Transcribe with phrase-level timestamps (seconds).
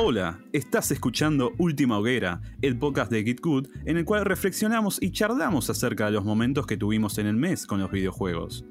[0.00, 5.10] Hola, estás escuchando Última Hoguera, el podcast de Git Good, en el cual reflexionamos y
[5.10, 8.64] charlamos acerca de los momentos que tuvimos en el mes con los videojuegos.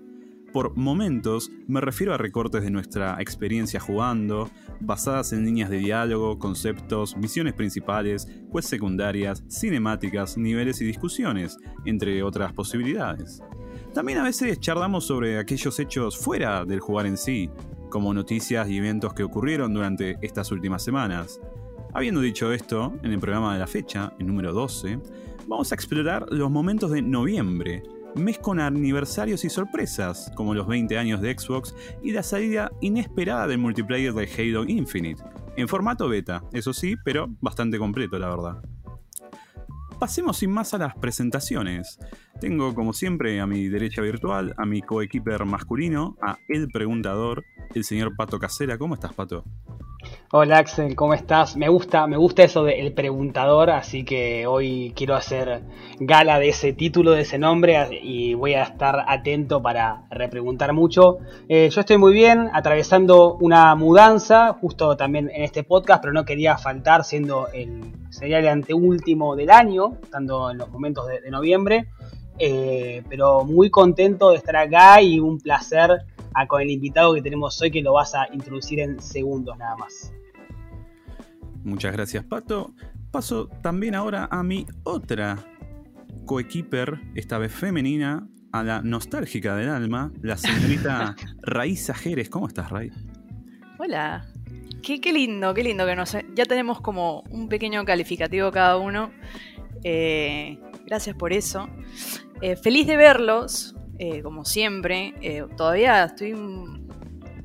[0.53, 4.49] Por momentos me refiero a recortes de nuestra experiencia jugando,
[4.79, 12.23] basadas en líneas de diálogo, conceptos, misiones principales, quests secundarias, cinemáticas, niveles y discusiones, entre
[12.23, 13.43] otras posibilidades.
[13.93, 17.49] También a veces charlamos sobre aquellos hechos fuera del jugar en sí,
[17.89, 21.39] como noticias y eventos que ocurrieron durante estas últimas semanas.
[21.93, 24.99] Habiendo dicho esto, en el programa de la fecha, el número 12,
[25.47, 27.83] vamos a explorar los momentos de noviembre,
[28.15, 31.73] mes con aniversarios y sorpresas, como los 20 años de Xbox
[32.03, 35.23] y la salida inesperada del multiplayer de Halo Infinite,
[35.55, 38.61] en formato beta, eso sí, pero bastante completo, la verdad.
[39.99, 41.97] Pasemos sin más a las presentaciones.
[42.39, 47.83] Tengo como siempre a mi derecha virtual a mi coequiper masculino, a El Preguntador, el
[47.83, 48.77] señor Pato Casera.
[48.77, 49.43] ¿Cómo estás, Pato?
[50.31, 51.57] Hola Axel, ¿cómo estás?
[51.57, 55.63] Me gusta, me gusta eso del preguntador, así que hoy quiero hacer
[55.99, 61.17] gala de ese título, de ese nombre, y voy a estar atento para repreguntar mucho.
[61.49, 66.23] Eh, yo estoy muy bien, atravesando una mudanza, justo también en este podcast, pero no
[66.23, 71.87] quería faltar siendo el sería el anteúltimo del año, estando en los momentos de, noviembre.
[72.39, 76.05] Eh, pero muy contento de estar acá y un placer
[76.47, 80.13] con el invitado que tenemos hoy que lo vas a introducir en segundos nada más.
[81.63, 82.73] Muchas gracias, Pato.
[83.11, 85.37] Paso también ahora a mi otra
[86.25, 92.29] coequiper, esta vez femenina, a la nostálgica del alma, la señorita Raiza Jerez.
[92.29, 92.91] ¿Cómo estás, Ray?
[93.79, 94.25] Hola.
[94.81, 96.15] Qué, lindo, qué lindo que nos...
[96.33, 99.11] Ya tenemos como un pequeño calificativo cada uno.
[99.83, 101.67] Eh, gracias por eso.
[102.41, 105.13] Eh, feliz de verlos, eh, como siempre.
[105.55, 106.87] todavía estoy un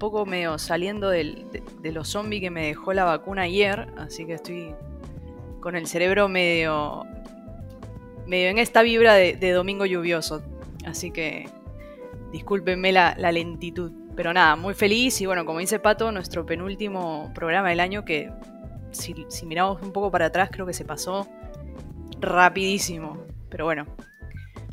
[0.02, 4.74] poco medio saliendo de, los zombies que me dejó la vacuna ayer, así que estoy
[5.60, 7.06] con el cerebro medio,
[8.26, 10.42] medio en esta vibra de, domingo lluvioso.
[10.84, 11.48] Así que
[12.32, 13.92] discúlpenme la, lentitud.
[14.16, 18.28] Pero nada, muy feliz y bueno, como dice Pato, nuestro penúltimo programa del año que
[18.91, 19.14] si,
[19.47, 21.28] miramos un poco para atrás creo que se pasó
[22.20, 23.25] rapidísimo.
[23.48, 23.86] Pero bueno,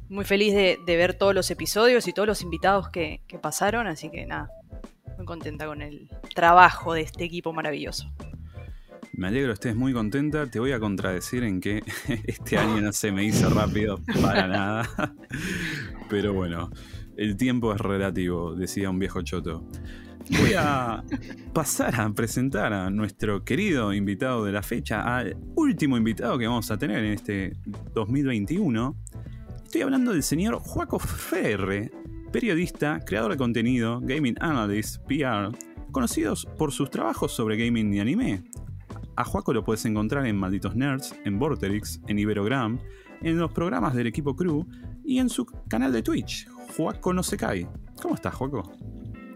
[0.09, 4.25] muy feliz de, ver todos los episodios y todos los invitados que pasaron, así que
[4.25, 4.49] nada,
[5.17, 8.11] muy contenta con el trabajo de este equipo maravilloso.
[9.19, 10.49] Me alegro, estés muy contenta.
[10.49, 11.83] Te voy a contradecir en que
[12.25, 14.89] este año no se me hizo rápido para nada.
[16.09, 16.69] Pero bueno,
[17.17, 19.67] el tiempo es relativo, decía un viejo choto.
[20.29, 21.03] Voy a
[21.53, 26.71] pasar a presentar a nuestro querido invitado de la fecha, al último invitado que vamos
[26.71, 27.57] a tener en este
[27.93, 28.95] 2021.
[29.69, 31.91] Estoy hablando del señor Joaco Ferre,
[32.31, 35.55] periodista, creador de contenido, gaming analyst, PR,
[35.91, 38.49] conocidos por sus trabajos sobre gaming y anime.
[39.15, 42.79] A Juaco lo puedes encontrar en Malditos Nerds, en Vorterix, en Iberogram,
[43.21, 44.65] en los programas del equipo Crew
[45.05, 47.67] y en su canal de Twitch, Juaco no se cae.
[48.01, 48.71] ¿Cómo estás, Juaco?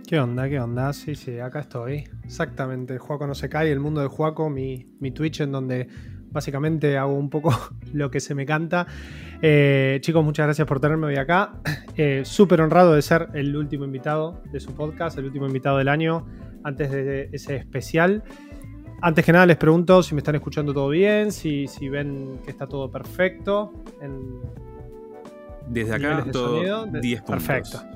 [0.08, 0.50] ¿Qué onda?
[0.50, 0.94] ¿Qué onda?
[0.94, 2.06] Sí, sí, acá estoy.
[2.24, 5.90] Exactamente, Juaco no se cae, el mundo de Juaco, mi, mi Twitch en donde
[6.34, 7.54] básicamente hago un poco
[7.94, 8.88] lo que se me canta.
[9.42, 11.54] Eh, chicos, muchas gracias por tenerme hoy acá.
[11.96, 15.90] Eh, Súper honrado de ser el último invitado de su podcast, el último invitado del
[15.90, 16.26] año,
[16.64, 18.24] antes de ese especial.
[19.00, 22.50] Antes que nada les pregunto si me están escuchando todo bien, si, si ven que
[22.50, 23.84] está todo perfecto.
[25.68, 27.44] Desde acá todo 10 puntos.
[27.46, 27.93] Perfecto.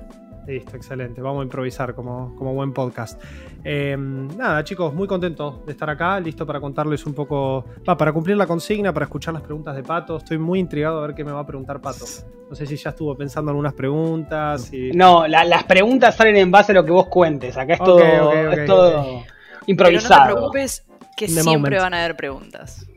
[0.47, 1.21] Listo, excelente.
[1.21, 3.21] Vamos a improvisar como, como buen podcast.
[3.65, 8.37] Em, nada, chicos, muy contento de estar acá, listo para contarles un poco, para cumplir
[8.37, 10.15] la consigna, para escuchar las preguntas de Pato.
[10.15, 12.05] Estoy muy intrigado a ver qué me va a preguntar Pato.
[12.49, 14.71] No sé si ya estuvo pensando algunas preguntas.
[14.93, 17.57] No, las preguntas salen en base a lo que vos cuentes.
[17.57, 19.23] Acá es todo,
[19.65, 20.21] improvisado.
[20.21, 20.85] no te preocupes
[21.17, 22.87] que siempre van a haber preguntas.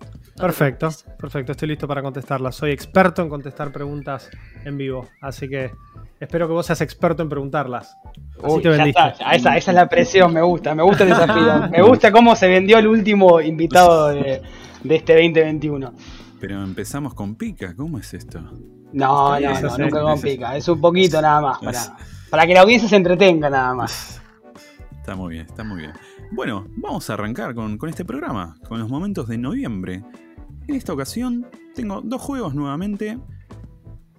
[0.41, 2.57] Perfecto, perfecto, estoy listo para contestarlas.
[2.57, 4.31] Soy experto en contestar preguntas
[4.65, 5.71] en vivo, así que
[6.21, 7.97] Espero que vos seas experto en preguntarlas.
[8.43, 11.69] Uy, ya está, esa, esa, es la presión, me gusta, me gusta el desafío.
[11.71, 14.43] Me gusta cómo se vendió el último invitado de,
[14.85, 15.95] este 2021.
[16.39, 18.39] Pero empezamos con pica, ¿cómo es esto?
[18.93, 21.97] No, no, no, nunca con pica, es un poquito nada más, para,
[22.29, 24.21] para que la audiencia se entretenga nada más.
[25.01, 25.93] Está muy bien, está muy bien.
[26.31, 30.05] Bueno, vamos a arrancar con, con este programa, con los momentos de noviembre.
[30.69, 33.19] En esta ocasión tengo dos juegos nuevamente.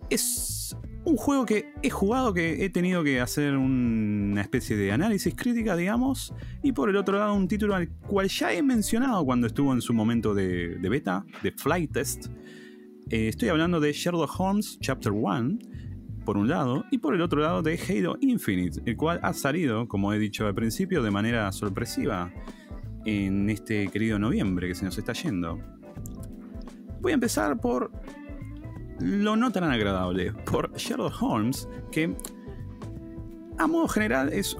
[0.10, 5.34] Es un juego que he jugado, que he tenido que hacer una especie de análisis
[5.36, 9.48] crítica, digamos, y por el otro lado un título al cual ya he mencionado cuando
[9.48, 12.28] estuvo en su momento de, beta, de flight test.
[13.10, 15.60] Eh, estoy hablando de Sherlock Holmes Chapter 1,
[16.24, 19.88] por un lado, y por el otro lado de Halo Infinite, el cual ha salido,
[19.88, 22.32] como he dicho al principio, de manera sorpresiva.
[23.04, 25.60] en este querido noviembre que se nos está yendo.
[27.01, 27.92] Voy a empezar por
[29.00, 32.15] lo no tan agradable, por Sherlock Holmes, que
[33.57, 34.56] a modo general es,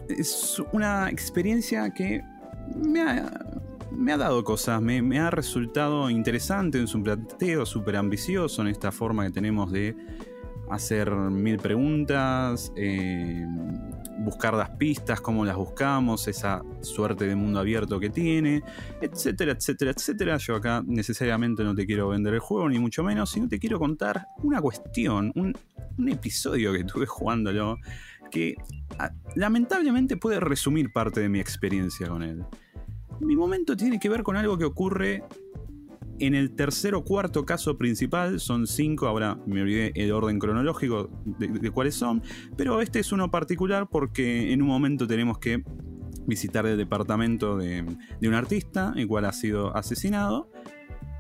[0.74, 2.22] una experiencia que
[2.76, 8.92] me ha, dado cosas, me, ha resultado interesante en su planteo, súper ambicioso en esta
[8.92, 9.96] forma que tenemos de
[10.70, 13.46] hacer mil preguntas, eh,
[14.24, 18.64] buscar las pistas, cómo las buscamos, esa suerte de mundo abierto que tiene,
[19.02, 20.38] etcétera, etcétera, etcétera.
[20.38, 23.80] Yo acá necesariamente no te quiero vender el juego, ni mucho menos, sino te quiero
[23.80, 25.56] contar una cuestión, un,
[26.08, 27.78] episodio que tuve jugándolo,
[28.32, 28.56] que
[28.98, 32.44] ah, lamentablemente puede resumir parte de mi experiencia con él.
[33.20, 35.24] Mi momento tiene que ver con algo que ocurre
[36.20, 41.10] en el tercer o cuarto caso principal, son cinco, ahora me olvidé el orden cronológico
[41.26, 42.22] de, cuáles son,
[42.58, 45.64] pero este es uno particular porque en un momento tenemos que
[46.28, 47.84] visitar el departamento de,
[48.22, 50.52] un artista, el cual ha sido asesinado.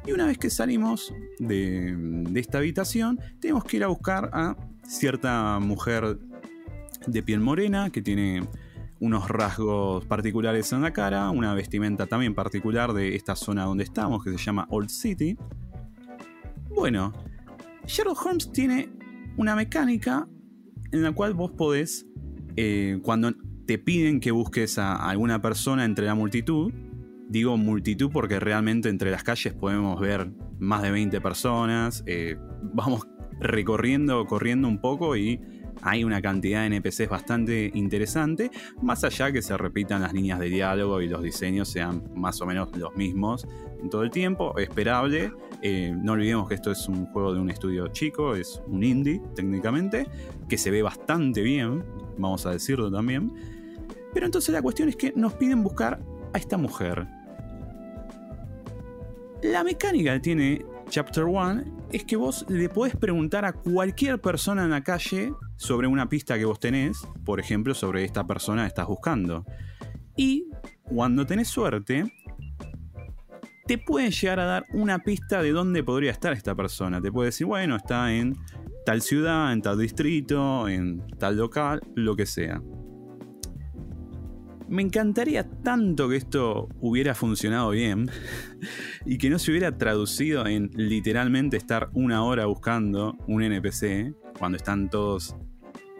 [0.06, 5.60] Y una vez que salimos de, esta habitación, tenemos que ir a buscar a cierta
[5.60, 6.18] mujer
[7.08, 8.42] de piel morena que tiene
[9.02, 14.24] unos rasgos particulares en la cara, una vestimenta también particular de esta zona donde estamos,
[14.24, 15.36] que se llama Old City.
[16.70, 17.12] Bueno,
[17.88, 18.90] Sherlock Holmes tiene
[19.38, 20.28] una mecánica
[20.92, 22.06] en la cual vos podés,
[22.56, 23.34] eh, cuando
[23.66, 26.72] te piden que busques a alguna persona entre la multitud,
[27.28, 33.08] digo multitud porque realmente entre las calles podemos ver más de 20 personas, eh, vamos
[33.40, 35.42] recorriendo, corriendo un poco y
[35.82, 38.52] hay una cantidad de NPCs bastante interesante,
[38.82, 42.46] más allá que se repitan las líneas de diálogo y los diseños sean más o
[42.46, 43.48] menos los mismos
[43.82, 45.32] en todo el tiempo, esperable.
[45.62, 49.22] Eh, no olvidemos que esto es un juego de un estudio chico, es un indie
[49.36, 50.08] técnicamente,
[50.48, 51.84] que se ve bastante bien,
[52.18, 53.32] vamos a decirlo también.
[54.14, 56.00] Pero entonces la cuestión es que nos piden buscar
[56.34, 57.08] a esta mujer.
[59.42, 64.72] La mecánica tiene Chapter 1 es que vos le podés preguntar a cualquier persona en
[64.72, 68.88] la calle sobre una pista que vos tenés, por ejemplo, sobre esta persona que estás
[68.88, 69.46] buscando.
[70.18, 70.50] Y
[70.84, 72.12] cuando tenés suerte,
[73.68, 77.02] te pueden llegar a dar una pista de dónde podría estar esta persona.
[77.02, 78.36] Te puede decir, bueno, está en
[78.86, 82.62] tal ciudad, en tal distrito, en tal local, lo que sea.
[84.72, 88.10] Me encantaría tanto que esto hubiera funcionado bien
[89.06, 94.56] y que no se hubiera traducido en literalmente estar una hora buscando un NPC cuando
[94.56, 95.36] están todos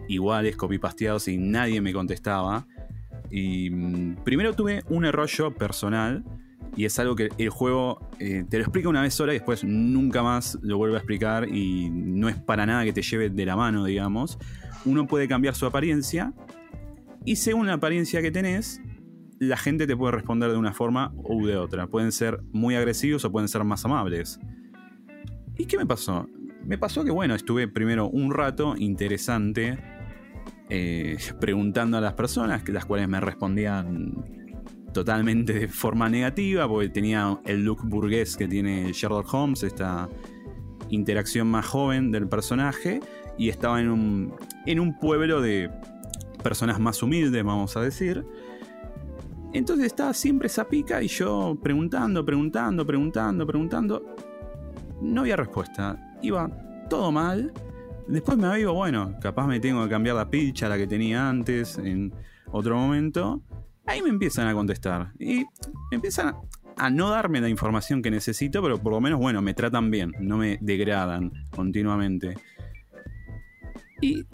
[0.08, 2.66] iguales, copipasteados y nadie me contestaba.
[3.30, 6.24] Y mm, primero tuve un error yo personal
[6.78, 9.66] y es algo que el juego eh, te lo explica una vez sola y después
[9.66, 13.46] nunca más lo vuelve a explicar y no es para nada que te lleve de
[13.46, 14.40] la mano, digamos.
[14.86, 16.34] Uno puede cambiar su apariencia
[17.26, 18.82] y según la apariencia que tenés,
[19.40, 21.88] la gente te puede responder de una forma u de otra.
[21.88, 24.40] Pueden ser muy agresivos o pueden ser más amables.
[25.58, 26.28] ¿Y qué me pasó?
[26.64, 29.80] Me pasó que, bueno, estuve primero un rato interesante
[30.70, 34.26] eh, preguntando a las personas, las cuales me respondían
[34.94, 40.10] totalmente de forma negativa, porque tenía el look burgués que tiene Sherlock Holmes, esta
[40.90, 43.00] interacción más joven del personaje,
[43.38, 44.34] y estaba en un,
[44.66, 45.72] en un pueblo de
[46.42, 48.26] personas más humildes, vamos a decir.
[49.54, 54.16] Entonces estaba siempre esa pica y yo preguntando, preguntando, preguntando, preguntando.
[55.02, 56.18] No había respuesta.
[56.22, 56.50] Iba
[56.90, 57.52] todo mal.
[58.08, 61.78] Después me digo, bueno, capaz me tengo que cambiar la pilcha, la que tenía antes,
[61.78, 62.14] en
[62.52, 63.42] otro momento.
[63.86, 65.12] Ahí me empiezan a contestar.
[65.20, 65.46] Y
[65.92, 66.36] empiezan
[66.78, 70.14] a no darme la información que necesito, pero por lo menos, bueno, me tratan bien,
[70.20, 72.36] no me degradan continuamente.
[74.02, 74.26] Y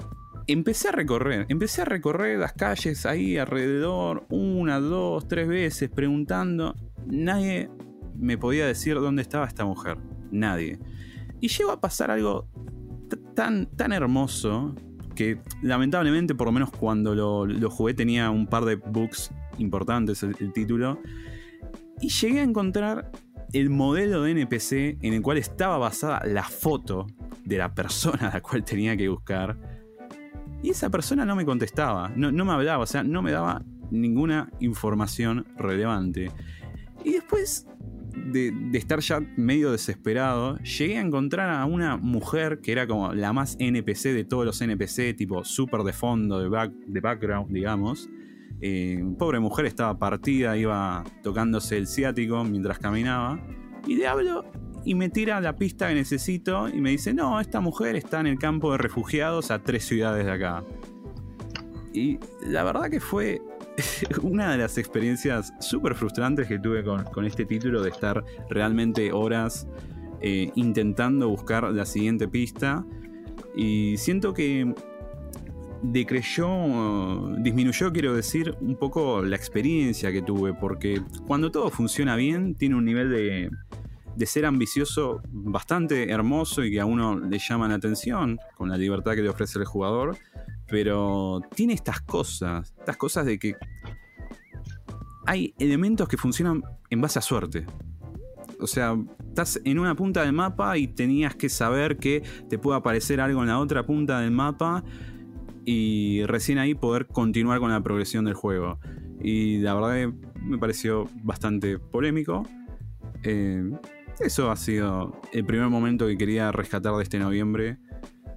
[0.48, 6.76] empecé a recorrer, empecé a recorrer las calles ahí alrededor, una, dos, tres veces, preguntando.
[7.06, 7.70] Nadie
[8.18, 9.98] me podía decir dónde estaba esta mujer.
[10.32, 10.80] Nadie.
[11.40, 12.50] Y llegó a pasar algo
[13.36, 14.74] tan, tan hermoso
[15.16, 20.36] que lamentablemente, por lo menos cuando lo, jugué, tenía un par de bugs importantes el,
[20.40, 21.00] el título.
[22.00, 23.12] Y llegué a encontrar
[23.54, 27.08] el modelo de NPC en el cual estaba basada la foto
[27.44, 29.77] de la persona a la cual tenía que buscar
[30.64, 34.52] y esa persona no me contestaba, no, me hablaba, o sea, no me daba ninguna
[34.60, 36.32] información relevante.
[37.04, 37.68] Y después
[38.16, 43.34] de, estar ya medio desesperado, llegué a encontrar a una mujer que era como la
[43.34, 48.10] más NPC de todos los NPC, tipo súper de fondo, de, back, de background, digamos.
[48.60, 53.40] Eh, pobre mujer estaba partida, iba tocándose el ciático mientras caminaba.
[53.86, 54.44] Y le hablo
[54.88, 58.28] y me tira la pista que necesito y me dice, no, esta mujer está en
[58.28, 60.64] el campo de refugiados a tres ciudades de acá.
[61.92, 63.42] Y la verdad que fue
[64.22, 69.68] una de las experiencias súper frustrantes que tuve con, este título de estar realmente horas
[70.22, 72.86] eh, intentando buscar la siguiente pista.
[73.58, 74.74] Y siento que
[75.82, 82.56] decreyó, disminuyó, quiero decir, un poco la experiencia que tuve, porque cuando todo funciona bien,
[82.56, 83.50] tiene un nivel de,
[84.18, 88.78] de ser ambicioso bastante hermoso y que a uno le llama la atención, con la
[88.78, 90.18] libertad que le ofrece el jugador,
[90.68, 93.56] pero tiene estas cosas, estas cosas de que
[95.28, 97.66] hay elementos que funcionan en base a suerte.
[98.60, 102.80] O sea, estás en una punta del mapa y tenías que saber que te puede
[102.80, 104.84] aparecer algo en la otra punta del mapa
[105.64, 108.80] y recién ahí poder continuar con la progresión del juego.
[109.22, 112.48] Y la verdad me pareció bastante polémico.
[113.24, 113.70] Eh,
[114.20, 117.78] eso ha sido el primer momento que quería rescatar de este noviembre.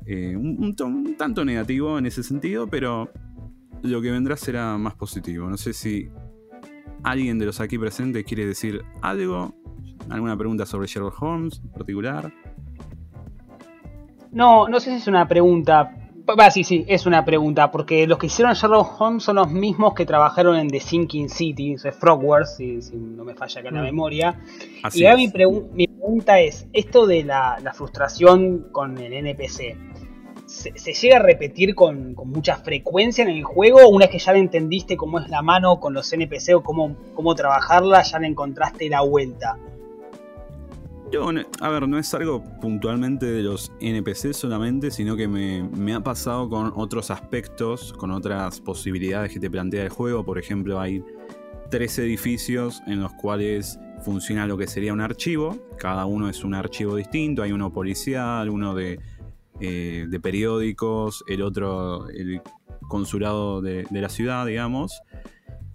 [0.07, 0.75] Eh, un,
[1.17, 3.11] tanto negativo en ese sentido, pero
[3.83, 5.49] lo que vendrá será más positivo.
[5.49, 6.09] No sé si
[7.03, 9.55] alguien de los aquí presentes quiere decir algo,
[10.09, 12.33] alguna pregunta sobre Sherlock Holmes en particular.
[14.33, 18.19] No, no sé si es una pregunta, Va, sí, sí, es una pregunta, porque los
[18.19, 22.57] que hicieron Sherlock Holmes son los mismos que trabajaron en The Sinking City, o Frogwares,
[22.57, 23.85] si, no me falla acá la mm.
[23.85, 24.41] memoria.
[24.93, 29.77] y ahora mi, pregunta es, esto de la, frustración con el NPC,
[30.47, 33.89] ¿se, llega a repetir con, mucha frecuencia en el juego?
[33.89, 36.97] Una vez que ya le entendiste cómo es la mano con los NPC o cómo,
[37.15, 39.59] cómo trabajarla, ya le encontraste la vuelta
[41.61, 46.49] a ver, no es algo puntualmente de los NPC solamente, sino que me, ha pasado
[46.49, 50.25] con otros aspectos, con otras posibilidades que te plantea el juego.
[50.25, 51.02] Por ejemplo, hay
[51.71, 55.59] tres edificios en los cuales funciona lo que sería un archivo.
[55.79, 57.43] Cada uno es un archivo distinto.
[57.43, 59.00] Hay uno policial, uno de,
[59.61, 62.40] eh, periódicos, el otro el
[62.88, 65.00] consulado de la ciudad, digamos.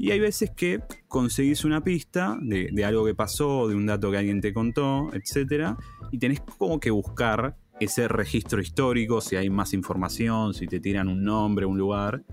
[0.06, 4.18] Y hay veces que conseguís una pista de, algo que pasó, de un dato que
[4.18, 5.76] alguien te contó, etc.
[6.12, 11.08] Y tenés como que buscar ese registro histórico, si hay más información, si te tiran
[11.08, 12.24] un nombre, un lugar,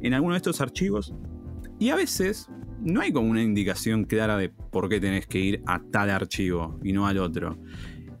[0.00, 1.12] en alguno de estos archivos.
[1.78, 2.48] Y a veces
[2.80, 6.80] no hay como una indicación clara de por qué tenés que ir a tal archivo
[6.82, 7.58] y no al otro.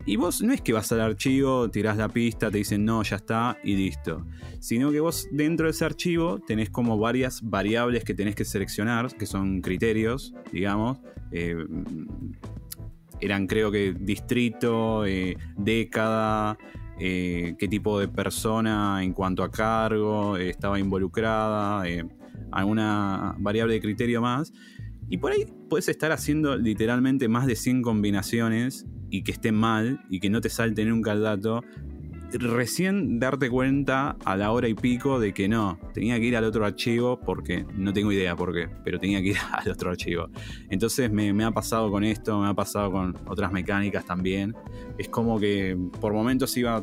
[0.04, 3.16] Y vos no es que vas al archivo, tirás la pista, te dicen no, ya
[3.16, 4.26] está y listo.
[4.58, 9.14] Sino que vos dentro de ese archivo tenés como varias variables que tenés que seleccionar,
[9.16, 10.98] que son criterios, digamos.
[11.30, 11.64] Eh,
[13.20, 16.58] eran creo que distrito, eh, década,
[16.98, 21.84] eh, qué tipo de persona en cuanto a cargo estaba involucrada,
[22.50, 24.52] alguna variable de criterio más.
[25.08, 30.00] Y por ahí puedes estar haciendo literalmente más de 100 combinaciones y que esté mal
[30.08, 31.62] y que no te salte nunca el dato,
[32.32, 36.44] recién darte cuenta a la hora y pico de que no, tenía que ir al
[36.44, 40.28] otro archivo porque no tengo idea por qué, pero tenía que ir al otro archivo.
[40.70, 44.56] Entonces me, ha pasado con esto, me ha pasado con otras mecánicas también.
[44.96, 46.82] Es como que por momentos iba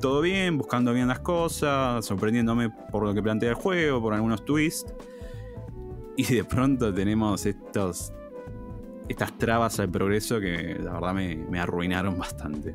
[0.00, 4.46] todo bien, buscando bien las cosas, sorprendiéndome por lo que plantea el juego, por algunos
[4.46, 4.94] twists.
[6.16, 8.14] Y de pronto tenemos estos
[9.08, 12.74] estas trabas al progreso que la verdad me, arruinaron bastante.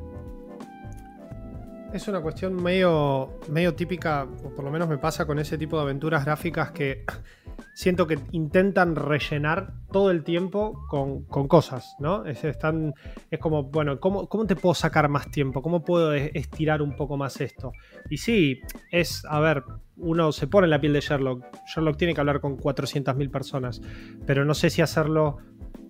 [1.92, 5.76] Es una cuestión medio, medio típica, o por lo menos me pasa con ese tipo
[5.76, 7.04] de aventuras gráficas que
[7.74, 12.24] siento que intentan rellenar todo el tiempo con, cosas, ¿no?
[12.24, 12.94] Es, están,
[13.30, 15.60] es como, bueno, ¿cómo, ¿cómo, te puedo sacar más tiempo?
[15.60, 17.72] ¿Cómo puedo estirar un poco más esto?
[18.08, 18.60] Y sí,
[18.90, 19.62] es, a ver,
[19.96, 21.44] uno se pone en la piel de Sherlock.
[21.66, 23.82] Sherlock tiene que hablar con 400.000 personas,
[24.26, 25.38] pero no sé si hacerlo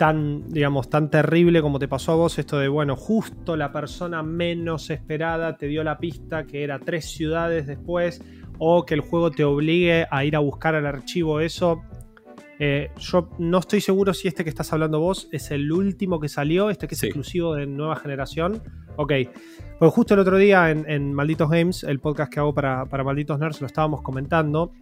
[0.03, 4.21] tan, digamos, tan terrible como te pasó a vos, esto de, bueno, justo la persona
[4.25, 8.21] menos esperada te dio la pista que era tres ciudades después,
[8.59, 11.85] o que el juego te obligue a ir a buscar al archivo eso.
[12.59, 16.29] Eh, yo no estoy seguro si este que estás hablando vos es el último que
[16.29, 18.61] salió, este que es exclusivo de nueva generación.
[18.97, 19.13] Ok,
[19.79, 23.39] pues justo el otro día en, Malditos Games, el podcast que hago para, para Malditos
[23.39, 24.73] Nerds, lo estábamos comentando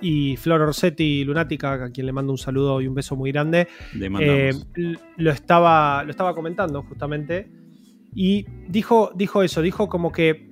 [0.00, 3.68] y Flor Orsetti Lunática, a quien le mando un saludo y un beso muy grande,
[4.20, 4.52] eh,
[5.16, 7.50] lo, estaba, lo estaba comentando justamente.
[8.14, 10.50] Y dijo, dijo eso, dijo como que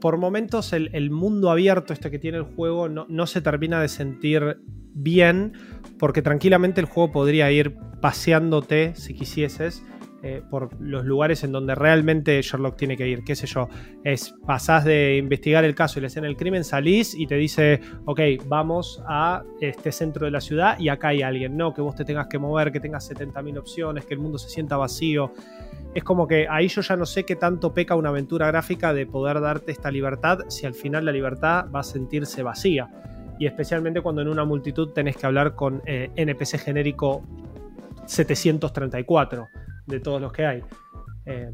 [0.00, 3.88] por momentos el, mundo abierto este que tiene el juego no, no se termina de
[3.88, 4.58] sentir
[4.94, 5.52] bien,
[5.98, 9.82] porque tranquilamente el juego podría ir paseándote si quisieses
[10.22, 13.22] eh, por los lugares en donde realmente Sherlock tiene que ir.
[13.22, 13.68] Qué sé yo,
[14.02, 17.80] es pasás de investigar el caso y la escena del crimen, salís y te dice,
[18.06, 21.56] ok, vamos a este centro de la ciudad y acá hay alguien.
[21.56, 24.48] No, que vos te tengas que mover, que tengas 70.000 opciones, que el mundo se
[24.48, 25.32] sienta vacío.
[25.94, 29.06] Es como que ahí yo ya no sé qué tanto peca una aventura gráfica de
[29.06, 32.88] poder darte esta libertad si al final la libertad va a sentirse vacía.
[33.38, 37.22] y especialmente cuando en una multitud tenés que hablar con eh, NPC genérico
[38.06, 39.48] 734
[39.86, 40.62] de todos los que hay.
[41.24, 41.50] Eh,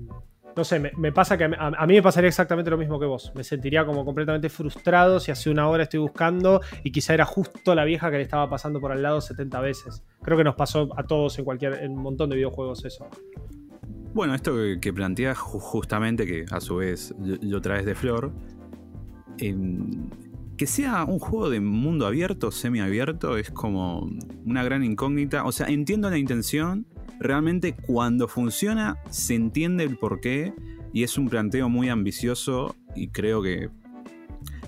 [0.54, 3.32] no sé, me, pasa que a, mí me pasaría exactamente lo mismo que vos.
[3.34, 7.74] Me sentiría como completamente frustrado si hace una hora estoy buscando y quizá era justo
[7.74, 10.04] la vieja que le estaba pasando por al lado 70 veces.
[10.22, 13.08] Creo que nos pasó a todos en cualquier en un montón de videojuegos eso.
[14.14, 18.30] Bueno, esto que, planteas justamente, que a su vez lo traes de Flor,
[19.38, 20.10] em,
[20.58, 24.10] que sea un juego de mundo abierto, semiabierto, es como
[24.44, 25.44] una gran incógnita.
[25.44, 26.86] O sea, entiendo la intención,
[27.22, 30.54] realmente cuando funciona se entiende el porqué
[30.92, 33.70] y es un planteo muy ambicioso y creo que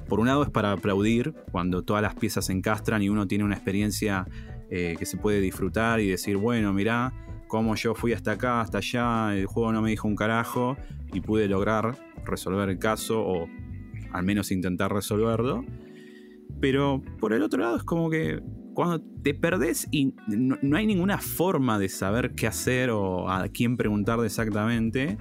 [0.08, 3.44] por un lado es para aplaudir cuando todas las piezas se encastran y uno tiene
[3.44, 4.26] una experiencia
[4.70, 7.12] eh, que se puede disfrutar y decir, bueno, mirá
[7.49, 10.76] cómo yo fui hasta acá, hasta allá, el juego no me dijo un carajo
[11.12, 13.49] y pude lograr resolver el caso o
[14.12, 15.64] al menos intentar resolverlo.
[16.61, 18.40] Pero por el otro lado es como que
[18.75, 23.76] cuando te perdés y no, hay ninguna forma de saber qué hacer o a quién
[23.76, 25.16] preguntar exactamente,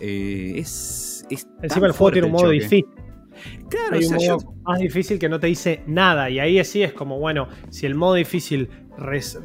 [0.00, 1.26] eh, es,
[1.62, 2.86] Encima el juego tiene un modo difícil.
[3.68, 6.28] Claro, hay un modo más difícil que no te dice nada.
[6.30, 8.68] Y ahí sí es como, bueno, si el modo difícil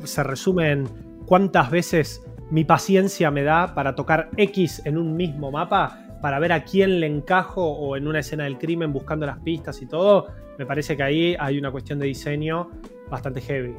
[0.04, 0.88] se resume en
[1.26, 6.52] cuántas veces mi paciencia me da para tocar X en un mismo mapa, para ver
[6.52, 10.28] a quién le encajo o en una escena del crimen buscando las pistas y todo,
[10.58, 12.70] me parece que ahí hay una cuestión de diseño
[13.10, 13.76] bastante heavy.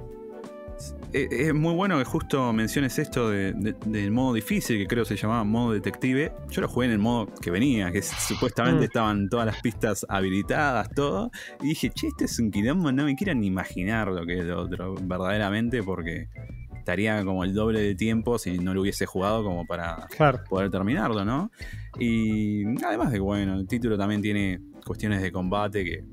[1.12, 5.73] Es muy bueno que justo menciones esto del modo difícil, que creo se llamaba modo
[5.73, 6.33] detective.
[6.50, 8.85] Yo lo jugué en el modo que venía, que supuestamente mm.
[8.85, 11.30] estaban todas las pistas habilitadas, todo.
[11.62, 14.45] Y dije, che, este es un quilombo, no me quiero ni imaginar lo que es
[14.45, 16.28] lo otro, verdaderamente, porque
[16.76, 20.06] estaría como el doble de tiempo si no lo hubiese jugado como para
[20.49, 21.50] poder terminarlo, ¿no?
[21.99, 26.04] Y además de que, bueno, el título también tiene cuestiones de combate que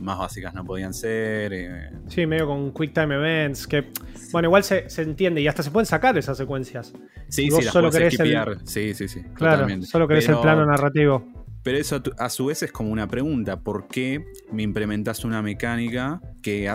[0.00, 1.52] más básicas no podían ser.
[1.52, 1.90] Eh.
[2.08, 3.90] Sí, medio con Quick Time Events, que,
[4.32, 6.92] bueno, igual se, entiende y hasta se pueden sacar esas secuencias.
[7.28, 8.58] Sí, sí, solo querés el...
[8.64, 9.22] Sí, sí, sí.
[9.34, 11.46] Claro, solo querés el plano narrativo.
[11.66, 16.20] Pero eso a su vez es como una pregunta, ¿por qué me implementas una mecánica
[16.40, 16.72] que,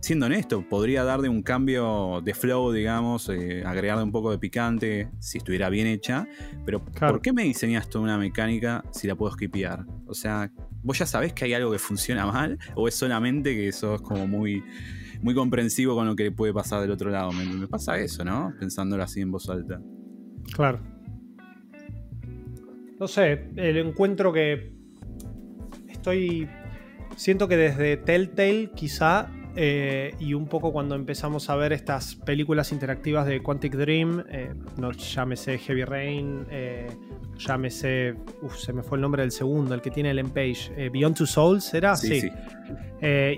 [0.00, 5.08] siendo honesto, podría darle un cambio de flow, digamos, eh, agregarle un poco de picante
[5.20, 6.26] si estuviera bien hecha,
[6.66, 9.84] pero ¿por qué me diseñaste una mecánica si la puedo skipear?
[10.08, 10.50] O sea,
[10.82, 14.26] ¿vos ya sabés que hay algo que funciona mal o es solamente que sos como
[14.26, 14.62] muy
[15.22, 17.30] muy comprensivo con lo que puede pasar del otro lado.
[17.32, 18.54] Me, me, pasa eso, ¿no?
[18.58, 19.78] Pensándolo así en voz alta.
[20.54, 20.80] Claro
[23.00, 24.72] no sé, el encuentro que
[25.88, 26.48] estoy...
[27.16, 32.72] Siento que desde Telltale quizá eh, y un poco cuando empezamos a ver estas películas
[32.72, 36.88] interactivas de Quantic Dream, eh, no llámese Heavy Rain, eh,
[37.36, 40.90] llámese, uf, se me fue el nombre del segundo, el que tiene el M-Page, eh,
[40.90, 41.96] Beyond Two Souls, ¿era?
[41.96, 42.20] Sí.
[42.20, 42.30] sí.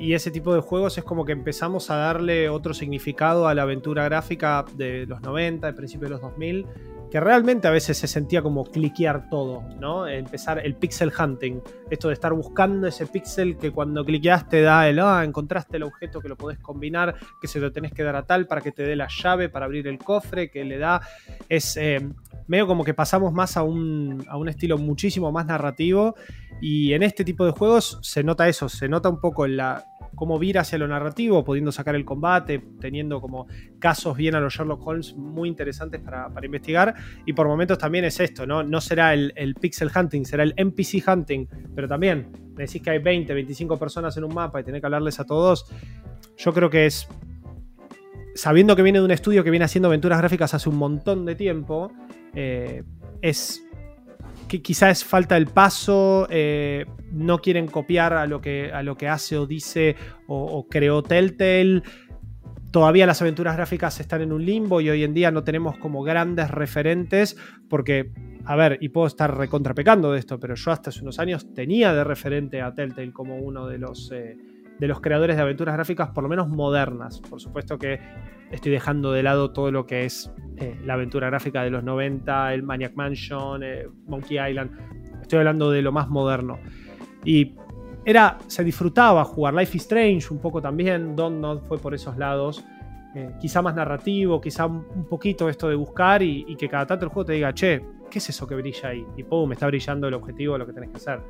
[0.01, 3.62] y ese tipo de juegos es como que empezamos a darle otro significado a la
[3.62, 6.66] aventura gráfica de los 90, de principios de los 2000
[7.12, 10.09] que realmente a veces se sentía como cliquear todo, ¿no?
[10.09, 14.88] Empezar el pixel hunting, esto de estar buscando ese pixel que cuando cliqueas te da
[14.88, 18.16] el, ah, encontraste el objeto que lo podés combinar, que se lo tenés que dar
[18.16, 21.03] a tal para que te dé la llave para abrir el cofre, que le da,
[21.51, 22.01] es eh,
[22.46, 26.14] medio como que pasamos más a un, a un estilo muchísimo más narrativo
[26.62, 30.38] y en este tipo de juegos se nota eso, se nota un poco la, cómo
[30.38, 33.46] vira hacia lo narrativo, pudiendo sacar el combate, teniendo como
[33.79, 36.94] casos bien a los Sherlock Holmes muy interesantes para, investigar.
[37.27, 38.62] Y por momentos también es esto, ¿no?
[38.62, 42.98] No será el, pixel hunting, será el NPC hunting, pero también me decís que hay
[42.98, 45.66] 20, 25 personas en un mapa y tener que hablarles a todos.
[46.37, 47.09] Yo creo que es.
[48.35, 51.35] Sabiendo que viene de un estudio que viene haciendo aventuras gráficas hace un montón de
[51.35, 51.92] tiempo,
[52.35, 52.83] eh,
[53.20, 53.62] es
[54.61, 59.37] quizás falta el paso, eh, no quieren copiar a lo, que, a lo que hace
[59.37, 61.83] o dice o, creó Telltale.
[62.71, 66.03] Todavía las aventuras gráficas están en un limbo y hoy en día no tenemos como
[66.03, 67.37] grandes referentes
[67.69, 68.12] porque,
[68.45, 71.93] a ver, y puedo estar recontrapecando de esto, pero yo hasta hace unos años tenía
[71.93, 74.11] de referente a Telltale como uno de los...
[74.12, 74.37] Eh,
[74.83, 77.21] de los creadores de aventuras gráficas, por lo menos modernas.
[77.21, 78.01] Por supuesto que
[78.51, 82.53] estoy dejando de lado todo lo que es eh, la aventura gráfica de los 90,
[82.53, 84.73] el Maniac Mansion, eh, Monkey Island.
[85.21, 86.59] Estoy hablando de lo más moderno.
[87.25, 87.55] Y
[88.05, 91.14] era, se disfrutaba jugar Life is Strange un poco también.
[91.14, 92.64] Don't Not fue por esos lados.
[93.14, 97.12] Eh, quizá más narrativo, quizá un poquito esto de buscar y, que cada tanto el
[97.12, 99.07] juego te diga, che, ¿qué es eso que brilla ahí?
[99.16, 101.21] Y pum, me está brillando el objetivo de lo que tenés que hacer.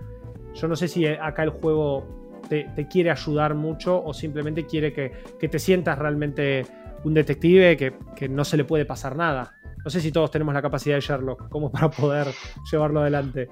[0.55, 2.22] Yo no sé si acá el juego
[2.53, 6.67] te, quiere ayudar mucho o simplemente quiere que, te sientas realmente
[7.03, 9.55] un detective que, no se le puede pasar nada.
[9.83, 12.29] No sé si todos tenemos la capacidad de Sherlock como para poder
[12.71, 13.49] llevarlo adelante.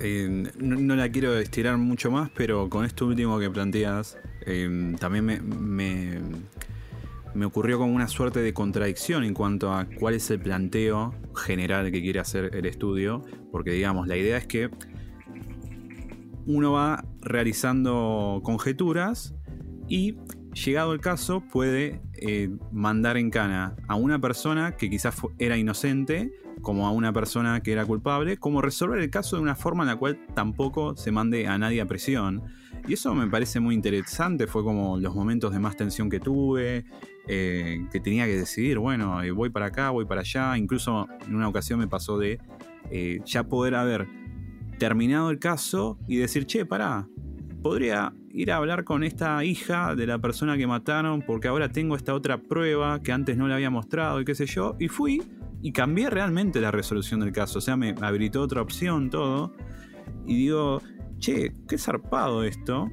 [0.00, 5.24] Eh, no, la quiero estirar mucho más, pero con esto último que planteas, eh, también
[5.24, 6.20] me, me,
[7.34, 11.90] me, ocurrió como una suerte de contradicción en cuanto a cuál es el planteo general
[11.90, 14.70] que quiere hacer el estudio, porque digamos, la idea es que
[16.48, 19.34] uno va realizando conjeturas
[19.86, 20.16] y
[20.64, 26.32] llegado el caso puede eh, mandar en cana a una persona que quizás era inocente
[26.62, 29.88] como a una persona que era culpable, como resolver el caso de una forma en
[29.90, 32.42] la cual tampoco se mande a nadie a prisión.
[32.88, 36.86] Y eso me parece muy interesante, fue como los momentos de más tensión que tuve,
[37.28, 41.34] eh, que tenía que decidir, bueno, eh, voy para acá, voy para allá, incluso en
[41.36, 42.40] una ocasión me pasó de
[43.26, 44.08] ya poder haber
[44.78, 47.08] terminado el caso y decir, che, pará,
[47.62, 51.96] podría ir a hablar con esta hija de la persona que mataron porque ahora tengo
[51.96, 54.76] esta otra prueba que antes no le había mostrado y qué sé yo.
[54.78, 55.22] Y fui
[55.60, 57.58] y cambié realmente la resolución del caso.
[57.58, 59.52] O sea, me habilitó otra opción, todo.
[60.26, 60.82] Y digo,
[61.18, 62.88] che, qué zarpado esto.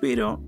[0.00, 0.42] Pero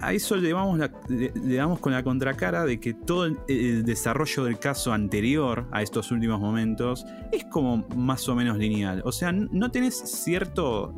[0.00, 4.58] a eso le damos, le, damos con la contracara de que todo el, desarrollo del
[4.58, 9.02] caso anterior a estos últimos momentos es como más o menos lineal.
[9.04, 10.94] O sea, no tenés cierto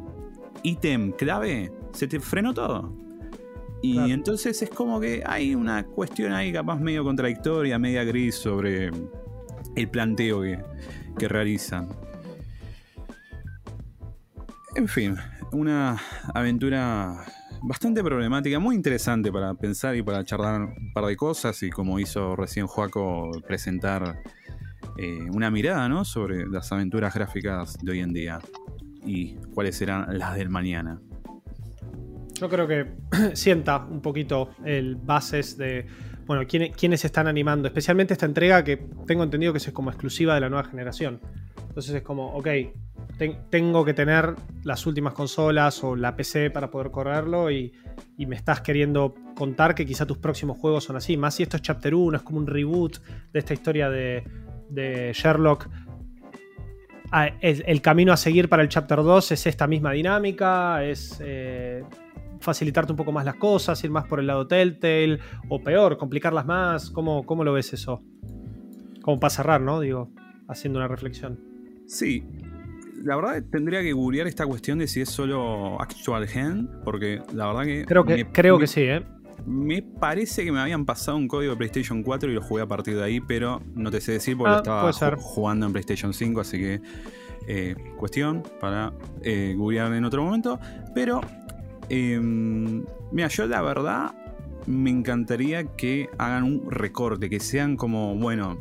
[0.62, 2.94] ítem clave, se te frenó todo.
[3.82, 8.90] Y entonces es como que hay una cuestión ahí capaz medio contradictoria, media gris sobre
[9.74, 10.62] el planteo que,
[11.18, 11.88] que realizan.
[14.74, 15.16] En fin,
[15.52, 15.96] una
[16.34, 17.24] aventura
[17.62, 21.98] bastante problemática, muy interesante para pensar y para charlar un par de cosas y como
[21.98, 24.22] hizo recién Joaco presentar
[24.96, 26.04] eh, una mirada ¿no?
[26.04, 28.38] sobre las aventuras gráficas de hoy en día
[29.04, 31.00] y cuáles serán las del mañana.
[32.34, 32.86] Yo creo que
[33.34, 35.86] sienta un poquito el bases de,
[36.26, 40.34] bueno, quiénes, quiénes están animando, especialmente esta entrega que tengo entendido que es como exclusiva
[40.34, 41.20] de la nueva generación.
[41.68, 42.48] Entonces es como, ok,
[43.28, 47.72] tengo que tener las últimas consolas o la PC para poder correrlo y,
[48.18, 51.16] me estás queriendo contar que quizá tus próximos juegos son así.
[51.16, 52.98] Más si esto es Chapter 1, es como un reboot
[53.32, 55.68] de esta historia de, Sherlock.
[57.10, 61.82] Ah, el, camino a seguir para el Chapter 2 es esta misma dinámica, es eh,
[62.40, 66.44] facilitarte un poco más las cosas, ir más por el lado Telltale, o peor, complicarlas
[66.44, 66.90] más.
[66.90, 68.02] ¿Cómo, cómo lo ves eso?
[69.00, 69.80] Como para cerrar, ¿no?
[69.80, 70.10] Digo,
[70.46, 71.40] haciendo una reflexión.
[71.86, 72.22] Sí,
[73.02, 77.46] la verdad tendría que googlear esta cuestión de si es solo Actual Gen, porque la
[77.46, 77.84] verdad que.
[77.84, 79.04] Creo que, creo que sí, ¿eh?
[79.46, 82.66] Me parece que me habían pasado un código de PlayStation 4 y lo jugué a
[82.66, 86.12] partir de ahí, pero no te sé decir porque lo ah, estaba jugando en PlayStation
[86.12, 86.80] 5, así que.
[87.46, 90.58] Eh, cuestión para eh, googlear en otro momento.
[90.94, 91.20] Pero.
[91.88, 94.12] Em, mira, yo la verdad
[94.66, 98.58] me encantaría que hagan un recorte, que sean como, bueno,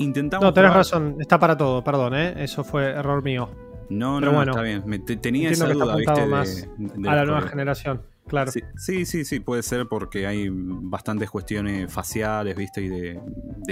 [0.00, 0.44] intentamos.
[0.44, 2.34] No, tenés razón, está para todo, perdón, ¿eh?
[2.38, 3.50] eso fue error mío.
[3.90, 4.84] No, no, está bien.
[5.20, 6.26] tenía esa duda, ¿viste?
[6.26, 6.68] Más
[7.06, 8.52] a la nueva generación, claro.
[8.76, 12.82] Sí, sí, sí, puede ser porque hay bastantes cuestiones faciales, ¿viste?
[12.82, 13.20] Y de,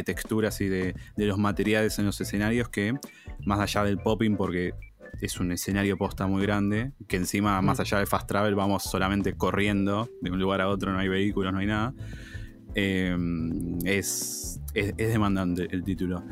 [0.05, 2.95] texturas y de, los materiales en los escenarios que,
[3.45, 4.75] más allá del popping, porque
[5.21, 7.83] es un escenario posta muy grande, que encima, más mm.
[7.83, 11.53] allá de fast travel, vamos solamente corriendo de un lugar a otro, no hay vehículos,
[11.53, 11.95] no hay nada.
[12.75, 13.17] Eh,
[13.85, 16.23] es es, demandante el título.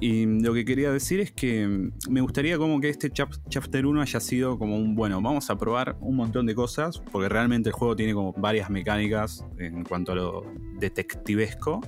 [0.00, 4.20] Y lo que quería decir es que me gustaría como que este Chapter 1 haya
[4.20, 7.96] sido como un, bueno, vamos a probar un montón de cosas, porque realmente el juego
[7.96, 10.44] tiene como varias mecánicas en cuanto a lo
[10.78, 11.80] detectivesco.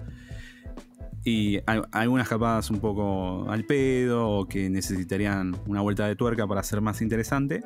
[1.23, 1.59] Y
[1.93, 6.81] algunas capaz un poco al pedo o que necesitarían una vuelta de tuerca para ser
[6.81, 7.61] más interesante.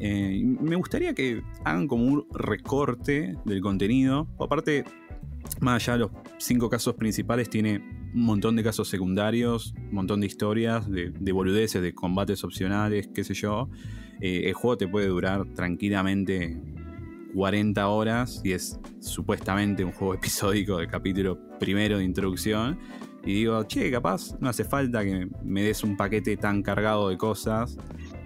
[0.00, 4.26] Eh, me gustaría que hagan como un recorte del contenido.
[4.40, 4.84] Aparte,
[5.64, 7.78] más allá de los cinco casos principales, tiene
[8.14, 13.24] un montón de casos secundarios, un montón de historias, de, boludeces, de combates opcionales, qué
[13.24, 13.68] sé yo.
[14.20, 16.60] Eh, el juego te puede durar tranquilamente
[17.34, 22.78] 40 horas y es supuestamente un juego episódico de capítulo primero de introducción.
[23.24, 27.16] Y digo, che, capaz no hace falta que me des un paquete tan cargado de
[27.16, 27.78] cosas,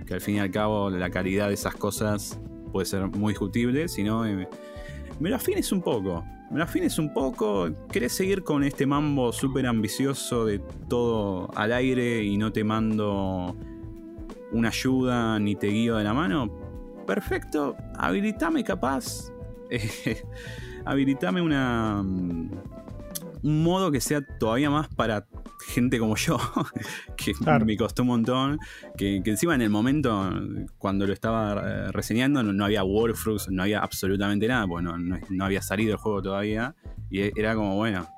[0.04, 2.38] que al fin y al cabo la calidad de esas cosas
[2.72, 4.48] puede ser muy discutible, sino me,
[5.20, 9.66] me lo afines un poco me afines un poco, ¿querés seguir con este mambo súper
[9.66, 13.54] ambicioso de todo al aire y no te mando
[14.52, 16.50] una ayuda ni te guío de la mano?
[17.06, 19.32] Perfecto, habilitame capaz.
[20.84, 22.02] habilitame una
[23.42, 25.26] un modo que sea todavía más para
[25.66, 26.38] gente como yo,
[27.16, 28.58] que me costó un montón,
[28.96, 30.30] que, encima en el momento,
[30.78, 35.62] cuando lo estaba eh, reseñando, no, había walkthroughs, no había absolutamente nada, porque no, había
[35.62, 36.74] salido el juego todavía,
[37.10, 38.08] y e, era como, bueno,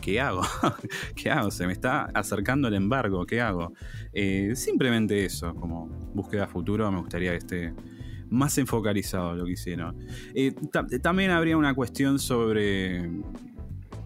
[0.00, 0.42] ¿qué hago?
[1.14, 1.50] ¿Qué hago?
[1.50, 3.72] Se me está acercando el embargo, ¿qué hago?
[4.12, 7.74] Eh, simplemente eso, como búsqueda futuro, me gustaría que esté
[8.30, 9.96] más enfocalizado lo que hicieron.
[10.34, 10.52] Eh,
[11.02, 13.08] también habría una cuestión sobre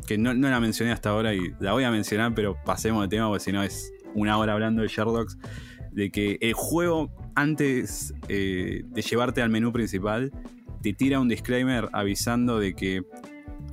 [0.07, 3.29] que no, la mencioné hasta ahora y la voy a mencionar, pero pasemos de tema
[3.29, 5.31] porque si no es una hora hablando de Sherlock.
[5.93, 10.31] De que el juego, antes eh, de llevarte al menú principal,
[10.83, 13.03] te tira un disclaimer avisando de que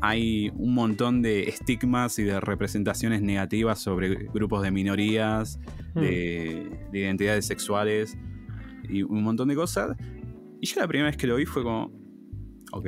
[0.02, 5.60] hay un montón de estigmas y de representaciones negativas sobre grupos de minorías,
[5.96, 6.00] hmm.
[6.00, 8.18] de, identidades sexuales
[8.90, 9.98] y un montón de cosas.
[10.60, 11.92] Y yo la primera vez que lo vi fue como,
[12.72, 12.88] ok,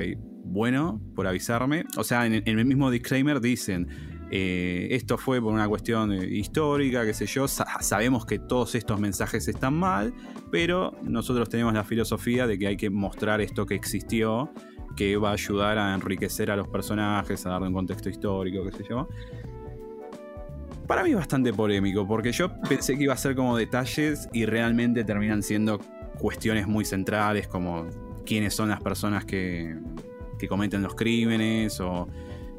[0.50, 1.86] bueno por avisarme.
[1.98, 3.88] O sea, en, el mismo disclaimer dicen,
[4.32, 9.00] eh, esto fue por una cuestión eh, histórica, qué sé yo, sabemos que todos estos
[9.00, 10.14] mensajes están mal,
[10.52, 14.52] pero nosotros tenemos la filosofía de que hay que mostrar esto que existió,
[14.96, 18.78] que va a ayudar a enriquecer a los personajes, a darle un contexto histórico, qué
[18.78, 19.08] sé yo.
[20.88, 24.46] Para mí es bastante polémico, porque yo pensé que iba a ser como detalles y
[24.46, 25.80] realmente terminan siendo
[26.18, 27.88] cuestiones muy centrales, como
[28.26, 29.76] quiénes son las personas que,
[30.40, 32.08] que cometen los crímenes o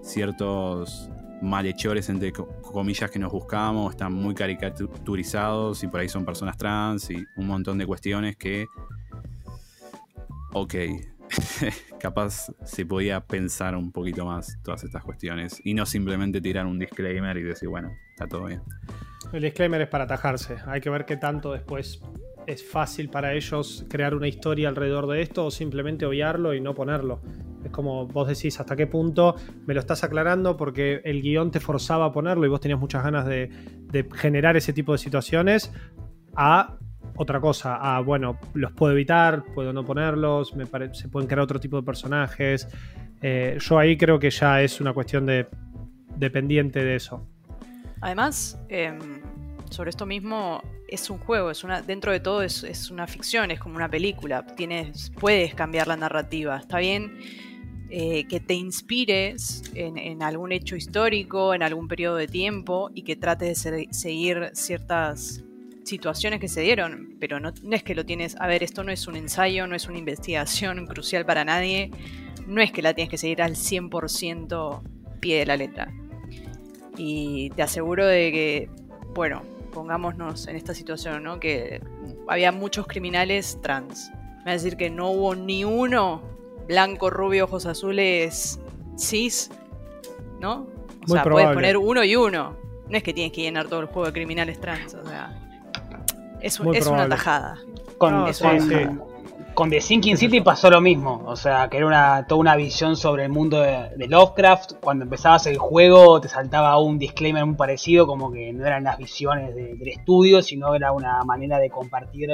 [0.03, 1.11] ciertos
[1.43, 7.11] malhechores, entre comillas, que nos buscamos, están muy caricaturizados y por ahí son personas trans
[7.11, 8.67] y un montón de cuestiones que,
[10.53, 10.75] ok,
[12.01, 16.79] capaz se podía pensar un poquito más todas estas cuestiones y no simplemente tirar un
[16.79, 18.61] disclaimer y decir, bueno, está todo bien.
[19.33, 22.03] El disclaimer es para atajarse, hay que ver qué tanto después
[22.47, 26.75] es fácil para ellos crear una historia alrededor de esto o simplemente obviarlo y no
[26.75, 27.21] ponerlo.
[27.65, 31.61] Es como vos decís, hasta qué punto me lo estás aclarando porque el guion te
[31.61, 33.51] forzaba a ponerlo y vos tenías muchas ganas de,
[34.15, 35.73] generar ese tipo de situaciones,
[36.35, 36.77] a
[37.17, 41.61] otra cosa, a bueno, los puedo evitar, puedo no ponerlos, me se pueden crear otro
[41.61, 42.69] tipo de personajes.
[43.21, 45.47] Eh, yo ahí creo que ya es una cuestión de
[46.17, 47.27] dependiente de eso.
[48.01, 49.21] Además, em,
[49.71, 53.61] sobre esto mismo, es un juego, es una, dentro de todo es, una ficción, es
[53.61, 54.45] como una película.
[54.45, 56.57] Tienes, puedes cambiar la narrativa.
[56.57, 57.19] Está bien
[57.93, 63.17] eh, que te inspires en, algún hecho histórico, en algún periodo de tiempo y que
[63.17, 65.43] trates de seguir ciertas
[65.83, 68.93] situaciones que se dieron, pero no, no, es que lo tienes, a ver, esto no
[68.93, 71.91] es un ensayo, no es una investigación crucial para nadie,
[72.47, 74.83] no es que la tienes que seguir al 100%
[75.19, 75.93] pie de la letra.
[76.97, 78.71] Y te aseguro de que,
[79.15, 81.41] bueno, pongámonos en esta situación, ¿no?
[81.41, 81.81] Que
[82.29, 84.13] había muchos criminales trans.
[84.39, 86.23] Me va a decir que no hubo ni uno
[86.71, 88.61] blanco, rubio, ojos azules,
[88.97, 89.51] cis,
[90.39, 90.69] ¿no?
[91.05, 92.57] O sea, puedes poner uno y uno.
[92.89, 95.37] No es que tienes que llenar todo el juego de criminales trans, o sea.
[96.41, 97.59] Es, es una tajada.
[97.99, 98.27] Con,
[99.61, 102.97] con The Sinking City pasó lo mismo, o sea, que era una, toda una visión
[102.97, 104.77] sobre el mundo de, Lovecraft.
[104.81, 108.97] Cuando empezabas el juego te saltaba un disclaimer muy parecido, como que no eran las
[108.97, 112.31] visiones del estudio, sino era una manera de compartir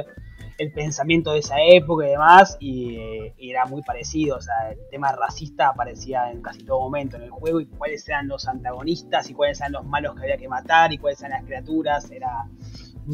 [0.56, 4.78] el pensamiento de esa época y demás, y, eh, era muy parecido, o sea, el
[4.88, 9.28] tema racista aparecía en casi todo momento en el juego, y cuáles eran los antagonistas,
[9.28, 12.46] y cuáles eran los malos que había que matar, y cuáles eran las criaturas, era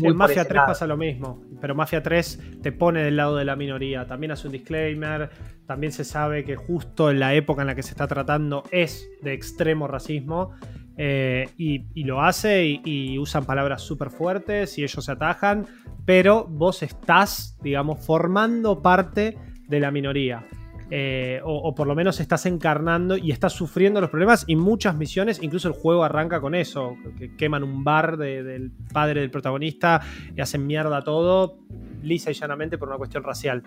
[0.01, 3.57] en Mafia 3 pasa lo mismo, pero Mafia 3 te pone del lado de la
[3.57, 4.07] minoría.
[4.07, 5.31] También hace un disclaimer,
[5.67, 9.09] también se sabe que justo en la época en la que se está tratando es
[9.23, 10.53] de extremo racismo.
[10.99, 15.67] Eh, y, lo hace y, y usan palabras súper fuertes y ellos se atajan,
[16.05, 20.47] pero vos estás, digamos, formando parte de la minoría.
[20.95, 25.43] Eh, o, por lo menos estás encarnando y estás sufriendo los problemas y muchas misiones,
[25.43, 30.03] incluso el juego arranca con eso, que queman un bar del padre del protagonista
[30.37, 31.61] y hacen mierda todo,
[32.03, 33.63] lisa y llanamente por una cuestión racial.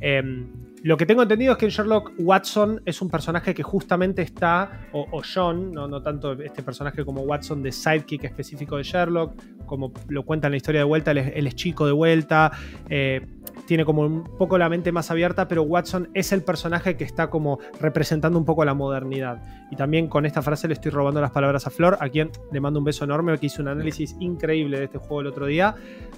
[0.00, 4.20] Em, lo que tengo entendido es que en Sherlock Watson es un personaje que justamente
[4.20, 9.32] está, o, John, no, no, tanto este personaje como Watson de sidekick específico de Sherlock,
[9.64, 12.52] como lo cuenta en la historia de vuelta, él es, chico de vuelta.
[12.90, 13.26] Eh,
[13.66, 17.30] tiene como un poco la mente más abierta, pero Watson es el personaje que está
[17.30, 19.42] como representando un poco la modernidad.
[19.70, 22.60] Y también con esta frase le estoy robando las palabras a Flor, a quien le
[22.60, 25.76] mando un beso enorme, que hizo un análisis increíble de este juego el otro día,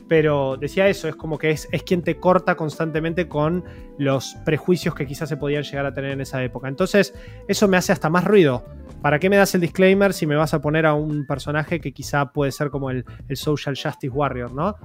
[0.08, 3.62] pero decía eso, es como que es, es quien te corta constantemente con
[3.98, 4.55] los prejuicios
[4.94, 6.68] que quizás se podían llegar a tener en esa época.
[6.68, 7.14] Entonces,
[7.48, 8.64] eso me hace hasta más ruido.
[9.02, 11.92] ¿Para qué me das el disclaimer si me vas a poner a un personaje que
[11.92, 14.76] quizá puede ser como el, Social Justice Warrior, ¿no?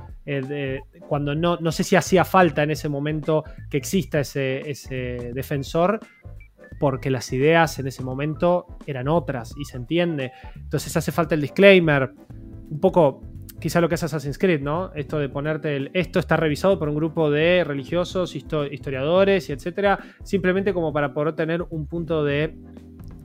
[1.08, 6.00] cuando no, no sé si hacía falta en ese momento que exista ese, ese defensor,
[6.80, 10.32] porque las ideas en ese momento eran otras y se entiende.
[10.56, 12.14] Entonces hace falta el disclaimer.
[12.70, 13.22] Un poco,
[13.62, 14.92] quizá lo que hace Assassin's Creed, ¿no?
[14.96, 15.92] Esto de ponerte el.
[15.94, 20.00] Esto está revisado por un grupo de religiosos, historiadores y etcétera.
[20.24, 22.56] Simplemente como para poder tener un punto de.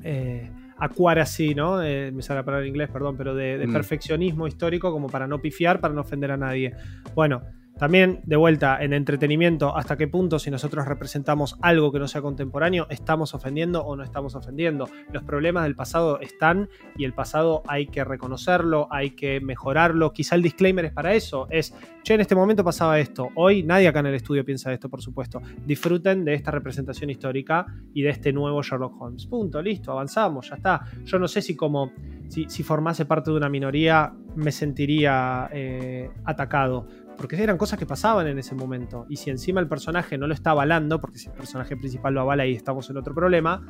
[0.04, 1.82] Eh, aquaracy, ¿no?
[1.82, 3.72] Eh, me sale la palabra en inglés, perdón, pero de, de Mm.
[3.72, 6.74] perfeccionismo histórico como para no pifiar, para no ofender a nadie.
[7.14, 7.40] Bueno,
[7.78, 12.22] también, de vuelta, en entretenimiento, hasta qué punto si nosotros representamos algo que no sea
[12.22, 14.88] contemporáneo, estamos ofendiendo o no estamos ofendiendo.
[15.12, 20.12] Los problemas del pasado están y el pasado hay que reconocerlo, hay que mejorarlo.
[20.14, 23.88] Quizá el disclaimer es para eso, es, che, en este momento pasaba esto, hoy nadie
[23.88, 25.42] acá en el estudio piensa esto, por supuesto.
[25.66, 29.26] Disfruten de esta representación histórica y de este nuevo Sherlock Holmes.
[29.26, 30.80] Punto, listo, avanzamos, ya está.
[31.04, 31.92] Yo no sé si como,
[32.28, 36.86] si, si formase parte de una minoría me sentiría eh, atacado
[37.16, 39.06] porque eran cosas que pasaban en ese momento.
[39.08, 42.20] Y si encima el personaje no lo está avalando, porque si el personaje principal lo
[42.20, 43.66] avala y estamos en otro problema,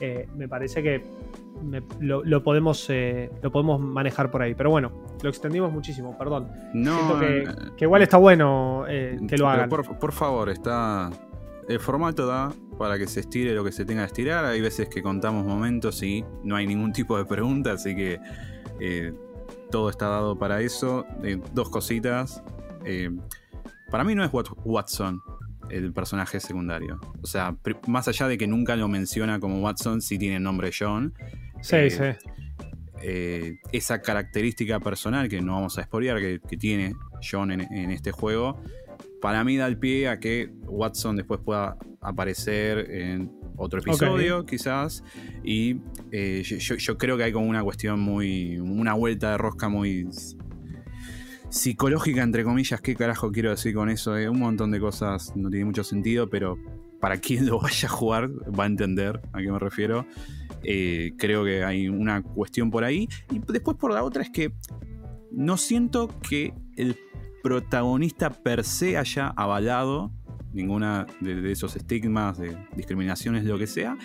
[0.00, 1.04] eh, me parece que
[1.62, 4.54] me- lo, lo podemos, eh, lo podemos manejar por ahí.
[4.54, 6.48] Pero bueno, lo extendimos muchísimo, perdón.
[6.74, 9.68] No, Siento que, eh, que igual está bueno eh, que lo hagan.
[9.68, 11.10] Por, por favor, está.
[11.68, 14.44] El formato da para que se estire lo que se tenga que estirar.
[14.44, 18.18] Hay veces que contamos momentos y no hay ningún tipo de pregunta, así que
[19.70, 21.06] todo está dado para eso.
[21.54, 22.42] Dos cositas.
[22.84, 23.10] Eh,
[23.90, 25.20] para mí no es Wat- Watson
[25.70, 27.00] el personaje secundario.
[27.22, 30.70] O sea, más allá de que nunca lo menciona como Watson, sí tiene el nombre
[30.78, 31.14] John.
[31.62, 32.28] Sí, eh, sí.
[33.02, 36.94] eh, esa característica personal que no vamos a spoilear que, que tiene
[37.28, 38.60] John en, en este juego,
[39.20, 45.04] para mí da el pie a que Watson después pueda aparecer en otro episodio, quizás.
[45.44, 45.76] Y
[46.10, 48.58] eh, yo- yo creo que hay como una cuestión muy.
[48.58, 50.08] una vuelta de rosca muy.
[51.52, 52.80] Psicológica, entre comillas.
[52.80, 54.16] ¿Qué carajo quiero decir con eso?
[54.16, 56.58] Eh, un montón de cosas no tiene mucho sentido, pero
[56.98, 60.06] para quien lo vaya a jugar va a entender a qué me refiero.
[60.64, 63.08] Eh, creo que hay una cuestión por ahí.
[63.30, 64.52] Y después por la otra es que
[65.30, 66.96] no siento que el
[67.42, 70.12] protagonista per se haya avalado
[70.52, 73.96] ninguna de, esos estigmas, de discriminaciones, lo que sea.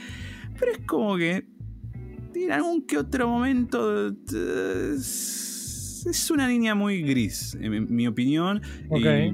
[0.60, 1.46] Pero es como que
[2.36, 4.96] en algún que otro momento eh,
[6.10, 8.62] es, una línea muy gris, en, mi opinión.
[8.92, 9.34] Y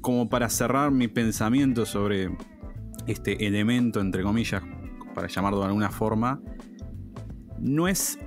[0.00, 2.30] como para cerrar mi pensamiento sobre
[3.06, 4.62] este elemento, entre comillas,
[5.14, 6.40] para llamarlo de alguna forma,
[7.58, 8.18] no es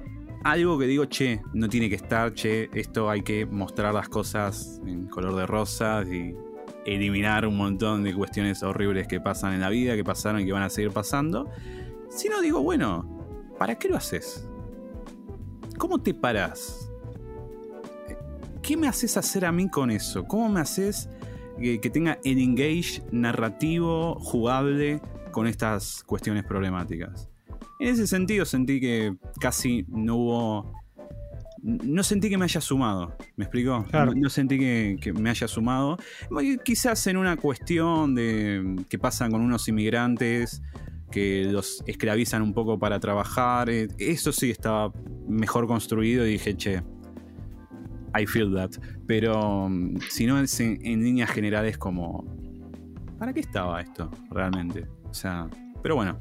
[0.44, 4.82] algo que digo, che, no tiene que estar, che, esto hay que mostrar las cosas
[4.86, 6.34] en color de rosas y
[6.86, 10.54] eliminar un montón de cuestiones horribles que pasan en la vida, que pasaron y que
[10.54, 11.50] van a seguir pasando.
[12.10, 14.48] Sino digo, bueno, ¿para qué lo haces?
[15.78, 16.89] ¿Cómo te paras?
[18.70, 20.26] ¿Qué me haces hacer a mí con eso?
[20.26, 21.10] ¿Cómo me haces
[21.60, 25.02] que, que tenga el engage narrativo jugable
[25.32, 27.30] con estas cuestiones problemáticas?
[27.80, 30.74] En ese sentido sentí que casi no hubo...
[31.64, 33.86] No sentí que me haya sumado, ¿me explico?
[33.90, 34.14] Claro.
[34.14, 35.98] No, no sentí que, que me haya sumado.
[36.64, 40.62] Quizás en una cuestión de que pasan con unos inmigrantes
[41.10, 43.72] que los esclavizan un poco para trabajar.
[43.72, 44.94] eh, Eso sí estaba
[45.28, 46.84] mejor construido y dije, che,
[48.18, 48.72] I feel that.
[49.08, 52.26] Pero mm, si no, es en, en líneas generales como...
[53.18, 54.88] ¿Para qué estaba esto realmente?
[55.10, 55.50] O sea,
[55.82, 56.20] pero bueno.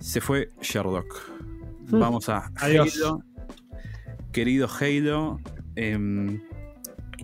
[0.00, 1.30] Se fue Sherlock.
[1.88, 1.98] Hmm.
[1.98, 2.96] Vamos a Adiós.
[2.96, 3.22] Halo.
[4.32, 5.40] Querido Halo.
[5.74, 6.40] em,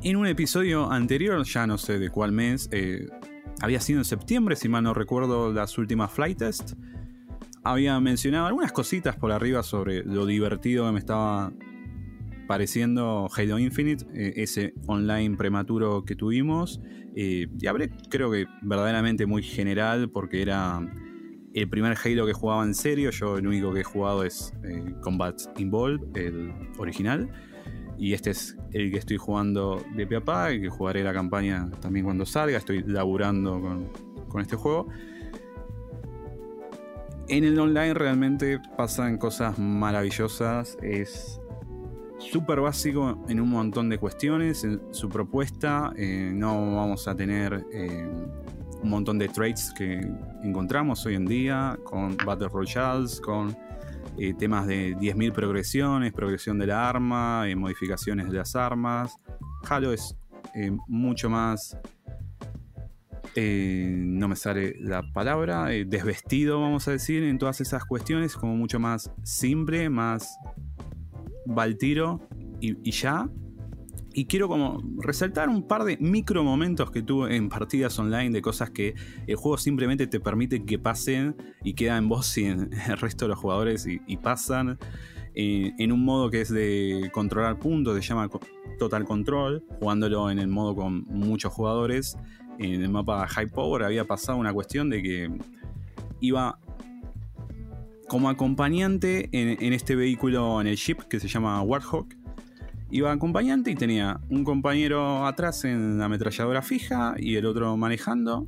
[0.02, 3.06] en un episodio anterior, ya no sé de cuál mes, eh,
[3.60, 6.72] había sido en septiembre, si mal no recuerdo, las últimas flight test.
[7.62, 11.52] Había mencionado algunas cositas por arriba sobre lo divertido que me estaba
[12.46, 16.80] pareciendo Halo Infinite, eh, ese online prematuro que tuvimos.
[17.16, 20.80] Eh, y hablé, creo que verdaderamente muy general, porque era
[21.54, 23.10] el primer Halo que jugaba en serio.
[23.10, 27.30] Yo el único que he jugado es eh, Combat Involved, el original.
[27.96, 31.12] Y este es el que estoy jugando de pie a pa, y que jugaré la
[31.12, 32.58] campaña también cuando salga.
[32.58, 33.88] Estoy laburando con,
[34.28, 34.88] con este juego.
[37.28, 40.76] En el online realmente pasan cosas maravillosas.
[40.82, 41.40] Es
[42.30, 44.64] súper básico en un montón de cuestiones.
[44.64, 48.08] En su propuesta eh, no vamos a tener eh,
[48.82, 50.06] un montón de traits que
[50.42, 53.56] encontramos hoy en día con Battle Royales, con
[54.18, 59.16] eh, temas de 10.000 progresiones, progresión de la arma, modificaciones de las armas.
[59.68, 60.16] Halo es
[60.86, 61.76] mucho más...
[63.36, 68.78] no me sale la palabra, desvestido, vamos a decir, en todas esas cuestiones, como mucho
[68.78, 70.36] más simple, más
[71.46, 72.20] va al tiro
[72.60, 73.28] y, ya.
[74.12, 78.42] Y quiero como resaltar un par de micro momentos que tuve en partidas online de
[78.42, 78.94] cosas que
[79.26, 83.24] el juego simplemente te permite que pasen y queda en vos y en el resto
[83.24, 84.78] de los jugadores y, pasan
[85.34, 88.30] eh, en un modo que es de controlar puntos, se llama
[88.78, 92.16] Total Control, jugándolo en el modo con muchos jugadores.
[92.60, 95.28] En el mapa High Power había pasado una cuestión de que
[96.20, 96.60] iba
[98.08, 102.06] como acompañante en, este vehículo, en el Jeep que se llama Warthog.
[102.90, 108.46] Iba acompañante y tenía un compañero atrás en la ametralladora fija y el otro manejando.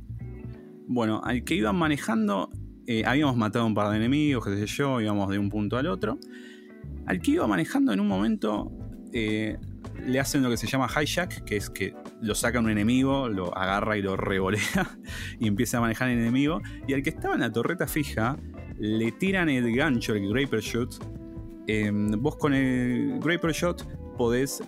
[0.87, 2.49] Bueno, al que iban manejando,
[2.85, 5.87] eh, habíamos matado un par de enemigos, qué sé yo, íbamos de un punto al
[5.87, 6.17] otro.
[7.05, 8.71] Al que iba manejando en un momento
[9.11, 9.57] eh,
[10.05, 13.57] le hacen lo que se llama hijack, que es que lo saca un enemigo, lo
[13.57, 14.97] agarra y lo revolea
[15.39, 16.61] y empieza a manejar el enemigo.
[16.87, 18.37] Y al que estaba en la torreta fija,
[18.79, 20.95] le tiran el gancho, el Graper Shot.
[21.67, 24.61] Em, vos con el Graper Shot podés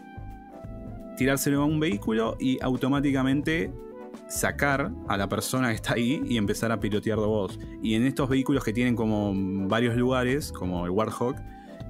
[1.18, 3.72] tirárselo a un vehículo y automáticamente
[4.28, 7.60] sacar a la persona que está ahí y empezar a pilotearlo vos.
[7.82, 9.34] Y en estos vehículos que tienen como
[9.68, 11.36] varios lugares, como el Warthog,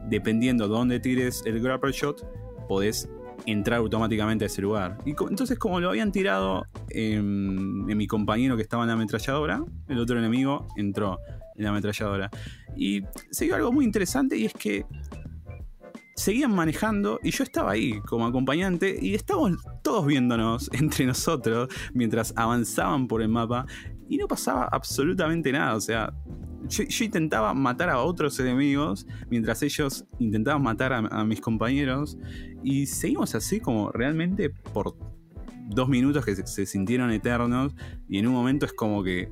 [0.10, 2.26] dependiendo de dónde tires el grapple shot,
[2.68, 3.10] podés
[3.46, 4.98] entrar automáticamente a ese lugar.
[5.06, 10.00] Y entonces, como lo habían tirado en, mi compañero que estaba en la ametralladora, el
[10.00, 11.20] otro enemigo entró
[11.60, 12.32] en la ametralladora.
[12.76, 14.86] Y se dio algo muy interesante y es que
[16.16, 22.34] seguían manejando y yo estaba ahí como acompañante y estábamos todos viéndonos entre nosotros mientras
[22.36, 23.66] avanzaban por el mapa
[24.10, 25.76] y no pasaba absolutamente nada.
[25.76, 26.12] O sea,
[26.68, 32.18] yo, intentaba matar a otros enemigos mientras ellos intentaban matar a, mis compañeros.
[32.64, 34.96] Y seguimos así como realmente por
[35.70, 37.76] dos minutos que se, sintieron eternos.
[38.10, 39.32] Y en un momento es como que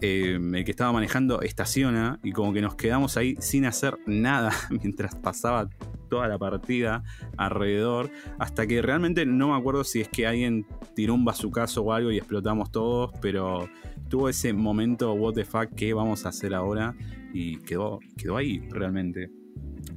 [0.00, 4.52] eh, el que estaba manejando estaciona y como que nos quedamos ahí sin hacer nada
[4.70, 5.68] mientras pasaba
[6.08, 7.02] toda la partida
[7.36, 8.10] alrededor.
[8.38, 12.10] Hasta que realmente no me acuerdo si es que alguien tiró un bazucazo o algo
[12.10, 13.12] y explotamos todos.
[13.20, 13.68] Pero
[14.08, 16.94] tuvo ese momento, what the fuck, ¿qué vamos a hacer ahora?
[17.32, 19.30] Y quedó, quedó ahí realmente.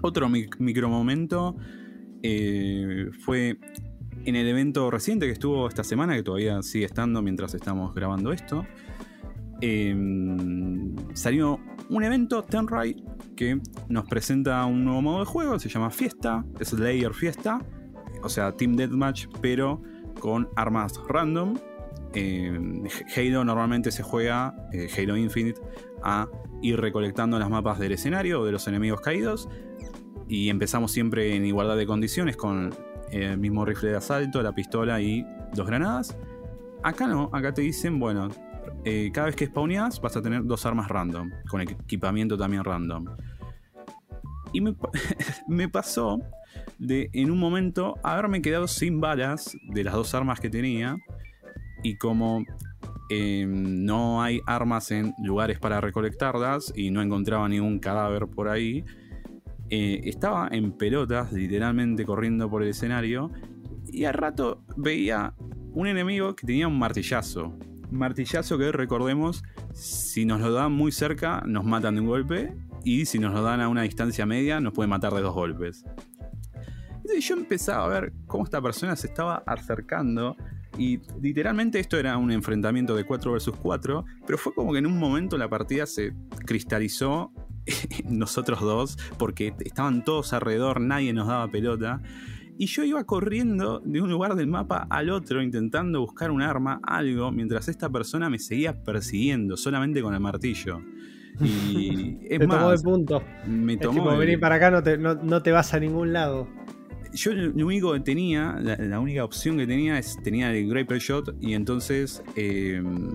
[0.01, 1.55] Otro micro momento
[2.23, 3.57] eh, fue
[4.25, 8.31] en el evento reciente que estuvo esta semana, que todavía sigue estando mientras estamos grabando
[8.31, 8.65] esto.
[9.61, 11.59] Em, salió
[11.89, 13.03] un evento, Tenrai,
[13.35, 13.59] que
[13.89, 17.59] nos presenta un nuevo modo de juego, se llama Fiesta, es Layer Fiesta,
[18.23, 19.81] o sea, Team Deathmatch, pero
[20.19, 21.55] con armas random
[22.13, 22.59] eh,
[23.15, 25.61] Halo normalmente se juega, eh, Halo Infinite,
[26.03, 26.27] a
[26.61, 29.49] ir recolectando las mapas del escenario o de los enemigos caídos.
[30.27, 32.73] Y empezamos siempre en igualdad de condiciones con
[33.11, 36.17] el mismo rifle de asalto, la pistola y dos granadas.
[36.83, 38.29] Acá no, acá te dicen, bueno,
[38.83, 43.05] eh, cada vez que spawneas vas a tener dos armas random, con equipamiento también random.
[44.53, 44.61] Y
[45.47, 46.19] me, pasó
[46.77, 50.97] de en un momento haberme quedado sin balas de las dos armas que tenía
[51.83, 52.43] y como
[53.09, 58.83] em, no hay armas en lugares para recolectarlas y no encontraba ningún cadáver por ahí,
[59.69, 63.31] eh, estaba en pelotas, literalmente corriendo por el escenario,
[63.87, 65.33] y al rato veía
[65.73, 67.57] un enemigo que tenía un martillazo.
[67.91, 73.05] Martillazo que recordemos, si nos lo dan muy cerca, nos matan de un golpe, y
[73.05, 75.83] si nos lo dan a una distancia media, nos pueden matar de dos golpes.
[76.95, 80.35] Entonces yo empezaba a ver cómo esta persona se estaba acercando
[80.77, 84.85] y literalmente esto era un enfrentamiento de 4 versus 4, pero fue como que en
[84.85, 86.13] un momento la partida se
[86.45, 87.31] cristalizó
[88.05, 92.01] nosotros dos, porque estaban todos alrededor, nadie nos daba pelota.
[92.61, 96.79] Y yo iba corriendo de un lugar del mapa al otro intentando buscar un arma,
[96.83, 100.79] algo, mientras esta persona me seguía persiguiendo solamente con el martillo.
[101.41, 103.23] Y es te tomó de punto.
[103.47, 104.15] Me tomó.
[104.15, 106.47] venir para acá no te, no te vas a ningún lado
[107.13, 111.35] yo lo único que tenía, la, única opción que tenía es tenía el Graper Shot
[111.41, 113.09] y entonces em,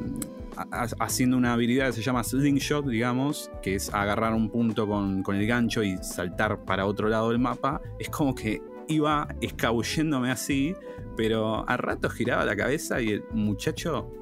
[0.99, 5.47] haciendo una habilidad que se llama Slingshot, digamos, que es agarrar un punto con, el
[5.47, 10.75] gancho y saltar para otro lado del mapa, es como que iba escabulléndome así,
[11.17, 14.13] pero a rato giraba la cabeza y el muchacho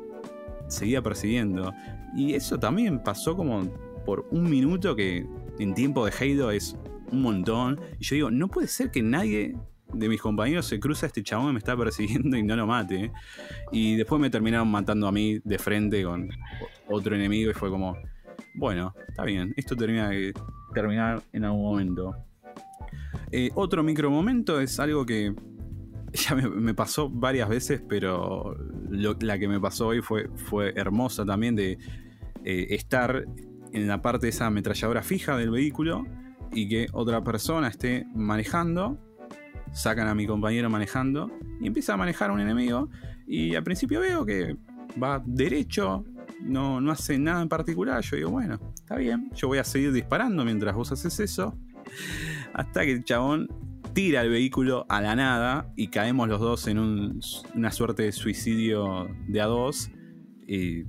[0.68, 1.72] seguía persiguiendo.
[2.16, 3.62] Y eso también pasó como
[4.04, 5.26] por un minuto que
[5.58, 6.76] en tiempo de Halo es
[7.10, 7.80] un montón.
[7.98, 9.56] Y yo digo, no puede ser que nadie
[9.92, 13.12] de mis compañeros se cruza este chabón que me está persiguiendo y no lo mate.
[13.72, 16.28] Y después me terminaron matando a mí de frente con
[16.88, 17.96] otro enemigo y fue como,
[18.54, 20.32] bueno, está bien, esto termina de
[20.72, 22.14] terminar en algún momento.
[23.36, 25.34] Eh, otro micro momento es algo que
[26.12, 28.56] ya me, pasó varias veces, pero
[28.90, 31.72] la que me pasó hoy fue, fue hermosa también de
[32.44, 33.24] eh, estar
[33.72, 36.06] en la parte de esa ametralladora fija del vehículo
[36.52, 39.00] y que otra persona esté manejando,
[39.72, 41.28] sacan a mi compañero manejando
[41.60, 42.88] y empieza a manejar a un enemigo
[43.26, 44.56] y al principio veo que
[45.02, 46.04] va derecho,
[46.40, 49.92] no, no hace nada en particular, yo digo, bueno, está bien, yo voy a seguir
[49.92, 51.58] disparando mientras vos haces eso,
[52.54, 53.48] hasta que el chabón
[53.92, 56.78] tira el vehículo a la nada y caemos los dos en
[57.54, 59.90] una suerte de suicidio de a dos.
[60.46, 60.84] Y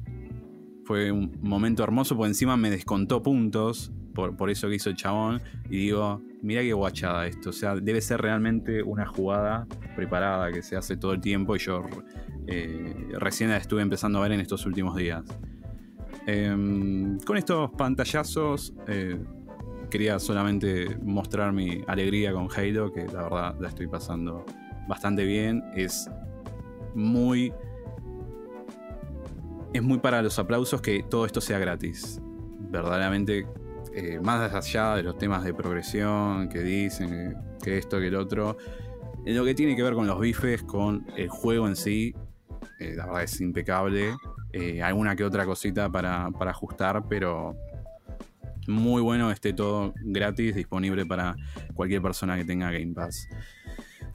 [0.86, 4.95] fue un momento hermoso porque encima me descontó puntos por, por eso que hizo el
[4.95, 5.41] chabón.
[5.70, 7.49] Y digo, mira qué guachada esto.
[7.49, 11.59] O sea, debe ser realmente una jugada preparada que se hace todo el tiempo y
[11.59, 11.84] yo
[12.47, 15.24] eh, recién la estuve empezando a ver en estos últimos días.
[16.28, 19.20] Em, con estos pantallazos eh,
[19.89, 24.45] quería solamente mostrar mi alegría con Halo, que la verdad la estoy pasando
[24.88, 25.63] bastante bien.
[25.75, 26.09] Es
[26.93, 27.53] muy...
[29.73, 32.21] Es muy para los aplausos que todo esto sea gratis.
[32.69, 33.45] Verdaderamente,
[33.93, 38.57] eh, más allá de los temas de progresión que dicen, que esto, que el otro,
[39.25, 42.15] en lo que tiene que ver con los bifes, con el juego en sí,
[42.79, 44.15] eh, la verdad es impecable.
[44.53, 47.57] Eh, alguna que otra cosita para, ajustar, pero
[48.68, 51.36] muy bueno esté todo gratis, disponible para
[51.74, 53.28] cualquier persona que tenga Game Pass.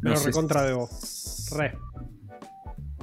[0.00, 1.50] No Pero recontra de vos.
[1.56, 1.76] Re.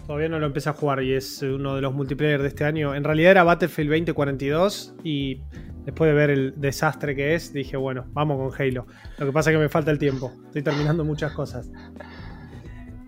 [0.06, 2.96] Todavía no lo empecé a jugar y es uno de los multiplayer de este año.
[2.96, 5.42] En realidad era Battlefield 2042 y
[5.86, 8.88] después de ver el desastre que es, dije, bueno, vamos con Halo.
[9.18, 10.32] Lo que pasa es que me falta el tiempo.
[10.46, 11.70] Estoy terminando muchas cosas.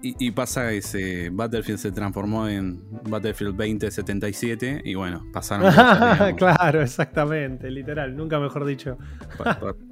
[0.02, 6.34] Y, pasa que Battlefield se transformó en Battlefield 2077 y bueno, pasaron cosas.
[6.36, 8.98] claro, exactamente, literal, nunca mejor dicho.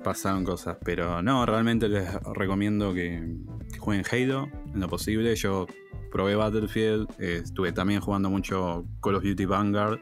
[0.03, 3.22] pasaron cosas, pero no, realmente les recomiendo que,
[3.80, 5.36] jueguen Halo en lo posible.
[5.36, 5.68] Yo
[6.10, 9.99] probé Battlefield, eh, estuve también jugando mucho Call of Duty Vanguard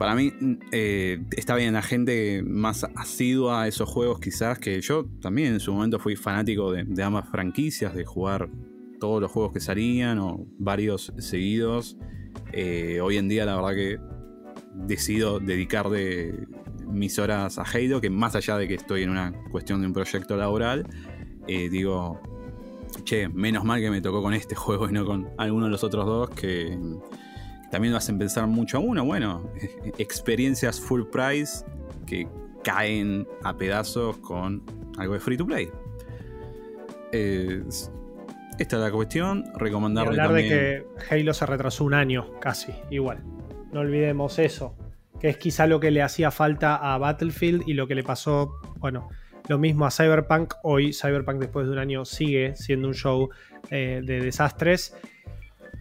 [0.00, 0.32] para mí
[0.72, 5.60] eh, está bien la gente más asidua a esos juegos quizás que yo también en
[5.60, 8.48] su momento fui fanático de, ambas franquicias, de jugar
[8.98, 11.98] todos los juegos que salían o varios seguidos.
[12.54, 13.98] Eh, hoy en día la verdad que
[14.86, 16.46] decido dedicar de
[16.86, 19.92] mis horas a Halo, que más allá de que estoy en una cuestión de un
[19.92, 20.86] proyecto laboral,
[21.46, 22.18] eh, digo,
[23.04, 25.84] che, menos mal que me tocó con este juego y no con alguno de los
[25.84, 26.78] otros dos que
[27.70, 29.04] también lo hacen pensar mucho a uno.
[29.04, 29.50] Bueno,
[29.98, 31.64] experiencias full price
[32.06, 32.28] que
[32.62, 34.62] caen a pedazos con
[34.98, 35.70] algo de free to play.
[37.12, 39.44] esta es la cuestión.
[39.56, 43.22] Recomendarle hablar de que Halo se retrasó un año, casi, igual.
[43.72, 44.76] No olvidemos eso.
[45.20, 48.58] Que es quizá lo que le hacía falta a Battlefield y lo que le pasó,
[48.78, 49.08] bueno,
[49.48, 50.54] lo mismo a Cyberpunk.
[50.62, 53.28] Hoy Cyberpunk después de un año sigue siendo un show
[53.70, 54.96] eh, de desastres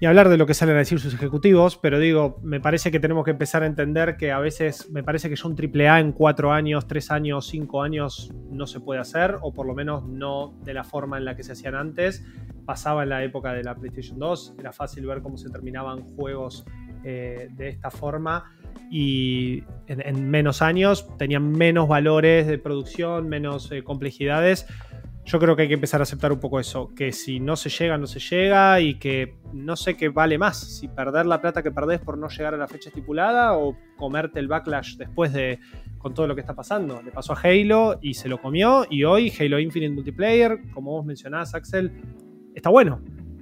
[0.02, 3.02] y hablar de lo que salen a decir sus ejecutivos, pero digo, me parece que
[3.02, 6.14] tenemos que empezar a entender que a veces me parece que yo un AAA en
[6.14, 10.58] cuatro años, tres años, cinco años no se puede hacer, o por lo menos no
[10.64, 12.26] de la forma en la que se hacían antes.
[12.66, 16.66] Pasaba en la época de la PlayStation 2, era fácil ver cómo se terminaban juegos
[17.04, 18.52] eh, de esta forma
[18.92, 24.66] y en, menos años tenían menos valores de producción, menos eh, complejidades
[25.30, 27.70] yo creo que hay que empezar a aceptar un poco eso, que si no se
[27.70, 31.62] llega, no se llega y que no sé qué vale más, si perder la plata
[31.62, 35.60] que perdés por no llegar a la fecha estipulada o comerte el backlash después de
[36.00, 37.04] con todo lo que está pasando.
[37.04, 41.06] Le pasó a Halo y se lo comió y hoy Halo Infinite Multiplayer, como vos
[41.06, 41.92] mencionás, Axel,
[42.56, 43.00] está bueno.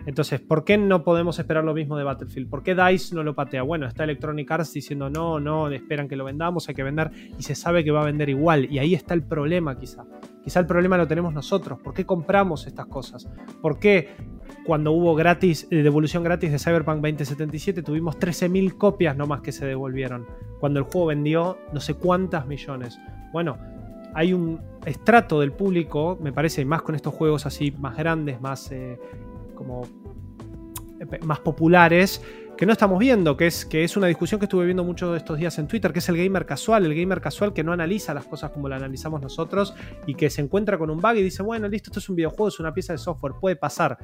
[0.07, 2.49] Entonces, ¿por qué no podemos esperar lo mismo de Battlefield?
[2.49, 3.61] ¿Por qué DICE no lo patea?
[3.63, 7.43] Bueno, está Electronic Arts diciendo no, no, esperan que lo vendamos, hay que vender y
[7.43, 8.71] se sabe que va a vender igual.
[8.71, 10.05] Y ahí está el problema quizá.
[10.41, 11.77] Quizá el problema lo tenemos nosotros.
[11.83, 13.27] ¿Por qué compramos estas cosas?
[13.61, 14.07] ¿Por qué
[14.65, 19.65] cuando hubo gratis, eh, devolución gratis de Cyberpunk 2077 tuvimos 13.000 copias nomás que se
[19.65, 20.25] devolvieron?
[20.61, 22.97] Cuando el juego vendió no sé cuántas millones.
[23.33, 23.57] Bueno,
[24.13, 28.71] hay un estrato del público, me parece, más con estos juegos así más grandes, más
[28.71, 28.97] eh,
[29.57, 29.83] como
[30.99, 32.21] eh, más populares,
[32.57, 35.17] que no estamos viendo, que es, que es una discusión que estuve viendo muchos de
[35.17, 38.13] estos días en Twitter, que es el gamer casual, el gamer casual que no analiza
[38.13, 39.75] las cosas como las analizamos nosotros
[40.07, 42.47] y que se encuentra con un bug y dice, bueno, listo, esto es un videojuego,
[42.47, 43.97] es una pieza de software, puede pasar.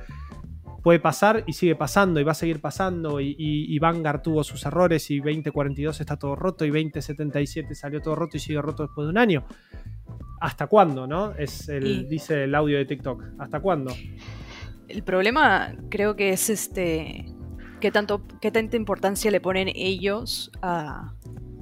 [0.84, 4.66] Puede pasar y sigue pasando y va a seguir pasando y, y, Vanguard tuvo sus
[4.66, 9.06] errores y 2042 está todo roto y 2077 salió todo roto y sigue roto después
[9.06, 9.46] de un año.
[10.42, 11.32] ¿Hasta cuándo, no?
[11.38, 13.24] Es el, dice el audio de TikTok.
[13.40, 13.94] ¿Hasta cuándo?
[14.88, 17.26] El problema creo que es este
[17.80, 21.14] qué, tanto, qué tanta importancia le ponen ellos a,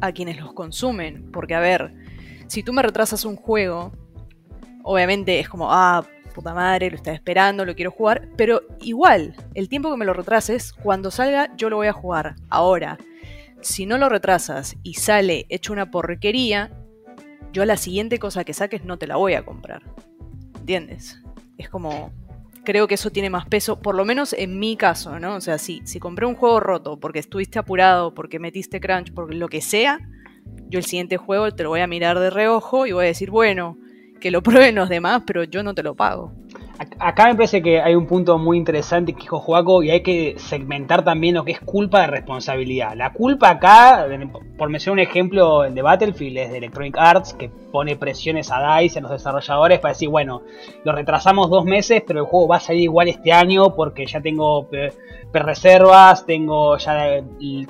[0.02, 1.32] a quienes los consumen.
[1.32, 1.94] Porque, a ver,
[2.48, 3.92] si tú me retrasas un juego,
[4.84, 9.70] obviamente es como, ah, puta madre, lo estaba esperando, lo quiero jugar, pero igual, el
[9.70, 12.36] tiempo que me lo retrases, cuando salga yo lo voy a jugar.
[12.50, 12.98] Ahora,
[13.62, 16.72] si no lo retrasas y sale hecho una porquería,
[17.54, 19.84] yo la siguiente cosa que saques no te la voy a comprar.
[20.60, 21.22] ¿Entiendes?
[21.58, 22.12] Es como,
[22.64, 25.36] creo que eso tiene más peso, por lo menos en mi caso, ¿no?
[25.36, 29.34] O sea, si, si compré un juego roto porque estuviste apurado, porque metiste crunch, por
[29.34, 30.00] lo que sea,
[30.70, 33.30] yo el siguiente juego te lo voy a mirar de reojo y voy a decir,
[33.30, 33.78] bueno,
[34.20, 36.34] que lo prueben los demás, pero yo no te lo pago.
[36.98, 40.34] Acá me parece que hay un punto muy interesante que dijo Joaco y hay que
[40.40, 42.94] segmentar también lo que es culpa de responsabilidad.
[42.96, 44.08] La culpa acá,
[44.58, 48.80] por mencionar un ejemplo, el de Battlefield es de Electronic Arts, que pone presiones a
[48.80, 50.42] DICE, en los desarrolladores, para decir, bueno,
[50.84, 54.20] lo retrasamos dos meses, pero el juego va a salir igual este año porque ya
[54.20, 54.68] tengo
[55.32, 57.24] reservas, tengo ya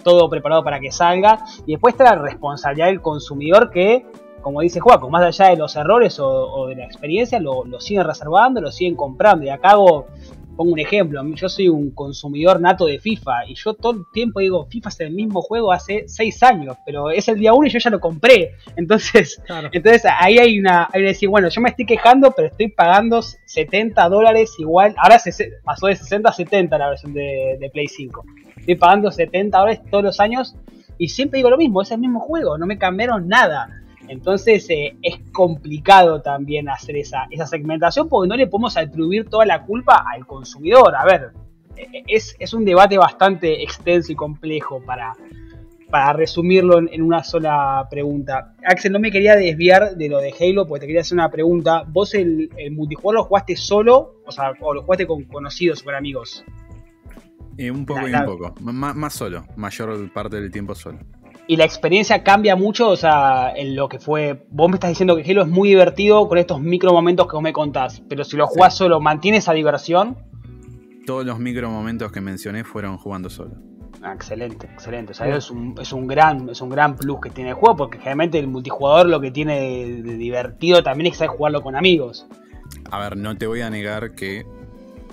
[0.03, 1.39] todo preparado para que salga.
[1.66, 4.05] Y después está la responsabilidad del consumidor que
[4.42, 8.62] como dice Juaco, más allá de los errores o, de la experiencia, lo, siguen reservando,
[8.62, 9.46] lo siguen comprando.
[9.46, 10.08] Y acá hago,
[10.56, 14.39] pongo un ejemplo, yo soy un consumidor nato de FIFA y yo todo el tiempo
[14.39, 17.70] digo, FIFA es el mismo juego hace 6 años, pero es el día 1 y
[17.70, 18.52] yo ya lo compré.
[18.76, 22.70] Entonces, entonces ahí hay una, hay que decir, bueno, yo me estoy quejando, pero estoy
[22.70, 27.70] pagando 70 dólares igual, ahora se, pasó de 60 a 70 la versión de, de
[27.70, 28.24] Play 5.
[28.58, 30.56] Estoy pagando 70 dólares todos los años
[30.98, 33.81] y siempre digo lo mismo, es el mismo juego, no me cambiaron nada.
[34.12, 39.45] Entonces eh, es complicado también hacer esa, esa segmentación porque no le podemos atribuir toda
[39.45, 40.93] la culpa al consumidor.
[40.97, 41.32] A ver,
[41.78, 45.14] e, es, un debate bastante extenso y complejo para,
[45.89, 48.53] para resumirlo en, una sola pregunta.
[48.66, 51.86] Axel, no me quería desviar de lo de Halo porque te quería hacer una pregunta.
[51.88, 54.16] ¿Vos el, multijugador lo jugaste solo?
[54.26, 56.43] O sea, o lo jugaste con conocidos o con amigos?
[57.57, 58.55] Eh, un poco y un poco.
[58.59, 59.45] más solo.
[59.55, 60.99] Mayor parte del tiempo solo
[61.52, 64.45] y la experiencia cambia mucho, o sea, en lo que fue.
[64.52, 67.43] Vos me estás diciendo que Halo es muy divertido con estos micro momentos que vos
[67.43, 70.18] me contás, pero si lo jugás solo, ¿mantiene esa diversión?
[71.06, 73.56] Todos los micro momentos que mencioné fueron jugando solo.
[74.02, 75.12] Ah, excelente, excelente.
[75.12, 77.76] O sea, es un, es un gran, es un gran plus que tiene el juego,
[77.76, 82.28] porque generalmente el multijugador lo que tiene de, divertido también es saber jugarlo con amigos.
[82.91, 84.45] A ver, no te voy a negar que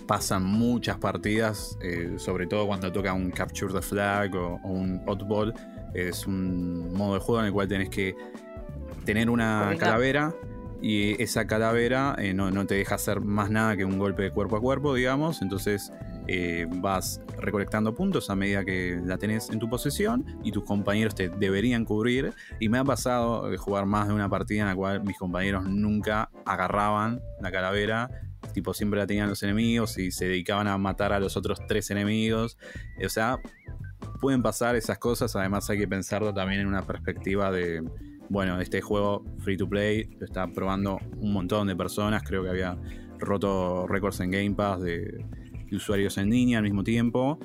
[0.06, 5.02] pasan muchas partidas, eh, sobre todo cuando toca un Capture the Flag o, o un
[5.04, 5.52] Oddball,
[5.94, 8.14] es un modo de juego en el cual tenés que
[9.04, 10.34] tener una calavera
[10.80, 14.56] y esa calavera eh, no, te deja hacer más nada que un golpe de cuerpo
[14.56, 15.42] a cuerpo, digamos.
[15.42, 15.92] Entonces
[16.28, 21.14] eh, vas recolectando puntos a medida que la tenés en tu posesión y tus compañeros
[21.16, 22.32] te deberían cubrir.
[22.60, 25.64] Y me ha pasado de jugar más de una partida en la cual mis compañeros
[25.64, 28.08] nunca agarraban la calavera.
[28.52, 31.90] Tipo, siempre la tenían los enemigos y se dedicaban a matar a los otros tres
[31.90, 32.56] enemigos.
[33.04, 33.40] O sea,
[34.20, 37.82] pueden pasar esas cosas, además hay que pensarlo también en una perspectiva de,
[38.28, 42.50] bueno, este juego free to play lo está probando un montón de personas, creo que
[42.50, 42.78] había
[43.18, 45.24] roto récords en Game Pass de,
[45.72, 47.38] usuarios en línea al mismo tiempo.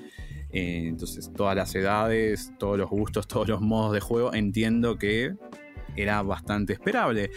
[0.49, 5.35] Eh, entonces, todas las edades, todos los gustos, todos los modos de juego, entiendo que
[5.95, 7.31] era bastante esperable.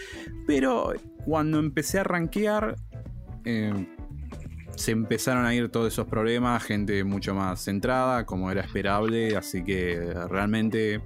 [0.45, 0.93] Pero
[1.25, 2.77] cuando empecé a rankear,
[3.43, 3.96] eh,
[4.77, 9.63] se empezaron a ir todos esos problemas, gente mucho más centrada, como era esperable, así
[9.63, 11.01] que realmente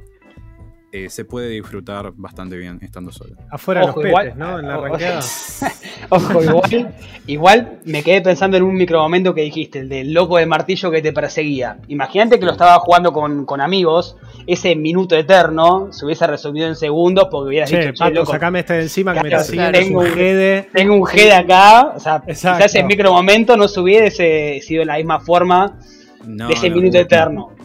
[0.94, 3.36] eh, se puede disfrutar bastante bien estando solo.
[3.50, 4.60] Afuera los petes, ¿no?
[4.60, 5.22] En la ranqueada.
[6.10, 6.96] Ojo, igual,
[7.28, 11.02] igual me quedé pensando en un micromomento que dijiste, el del loco de martillo que
[11.02, 11.78] te perseguía.
[11.88, 14.18] Imagínate que lo estaba jugando con, amigos,
[14.48, 18.74] ese minuto eterno se hubiese resumido en segundos porque hubieras dicho, che, loco, sacame este
[18.74, 20.72] de encima que me está tengo un GD.
[20.74, 24.98] Tengo un GD acá, o sea, quizás ese micromomento no se hubiese sido de la
[24.98, 25.78] misma forma
[26.24, 27.56] de ese minuto eterno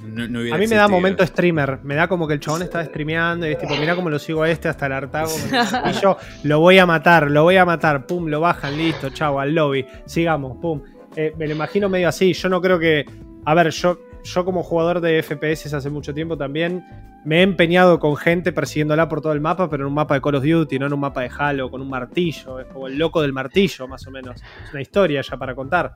[0.52, 1.80] a mí me da momento streamer.
[1.82, 4.42] Me da como que el chabón está streameando y es tipo, mira cómo lo sigo
[4.42, 5.30] a este hasta el hartago.
[5.90, 8.06] y yo lo voy a matar, lo voy a matar.
[8.06, 9.84] Pum, lo bajan, listo, chao, al lobby.
[10.06, 10.82] Sigamos, pum.
[11.14, 12.32] Eh, me lo imagino medio así.
[12.32, 13.04] Yo no creo que.
[13.44, 16.84] A ver, yo, yo como jugador de FPS hace mucho tiempo también
[17.24, 20.20] me he empeñado con gente persiguiéndola por todo el mapa, pero en un mapa de
[20.20, 22.60] Call of Duty, no en un mapa de Halo, con un martillo.
[22.60, 24.40] Es como el loco del martillo, más o menos.
[24.64, 25.94] Es una historia ya para contar.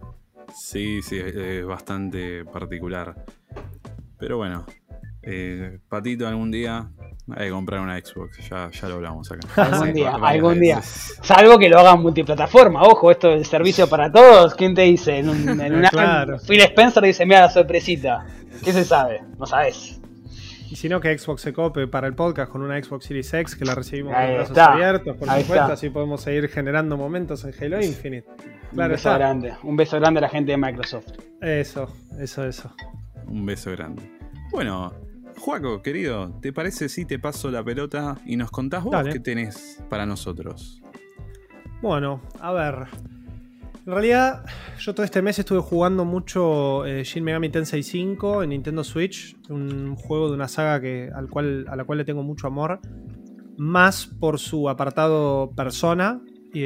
[0.55, 3.15] Sí, sí, es bastante particular.
[4.19, 4.67] Pero bueno,
[5.23, 6.91] eh, Patito, algún día
[7.37, 9.41] hay que comprar una Xbox, ya, ya lo hablamos acá.
[9.63, 10.83] algún día, algún día.
[10.83, 14.55] Salvo que lo hagan multiplataforma, ojo, esto es el servicio para todos.
[14.55, 15.19] ¿Quién te dice?
[15.19, 16.39] En, un, en una claro.
[16.39, 18.27] Phil Spencer dice, mira la sorpresita.
[18.65, 19.23] ¿Qué se sabe?
[19.39, 20.00] No sabes.
[20.71, 23.57] Y si no, que Xbox se cope para el podcast con una Xbox Series X
[23.57, 27.83] que la recibimos con brazos abiertos, por supuesto, así podemos seguir generando momentos en Halo
[27.83, 28.29] Infinite.
[28.73, 31.09] Claro, un beso grande, un beso grande a la gente de Microsoft.
[31.41, 32.73] Eso, eso, eso.
[33.27, 34.03] Un beso grande.
[34.53, 34.95] Bueno,
[35.41, 39.83] Juaco, querido, ¿te parece si te paso la pelota y nos contás vos qué tenés
[39.89, 40.81] para nosotros?
[41.83, 42.87] Bueno, a ver.
[43.87, 44.45] En realidad,
[44.79, 49.37] yo todo este mes estuve jugando mucho eh, Shin Megami Tensei 5 en Nintendo Switch,
[49.49, 52.81] un juego de una saga que, al cual, a la cual le tengo mucho amor,
[53.57, 56.21] más por su apartado persona,
[56.53, 56.61] y,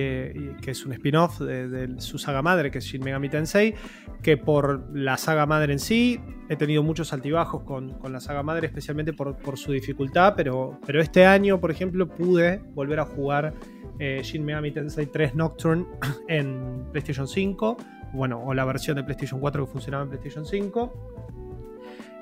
[0.60, 3.74] que es un spin-off de, su saga madre, que es Shin Megami Tensei,
[4.22, 8.66] que por la saga madre en sí he tenido muchos altibajos con, la saga madre,
[8.66, 13.54] especialmente por, su dificultad, pero, pero este año, por ejemplo, pude volver a jugar
[13.98, 15.86] eh, Shin Megami Tensei 3 Nocturne
[16.28, 17.76] en PlayStation 5,
[18.12, 20.92] bueno, o la versión de PlayStation 4 que funcionaba en PlayStation 5.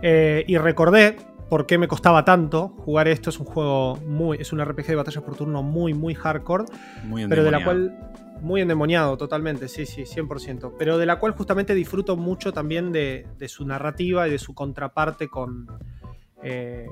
[0.03, 1.17] Eh, y recordé
[1.49, 3.31] por qué me costaba tanto jugar esto.
[3.31, 4.39] Es un juego muy.
[4.39, 6.65] Es un RPG de batallas por turno muy, muy hardcore.
[7.05, 7.91] Muy pero de la endemoniado.
[7.91, 8.09] cual.
[8.43, 10.73] Muy endemoniado, totalmente, sí, sí, 100%.
[10.77, 14.53] Pero de la cual justamente disfruto mucho también de, de su narrativa y de su
[14.53, 15.69] contraparte con,
[16.43, 16.87] eh,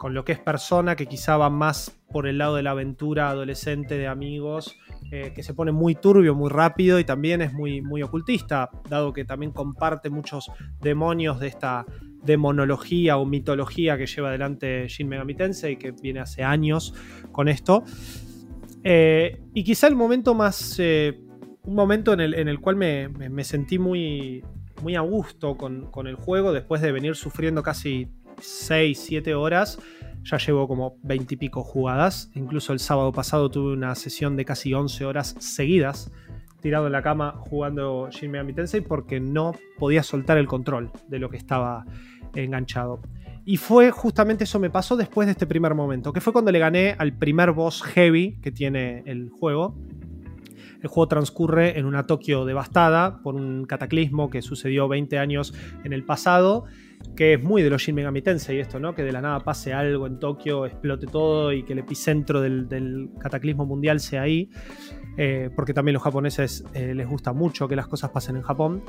[0.00, 3.28] con lo que es persona, que quizá va más por el lado de la aventura
[3.28, 4.78] adolescente de amigos,
[5.12, 9.12] eh, que se pone muy turbio, muy rápido y también es muy, muy ocultista, dado
[9.12, 11.84] que también comparte muchos demonios de esta
[12.22, 16.94] demonología o mitología que lleva adelante Shin Megami Tensei, que viene hace años
[17.30, 17.84] con esto.
[18.82, 20.76] Eh, y quizá el momento más.
[20.78, 21.20] eh,
[21.62, 24.42] un momento en el, en el cual me, me- sentí muy,
[24.82, 28.08] muy a gusto con, con el juego después de venir sufriendo casi
[28.40, 29.78] 6, 7 horas.
[30.24, 32.30] Ya llevo como 20 y pico jugadas.
[32.34, 36.10] Incluso el sábado pasado tuve una sesión de casi 11 horas seguidas
[36.60, 41.18] tirado en la cama jugando Shin Megami Tensei porque no podía soltar el control de
[41.18, 41.84] lo que estaba
[42.34, 43.00] enganchado.
[43.44, 46.58] Y fue justamente eso me pasó después de este primer momento, que fue cuando le
[46.58, 49.76] gané al primer boss heavy que tiene el juego.
[50.82, 55.52] El juego transcurre en una Tokio devastada por un cataclismo que sucedió 20 años
[55.84, 56.64] en el pasado,
[57.16, 58.94] que es muy de los Shin Megami esto, ¿no?
[58.94, 62.68] Que de la nada pase algo en Tokio, explote todo y que el epicentro del,
[62.68, 64.50] del cataclismo mundial sea ahí.
[65.16, 68.82] Eh, porque también los japoneses eh, les gusta mucho que las cosas pasen en Japón.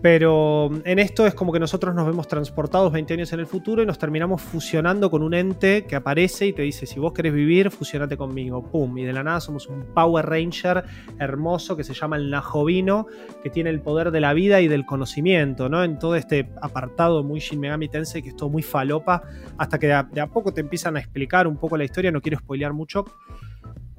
[0.00, 3.82] Pero en esto es como que nosotros nos vemos transportados 20 años en el futuro
[3.82, 7.32] y nos terminamos fusionando con un ente que aparece y te dice, si vos querés
[7.32, 8.62] vivir, fusionate conmigo.
[8.62, 8.96] ¡Pum!
[8.98, 10.84] Y de la nada somos un Power Ranger
[11.18, 13.06] hermoso que se llama el Najovino,
[13.42, 15.82] que tiene el poder de la vida y del conocimiento, ¿no?
[15.82, 19.22] En todo este apartado muy Shin Megami Tensei, que es todo muy falopa,
[19.56, 22.12] hasta que de a, de a poco te empiezan a explicar un poco la historia,
[22.12, 23.04] no quiero spoilear mucho.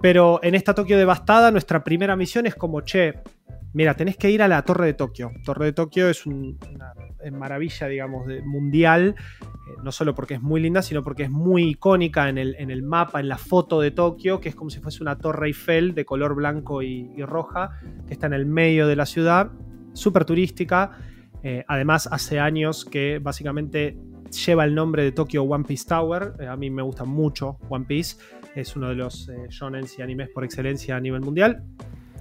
[0.01, 3.15] Pero en esta Tokio devastada, nuestra primera misión es como, che,
[3.73, 5.31] mira, tenés que ir a la Torre de Tokio.
[5.45, 6.93] Torre de Tokio es un- una
[7.37, 9.45] maravilla, digamos, de- mundial, eh,
[9.83, 12.81] no solo porque es muy linda, sino porque es muy icónica en el, en el
[12.83, 16.05] mapa, en la foto de Tokio, que es como si fuese una Torre Eiffel de
[16.05, 17.71] color blanco y, roja,
[18.07, 19.51] que está en el medio de la ciudad,
[19.93, 20.91] súper turística.
[21.43, 23.97] Eh, además, hace años que básicamente
[24.45, 26.33] lleva el nombre de Tokyo One Piece Tower.
[26.39, 28.17] Eh, a mí me gusta mucho One Piece.
[28.55, 31.63] Es uno de los eh, shonens y animes por excelencia a nivel mundial.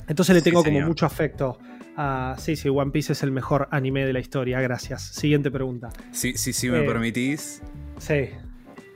[0.08, 0.88] Entonces le Sí, tengo como señor.
[0.88, 1.58] mucho afecto
[1.96, 2.34] a...
[2.38, 4.60] Sí, sí, One Piece es el mejor anime de la historia.
[4.60, 5.02] Gracias.
[5.02, 5.90] Siguiente pregunta.
[6.12, 7.62] Si, si, si me Eh, permitís,
[7.98, 8.30] Sí.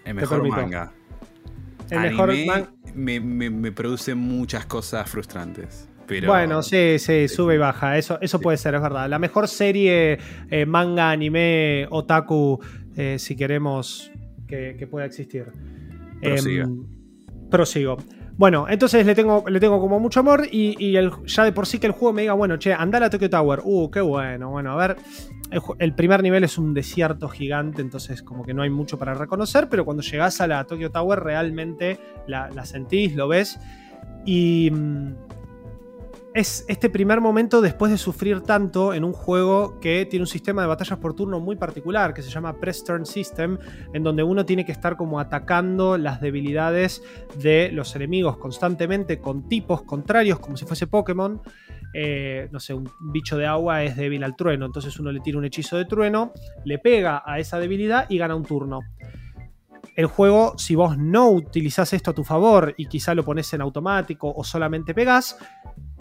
[0.05, 0.93] el mejor manga.
[1.91, 5.89] El mejor Anime man- me, me- me produce muchas cosas frustrantes.
[6.07, 7.97] Pero Bueno, sí, sí, sube y baja.
[7.99, 9.09] Eso, eso puede ser, es verdad.
[9.09, 10.19] La mejor serie
[10.51, 12.59] eh, manga, anime, otaku,
[12.97, 14.11] eh, si queremos
[14.49, 15.47] que, que pueda existir.
[16.21, 16.65] Prosiga.
[16.65, 16.87] Em,
[17.51, 17.97] prosigo.
[18.37, 20.93] Bueno, entonces le tengo, le tengo como mucho amor y,
[21.27, 23.61] ya de por sí que el juego me diga, bueno, che, anda a Tokyo Tower.
[23.65, 24.51] Uh, qué bueno.
[24.51, 24.97] Bueno, a ver.
[25.79, 29.69] El, primer nivel es un desierto gigante, entonces como que no hay mucho para reconocer,
[29.69, 33.61] pero cuando llegás a la Tokyo Tower realmente la, la sentís, lo ves.
[34.25, 35.15] Y mm,
[36.35, 40.63] es este primer momento después de sufrir tanto en un juego que tiene un sistema
[40.63, 43.59] de batallas por turno muy particular, que se llama Press Turn System,
[43.93, 47.03] en donde uno tiene que estar como atacando las debilidades
[47.39, 51.41] de los enemigos constantemente con tipos contrarios, como si fuese Pokémon.
[51.95, 55.37] Eh, no sé, un bicho de agua es débil al trueno, entonces uno le tira
[55.37, 56.33] un hechizo de trueno,
[56.65, 58.81] le pega a esa debilidad y gana un turno.
[59.95, 63.61] El juego, si vos no utilizás esto a tu favor y quizá lo pones en
[63.61, 65.37] automático o solamente pegás,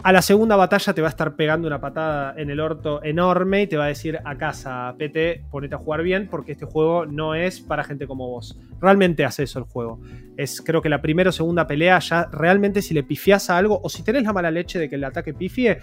[0.04, 3.62] a la segunda batalla te va a estar pegando una patada en el orto enorme
[3.62, 7.06] y te va a decir a casa, PT, ponete a jugar bien porque este juego
[7.06, 8.58] no es para gente como vos.
[8.80, 10.00] Realmente hace eso el juego.
[10.36, 13.80] Es creo que la primera o segunda pelea ya realmente si le pifias a algo
[13.82, 15.78] o si tenés la mala leche de que el ataque pifie,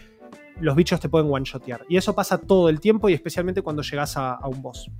[0.59, 1.85] los bichos te pueden one-shotear.
[1.87, 4.91] Y eso pasa todo el tiempo y especialmente cuando llegas a, a un boss.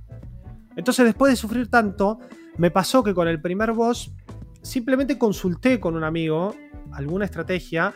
[0.76, 2.18] Entonces después de sufrir tanto,
[2.56, 4.14] me pasó que con el primer boss
[4.62, 6.54] simplemente consulté con un amigo
[6.92, 7.94] alguna estrategia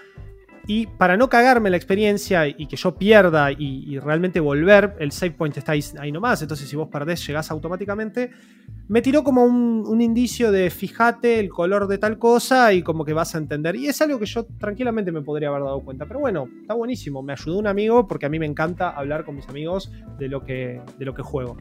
[0.67, 5.13] y para no cagarme la experiencia y que yo pierda y, y realmente volver, el
[5.13, 8.31] save point está ahí, nomás, entonces si vos perdés llegás automáticamente,
[8.89, 13.15] me tiró como un, indicio de fíjate el color de tal cosa y como que
[13.15, 13.77] vas a entender.
[13.77, 16.05] Y es algo que yo tranquilamente me podría haber dado cuenta.
[16.05, 17.23] Pero bueno, está buenísimo.
[17.23, 20.45] Me ayudó un amigo porque a mí me encanta hablar con mis amigos de lo
[20.45, 21.57] que, de lo que juego.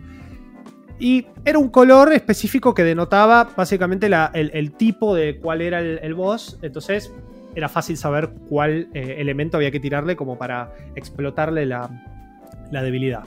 [0.99, 6.59] Y era un color específico que denotaba básicamente el, tipo de cuál era el boss.
[6.61, 7.13] Entonces
[7.55, 11.89] era fácil saber cuál eh, elemento había que tirarle como para explotarle la,
[12.71, 13.23] la debilidad.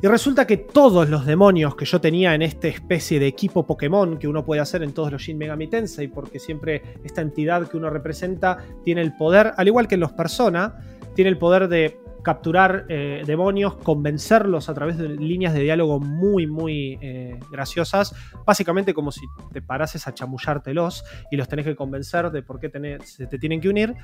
[0.00, 4.16] Y resulta que todos los demonios que yo tenía en esta especie de equipo Pokémon
[4.16, 7.76] que uno puede hacer en todos los Shin Megami Tensei, porque siempre esta entidad que
[7.76, 10.76] uno representa tiene el poder, al igual que en los Persona,
[11.16, 11.98] tiene el poder de
[12.28, 18.14] capturar eh, demonios, convencerlos a través de líneas de diálogo muy, muy eh, graciosas.
[18.44, 22.70] Básicamente como si te parases a chamullártelos y los tenés que convencer de por qué
[23.02, 23.94] se te tienen que unir.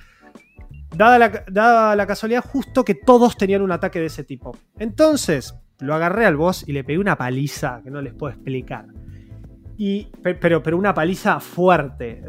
[0.96, 4.56] Dada la, dada la casualidad, justo que todos tenían un ataque de ese tipo.
[4.78, 8.86] Entonces, lo agarré al boss y le pegué una paliza que no les puedo explicar.
[9.76, 12.22] Y, pero, pero una paliza fuerte.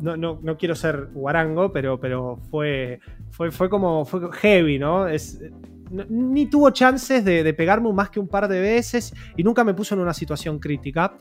[0.00, 5.06] No, no, no quiero ser guarango, pero, pero fue, fue, fue como fue heavy, ¿no?
[5.06, 5.40] Es,
[5.90, 9.74] ni tuvo chances de, de, pegarme más que un par de veces y nunca me
[9.74, 11.14] puso en una situación crítica.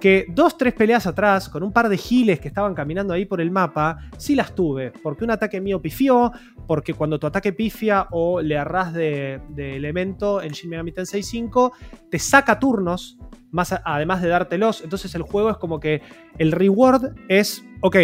[0.00, 3.40] Que dos, tres peleas atrás, con un par de giles que estaban caminando ahí por
[3.40, 4.90] el mapa, sí las tuve.
[4.90, 6.32] Porque un ataque mío pifió,
[6.66, 11.72] porque cuando tu ataque pifia o le arras de elemento en Shin Megami Tensei 5,
[12.10, 13.18] te saca turnos
[13.54, 14.82] más además de dártelos.
[14.82, 16.02] Entonces el juego es como que
[16.38, 17.96] el reward es, ok,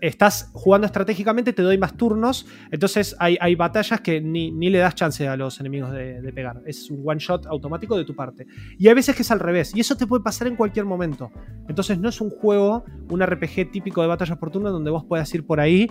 [0.00, 2.44] estás jugando estratégicamente, te doy más turnos.
[2.72, 6.60] Entonces hay, hay batallas que ni, le das chance a los enemigos de, pegar.
[6.66, 8.46] Es un one shot automático de tu parte.
[8.78, 9.72] Y hay veces que es al revés.
[9.76, 11.30] Y eso te puede pasar en cualquier momento.
[11.68, 15.32] Entonces no es un juego, un RPG típico de batallas por turno donde vos puedas
[15.34, 15.88] ir por ahí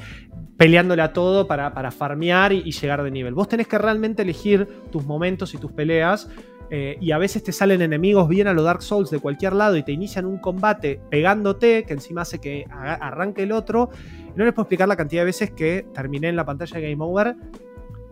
[0.57, 3.33] peleándole a todo para, para farmear y llegar de nivel.
[3.33, 6.29] Vos tenés que realmente elegir tus momentos y tus peleas
[6.69, 9.77] eh, y a veces te salen enemigos bien a lo Dark Souls de cualquier lado
[9.77, 13.89] y te inician un combate pegándote, que encima hace que arranque el otro.
[14.35, 17.03] no les puedo explicar la cantidad de veces que terminé en la pantalla de Game
[17.03, 17.35] Over.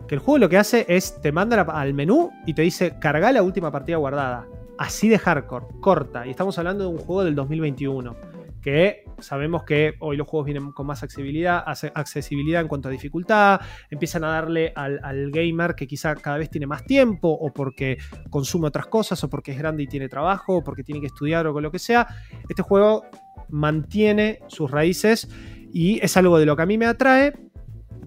[0.08, 3.32] Que el juego lo que hace es te manda al menú y te dice carga
[3.32, 4.47] la última partida guardada.
[4.78, 6.28] Así de hardcore, corta.
[6.28, 8.34] Y estamos hablando de un juego del 2021
[8.66, 11.63] que sabemos que hoy los juegos vienen con más accesibilidad,
[11.93, 13.61] accesibilidad en cuanto a dificultad,
[13.91, 17.99] empiezan a darle al, gamer que quizá cada vez tiene más tiempo o porque
[18.32, 21.45] consume otras cosas o porque es grande y tiene trabajo o porque tiene que estudiar
[21.45, 22.07] o con lo que sea.
[22.49, 23.05] Este juego
[23.49, 25.30] mantiene sus raíces
[25.72, 27.34] y es algo de lo que a mí me atrae,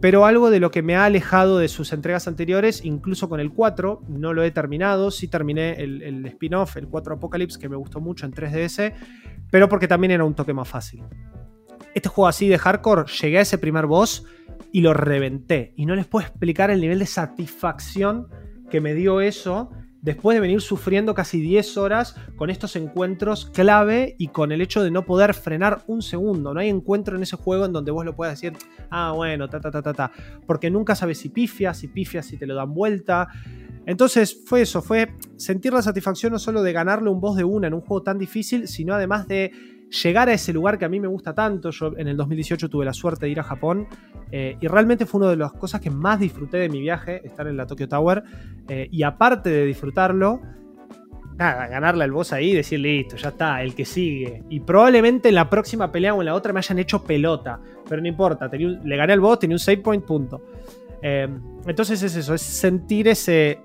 [0.00, 3.52] pero algo de lo que me ha alejado de sus entregas anteriores, incluso con el
[3.52, 7.76] 4, no lo he terminado, sí terminé el, el spin-off, el 4 Apocalypse, que me
[7.76, 8.94] gustó mucho en 3DS,
[9.50, 11.02] pero porque también era un toque más fácil.
[11.94, 14.24] Este juego así de hardcore, llegué a ese primer boss
[14.72, 15.72] y lo reventé.
[15.76, 18.28] Y no les puedo explicar el nivel de satisfacción
[18.70, 19.70] que me dio eso
[20.08, 24.82] después de venir sufriendo casi 10 horas con estos encuentros clave y con el hecho
[24.82, 26.54] de no poder frenar un segundo.
[26.54, 28.56] No hay encuentro en ese juego en donde vos lo puedas decir,
[28.88, 30.10] ah, bueno, ta, ta, ta, ta, ta.
[30.46, 33.28] Porque nunca sabes si pifias, si pifias, si te lo dan vuelta.
[33.84, 37.66] Entonces fue eso, fue sentir la satisfacción no solo de ganarle un boss de una
[37.66, 39.52] en un juego tan difícil, sino además de
[39.90, 41.70] llegar a ese lugar que a mí me gusta tanto.
[41.70, 43.86] Yo en el 2018 tuve la suerte de ir a Japón
[44.30, 47.46] eh, y realmente fue una de las cosas que más disfruté de mi viaje, estar
[47.46, 48.22] en la Tokyo Tower.
[48.68, 50.40] Eh, y aparte de disfrutarlo,
[51.36, 54.42] nada, ganarle al boss ahí y decir listo, ya está, el que sigue.
[54.50, 58.02] Y probablemente en la próxima pelea o en la otra me hayan hecho pelota, pero
[58.02, 60.42] no importa, le gané al boss, tenía un save point, punto.
[61.00, 61.28] Eh,
[61.66, 63.60] entonces es eso, es sentir ese,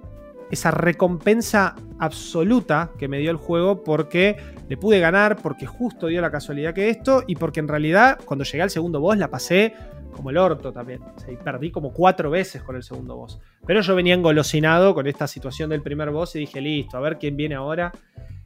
[0.53, 4.37] esa recompensa absoluta que me dio el juego porque
[4.69, 8.45] le pude ganar, porque justo dio la casualidad que esto y porque en realidad cuando
[8.45, 9.73] llegué al segundo boss la pasé
[10.13, 11.01] como el orto también.
[11.43, 13.39] perdí como cuatro veces con el segundo boss.
[13.65, 17.17] Pero yo venía engolosinado con esta situación del primer boss y dije, listo, a ver
[17.17, 17.91] quién viene ahora.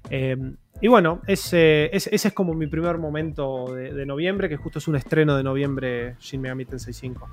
[0.09, 4.87] Em, y bueno, ese, ese, es como mi primer momento de, noviembre, que justo es
[4.87, 7.29] un estreno de noviembre Shin Megami Tensei 5.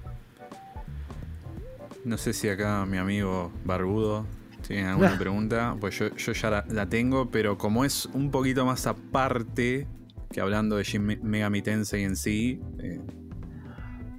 [2.05, 4.27] No sé si acá mi amigo Barbudo
[4.67, 5.77] ¿Tienen alguna pregunta?
[5.79, 9.87] Pues yo, ya la, tengo, pero como es un poquito más aparte
[10.31, 12.61] que hablando de Shin Megami Tensei en sí.
[12.81, 13.01] Eh,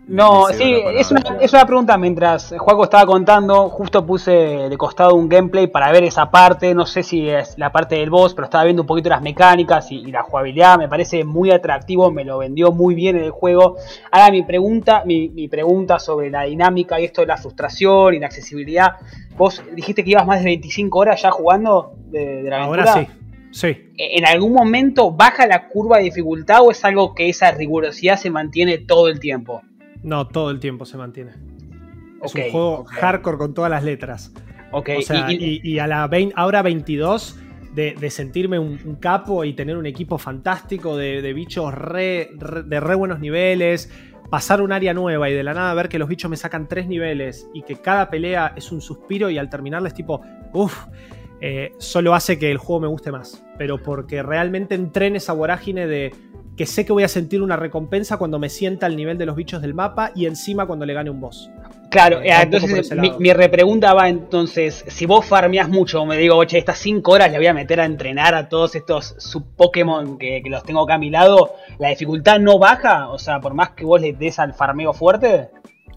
[0.08, 1.98] no, sí, es una, es una, pregunta.
[1.98, 6.76] Mientras Juaco estaba contando, justo puse de costado un gameplay para ver esa parte.
[6.76, 9.92] No sé si es la parte del boss, pero estaba viendo un poquito las mecánicas
[9.92, 10.78] y, la jugabilidad.
[10.78, 13.78] Me parece muy atractivo, me lo vendió muy bien en el juego.
[14.12, 18.20] Ahora mi pregunta, mi, mi pregunta sobre la dinámica y esto de la frustración y
[18.20, 18.94] la accesibilidad.
[19.36, 22.84] Vos dijiste que ibas más de 25 horas ya jugando de, la aventura.
[22.84, 23.08] Ahora sí.
[23.52, 23.68] Sí.
[23.98, 28.18] ¿E-, ¿En algún momento baja la curva de dificultad o es algo que esa rigurosidad
[28.18, 29.62] se mantiene todo el tiempo?
[30.06, 31.32] No, todo el tiempo se mantiene.
[32.24, 34.32] Es un juego hardcore con todas las letras.
[34.72, 34.90] Ok.
[35.00, 37.40] O sea, y, a la ahora 22
[37.74, 42.30] de, sentirme un, capo y tener un equipo fantástico de, bichos re,
[42.66, 43.92] de re buenos niveles,
[44.30, 46.88] pasar un área nueva y de la nada ver que los bichos me sacan tres
[46.88, 50.22] niveles y que cada pelea es un suspiro y al terminarla es tipo,
[50.54, 50.86] uff,
[51.42, 53.44] eh, solo hace que el juego me guste más.
[53.58, 56.14] Pero porque realmente entré en esa vorágine de
[56.56, 59.36] que sé que voy a sentir una recompensa cuando me sienta al nivel de los
[59.36, 61.50] bichos del mapa y encima cuando le gane un boss.
[61.90, 66.78] Claro, eh, entonces mi, repregunta va entonces, si vos farmeás mucho, me digo, oye, estas
[66.80, 70.64] 5 horas le voy a meter a entrenar a todos estos sub Pokémon que, los
[70.64, 73.10] tengo acá a mi lado, ¿la dificultad no baja?
[73.10, 75.50] O sea, por más que vos le des al farmeo fuerte.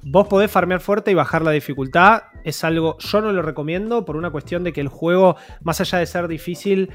[0.02, 2.22] Vos podés farmear fuerte y bajar la dificultad.
[2.44, 5.98] Es algo, yo no lo recomiendo por una cuestión de que el juego, más allá
[5.98, 6.90] de ser difícil,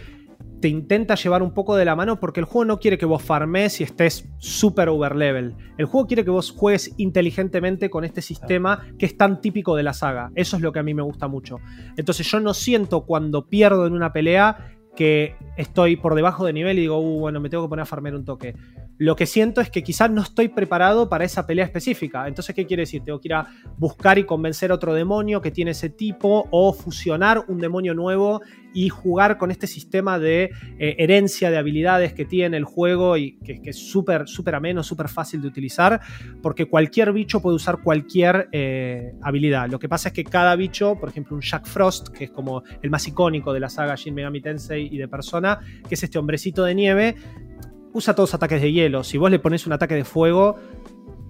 [0.64, 3.22] te intenta llevar un poco de la mano porque el juego no quiere que vos
[3.22, 5.58] farmes y estés super overlevel.
[5.78, 9.84] El juego quiere que vos juegues inteligentemente con este sistema que es tan típico de
[9.84, 10.32] la saga.
[10.36, 11.58] Eso es lo que a mí me gusta mucho.
[11.98, 16.78] Entonces yo no siento cuando pierdo en una pelea que estoy por debajo de nivel
[16.78, 18.56] y digo, uh, bueno, me tengo que poner a farmear un toque.
[18.98, 22.28] Lo que siento es que quizás no estoy preparado para esa pelea específica.
[22.28, 23.04] Entonces, ¿qué quiere decir?
[23.04, 26.74] Tengo que ir a buscar y convencer a otro demonio que tiene ese tipo o
[26.74, 28.42] fusionar un demonio nuevo
[28.74, 33.38] y jugar con este sistema de eh, herencia de habilidades que tiene el juego y
[33.38, 36.02] que, es súper, súper ameno, súper fácil de utilizar,
[36.42, 39.70] porque cualquier bicho puede usar cualquier eh, habilidad.
[39.70, 42.64] Lo que pasa es que cada bicho, por ejemplo, un Jack Frost, que es como
[42.82, 46.18] el más icónico de la saga Shin Megami Tensei y de Persona, que es este
[46.18, 47.16] hombrecito de nieve,
[47.94, 49.04] usa todos ataques de hielo.
[49.04, 50.58] Si vos le pones un ataque de fuego,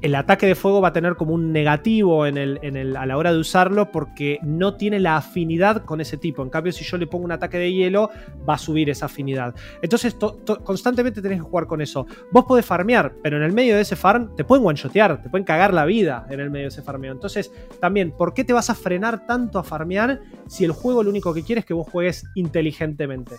[0.04, 3.06] el ataque de fuego va a tener como un negativo en el, en el, a
[3.06, 6.44] la hora de usarlo porque no tiene la afinidad con ese tipo.
[6.44, 8.10] En cambio, si yo le pongo un ataque de hielo,
[8.48, 9.56] va a subir esa afinidad.
[9.82, 10.18] Entonces,
[10.66, 12.06] constantemente tenés que jugar con eso.
[12.32, 15.46] Vos podés farmear, pero en el medio de ese farm te pueden one-shotear, te pueden
[15.46, 17.14] cagar la vida en el medio de ese farmeo.
[17.14, 21.12] Entonces, también, ¿por qué te vas a frenar tanto a farmear si el juego lo
[21.12, 23.38] único que quiere es que vos juegues inteligentemente?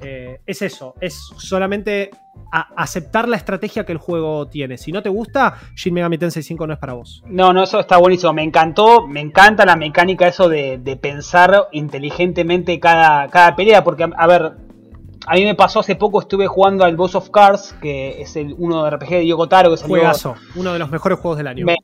[0.00, 2.10] Eh, es eso, es solamente
[2.50, 4.78] aceptar la estrategia que el juego tiene.
[4.78, 7.22] Si no te gusta, Shin Megami Tensei 5 no es para vos.
[7.26, 8.32] No, no, eso está buenísimo.
[8.32, 14.26] Me encantó, me encanta la mecánica eso de, pensar inteligentemente cada, cada pelea, porque, a
[14.26, 14.52] ver,
[15.26, 18.54] a mí me pasó hace poco, estuve jugando al Boss of Cards, que es el
[18.58, 19.74] uno de RPG de Yoko Taro.
[19.74, 21.66] Que Juegazo, uno de los mejores juegos del año.
[21.66, 21.76] Me,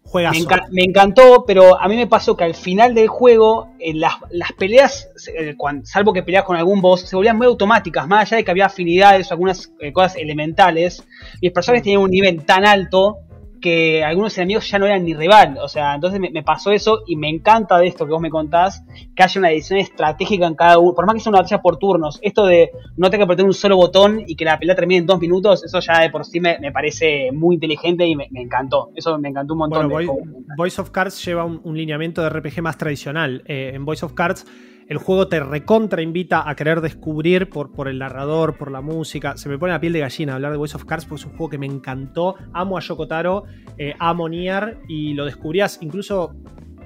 [0.71, 5.11] me, encantó, pero a mí me pasó que al final del juego, las, las, peleas,
[5.35, 8.51] eh, salvo que peleas con algún boss, se volvían muy automáticas, más allá de que
[8.51, 11.03] había afinidades o algunas eh, cosas elementales.
[11.41, 13.19] Y los personajes tenían un nivel tan alto
[13.61, 15.59] que algunos enemigos ya no eran ni rival.
[15.63, 18.85] O sea, entonces me, pasó eso y me encanta de esto que vos me contás,
[19.15, 20.95] que haya una edición estratégica en cada uno.
[20.95, 23.55] Por más que sea una batalla por turnos, esto de no tener que apretar un
[23.55, 26.41] solo botón y que la pelea termine en dos minutos, eso ya de por sí
[26.41, 28.91] me, parece muy inteligente y me, encantó.
[28.95, 29.91] Eso me encantó un montón.
[30.57, 33.43] Voice of Cards lleva un, lineamiento de RPG más tradicional.
[33.47, 34.47] Eh, en Voice of Cards
[34.89, 39.37] el juego te recontra invita a querer descubrir por, el narrador, por la música.
[39.37, 41.33] Se me pone la piel de gallina hablar de Voice of Cards porque es un
[41.33, 42.37] juego que me encantó.
[42.53, 43.45] Amo a Yokotaro,
[43.79, 46.35] eh, amo Nier y lo descubrías incluso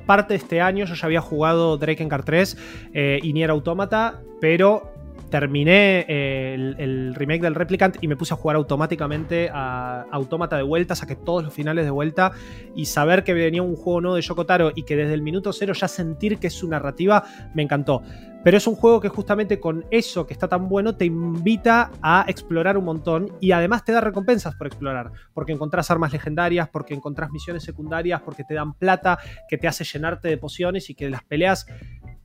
[0.06, 0.86] parte de este año.
[0.86, 4.99] Yo ya había jugado Drake Car 3 eh, y Nier Automata, pero
[5.30, 10.62] terminé eh, el, remake del Replicant y me puse a jugar automáticamente a Autómata de
[10.62, 12.32] vuelta, saqué todos los finales de vuelta
[12.74, 15.72] y saber que venía un juego nuevo de Yokotaro y que desde el minuto cero
[15.72, 17.24] ya sentir que es su narrativa
[17.54, 18.02] me encantó.
[18.42, 22.24] Pero es un juego que justamente con eso que está tan bueno te invita a
[22.26, 26.94] explorar un montón y además te da recompensas por explorar, porque encontrás armas legendarias, porque
[26.94, 29.18] encontrás misiones secundarias, porque te dan plata
[29.48, 31.66] que te hace llenarte de pociones y que las peleas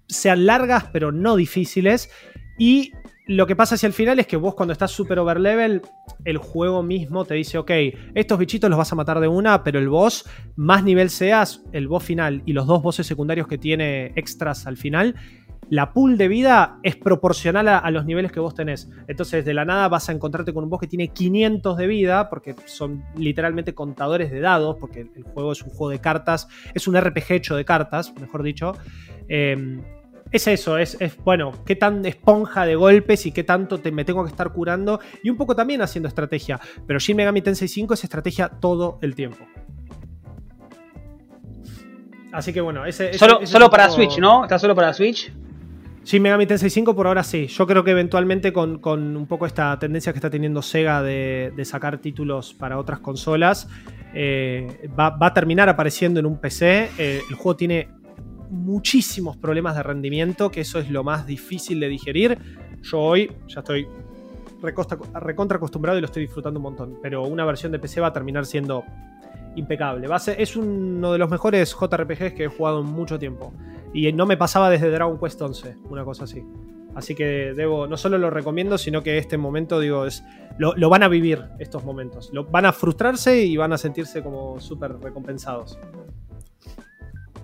[0.07, 2.09] sean largas pero no difíciles
[2.57, 2.93] y
[3.27, 5.81] lo que pasa hacia el final es que vos cuando estás super overlevel,
[6.25, 7.71] el juego mismo te dice, ok,
[8.13, 11.87] estos bichitos los vas a matar de una, pero el boss, más nivel seas, el
[11.87, 15.15] boss final y los dos bosses secundarios que tiene extras al final,
[15.69, 18.87] la pool de vida es proporcional a, los niveles que vos tenés.
[19.07, 22.29] Entonces, de la nada vas a encontrarte con un boss que tiene 500 de vida,
[22.29, 26.87] porque son literalmente contadores de dados, porque el juego es un juego de cartas, es
[26.87, 28.73] un RPG hecho de cartas, mejor dicho.
[29.27, 29.81] Eh,
[30.35, 34.23] es eso, es, bueno, qué tan esponja de golpes y qué tanto te, me tengo
[34.23, 36.59] que estar curando y un poco también haciendo estrategia.
[36.85, 39.45] Pero Shin Megami Tensei 5 es estrategia todo el tiempo.
[42.31, 43.13] Así que bueno, ese.
[43.13, 44.43] solo, solo para Switch, ¿no?
[44.43, 45.31] ¿Está solo para Switch?
[46.05, 47.47] Shin Megami Tensei 5 por ahora sí.
[47.47, 51.97] Yo creo que eventualmente con, un poco esta tendencia que está teniendo Sega de, sacar
[51.97, 53.67] títulos para otras consolas,
[54.13, 56.91] eh, va, a terminar apareciendo en un PC.
[56.99, 57.87] Eh, el juego tiene
[58.49, 62.37] muchísimos problemas de rendimiento, que eso es lo más difícil de digerir.
[62.81, 63.87] Yo hoy ya estoy
[64.61, 68.13] recontra acostumbrado y lo estoy disfrutando un montón, pero una versión de PC va a
[68.13, 68.83] terminar siendo
[69.55, 70.07] impecable.
[70.07, 73.53] Va es uno de los mejores JRPGs que he jugado en mucho tiempo.
[73.93, 76.43] Y no me pasaba desde Dragon Quest 11, una cosa así.
[76.95, 80.23] Así que debo, no solo lo recomiendo, sino que este momento, digo, es
[80.57, 82.29] lo, van a vivir estos momentos.
[82.31, 85.77] Lo, van a frustrarse y van a sentirse como súper recompensados.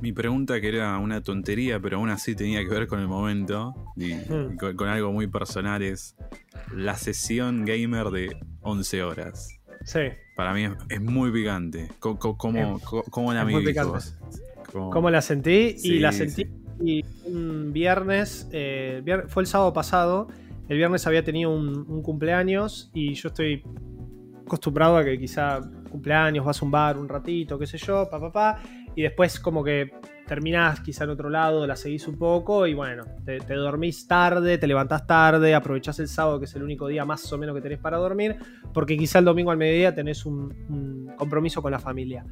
[0.02, 3.74] Mi pregunta, que era una tontería, pero aún así tenía que ver con el momento
[3.95, 4.58] y, hmm.
[4.76, 6.16] con, algo muy personal, es
[6.76, 9.60] la sesión gamer de 11 horas.
[9.86, 9.99] Sí.
[10.36, 11.89] Para mí es, muy picante.
[11.99, 13.45] ¿Cómo, cómo, la
[14.72, 15.78] ¿Cómo la sentí?
[15.78, 16.30] Sí, y la sí.
[16.30, 20.28] sentí y un viernes, eh, vier- fue el sábado pasado,
[20.68, 23.64] el viernes había tenido un, un cumpleaños y yo estoy
[24.45, 28.20] acostumbrado a que quizá cumpleaños, vas a un bar un ratito, qué sé yo, pa,
[28.20, 28.64] pa, pa,
[28.96, 29.92] y después como que
[30.28, 34.68] terminás quizá en otro lado, la seguís un poco y bueno, te, dormís tarde, te
[34.68, 37.80] levantás tarde, aprovechás el sábado que es el único día más o menos que tenés
[37.80, 38.38] para dormir,
[38.74, 42.26] porque quizá el domingo al mediodía tenés un, un compromiso con la familia.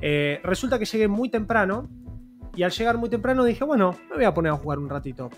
[0.00, 1.88] Eh, resulta que llegué muy temprano
[2.54, 5.30] y al llegar muy temprano dije, bueno, me voy a poner a jugar un ratito.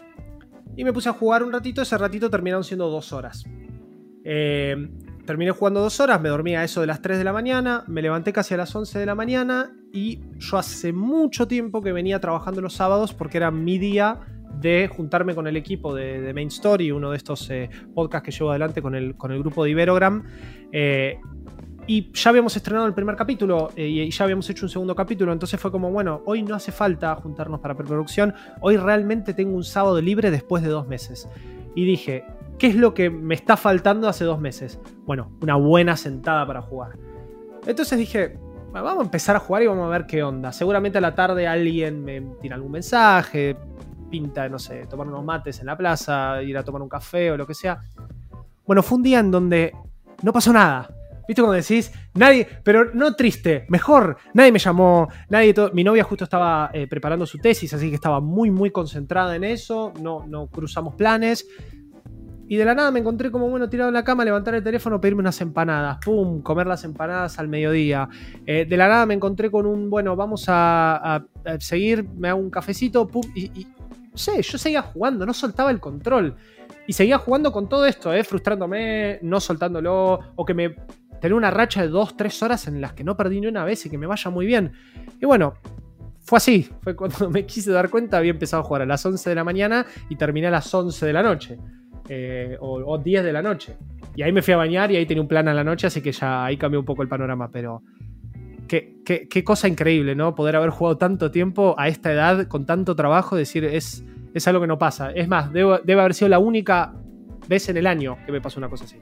[0.76, 3.44] Y me puse a jugar un ratito, ese ratito terminaron siendo dos horas.
[4.24, 4.88] Eh,
[5.28, 8.00] terminé jugando dos horas, me dormí a eso de las 3 de la mañana, me
[8.00, 12.18] levanté casi a las 11 de la mañana y yo hace mucho tiempo que venía
[12.18, 14.20] trabajando los sábados porque era mi día
[14.58, 18.30] de juntarme con el equipo de, de Main Story, uno de estos eh, podcasts que
[18.32, 20.24] llevo adelante con el, con el grupo de Iberogram.
[20.72, 21.18] Eh,
[21.86, 25.30] y ya habíamos estrenado el primer capítulo eh, y ya habíamos hecho un segundo capítulo,
[25.30, 29.64] entonces fue como, bueno, hoy no hace falta juntarnos para preproducción, hoy realmente tengo un
[29.64, 31.28] sábado libre después de dos meses.
[31.74, 32.24] Y dije,
[32.58, 34.80] ¿qué es lo que me está faltando hace dos meses?
[35.06, 36.92] Bueno, una buena sentada para jugar.
[37.66, 38.38] Entonces dije,
[38.70, 40.52] "Bueno, vamos a empezar a jugar y vamos a ver qué onda.
[40.52, 43.56] Seguramente a la tarde alguien me tira algún mensaje,
[44.10, 47.36] pinta, no sé, tomar unos mates en la plaza, ir a tomar un café o
[47.36, 47.78] lo que sea.
[48.66, 49.72] Bueno, fue un día en donde
[50.22, 50.88] no pasó nada.
[51.28, 51.92] ¿Viste cuando decís?
[52.14, 54.16] Nadie, pero no triste, mejor.
[54.32, 55.54] Nadie me llamó, nadie.
[55.74, 59.44] Mi novia justo estaba eh, preparando su tesis, así que estaba muy, muy concentrada en
[59.44, 59.92] eso.
[60.00, 61.46] No, no cruzamos planes.
[62.48, 65.00] Y de la nada me encontré como, bueno, tirado en la cama, levantar el teléfono,
[65.00, 65.98] pedirme unas empanadas.
[66.04, 68.08] Pum, comer las empanadas al mediodía.
[68.46, 71.24] Eh, de la nada me encontré con un, bueno, vamos a, a-
[71.60, 73.22] seguir, me hago un cafecito, pum.
[73.34, 73.66] Y, y-
[74.10, 76.34] no sé, yo seguía jugando, no soltaba el control.
[76.86, 80.74] Y seguía jugando con todo esto, eh, frustrándome, no soltándolo, o que me
[81.20, 83.90] tener una racha de 2-3 horas en las que no perdí ni una vez y
[83.90, 84.72] que me vaya muy bien.
[85.20, 85.54] Y bueno,
[86.22, 86.68] fue así.
[86.82, 89.44] Fue cuando me quise dar cuenta, había empezado a jugar a las 11 de la
[89.44, 91.58] mañana y terminé a las 11 de la noche.
[92.08, 93.76] Eh, o, o 10 de la noche.
[94.16, 96.00] Y ahí me fui a bañar y ahí tenía un plan a la noche, así
[96.00, 97.50] que ya ahí cambió un poco el panorama.
[97.52, 97.82] Pero
[98.66, 100.34] qué, qué- qué cosa increíble, ¿no?
[100.34, 104.04] Poder haber jugado tanto tiempo a esta edad, con tanto trabajo, decir, es,
[104.34, 105.10] es algo que no pasa.
[105.12, 106.94] Es más, debo- debe haber sido la única
[107.48, 109.00] vez en el año que me pasó una cosa así.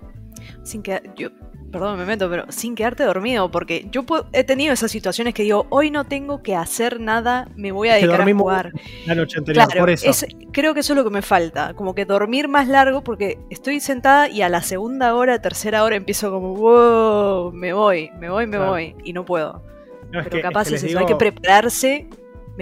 [0.62, 1.30] Sin que yo,
[1.72, 5.66] perdón, me meto, pero sin quedarte dormido, porque yo he tenido esas situaciones que digo,
[5.70, 8.72] hoy no tengo que hacer nada, me voy a que dedicar a jugar.
[9.06, 10.08] La noche anterior, Claro, por eso.
[10.08, 13.38] es- creo que eso es lo que me falta, como que dormir más largo, porque
[13.50, 18.30] estoy sentada y a la segunda hora, tercera hora empiezo como, wow, me voy, me
[18.30, 18.70] voy, me Claro.
[18.72, 19.62] voy, y no puedo.
[20.12, 22.08] No, es Pero que- es capaz que es, les eso, hay que prepararse.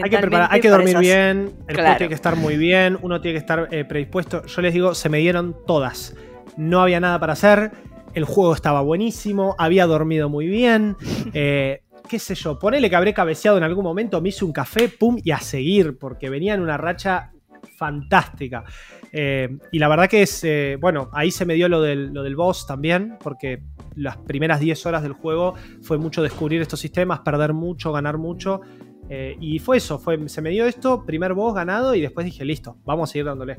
[0.02, 1.82] Hay que, preparar, hay que dormir bien, el Claro.
[1.82, 4.44] juego tiene que estar muy bien, uno tiene que estar eh, predispuesto.
[4.46, 6.14] Yo les digo, se me dieron todas.
[6.56, 7.72] No había nada para hacer,
[8.14, 10.96] el juego estaba buenísimo, había dormido muy bien.
[11.34, 14.88] eh, qué sé yo, ponele que habré cabeceado en algún momento, me hice un café,
[14.88, 17.30] pum, y a seguir, porque venía en una racha
[17.76, 18.64] fantástica.
[19.12, 22.22] Eh, y la verdad que es, eh, bueno, ahí se me dio lo del, lo
[22.22, 23.62] del boss también, porque
[23.94, 28.60] las primeras 10 horas del juego fue mucho descubrir estos sistemas, perder mucho, ganar mucho.
[29.08, 32.44] Eh, y fue eso, fue, se me dio esto, primer boss ganado y después dije,
[32.44, 33.58] listo, vamos a seguir dándole.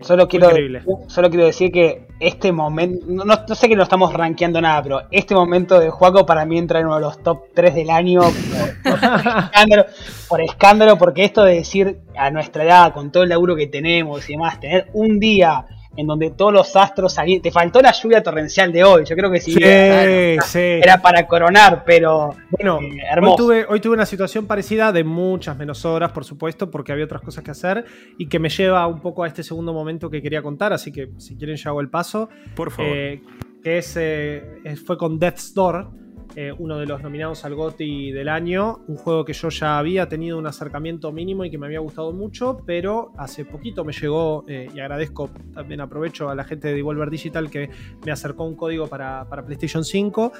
[0.00, 0.82] Solo quiero, increíble.
[1.06, 5.34] solo quiero decir que este momento, no, sé que no estamos rankeando nada, pero este
[5.34, 8.92] momento de juego para mí entra en uno de los top 3 del año por,
[8.92, 9.04] por
[9.44, 9.86] escándalo,
[10.28, 14.28] por escándalo, porque esto de decir a nuestra edad, con todo el laburo que tenemos
[14.28, 18.22] y demás, tener un día en donde todos los astros salían, te faltó la lluvia
[18.22, 20.58] torrencial de hoy, yo creo que sí, Sí, era, sí.
[20.58, 23.36] era para coronar, pero Bueno, eh, hoy hermoso.
[23.36, 27.22] tuve, hoy tuve una situación parecida de muchas menos horas, por supuesto, porque había otras
[27.22, 27.84] cosas que hacer
[28.18, 31.10] y que me lleva un poco a este segundo momento que quería contar, así que
[31.18, 32.28] si quieren ya hago el paso.
[32.54, 32.92] Por favor.
[32.94, 33.22] Eh,
[33.62, 35.88] que es, eh, es- fue con Death's Door,
[36.34, 40.08] eh, uno de los nominados al GOTY del año, un juego que yo ya había
[40.08, 44.44] tenido un acercamiento mínimo y que me había gustado mucho, pero hace poquito me llegó,
[44.48, 47.70] eh, y agradezco, también aprovecho a la gente de Devolver Digital que
[48.04, 50.32] me acercó un código para, para PlayStation 5,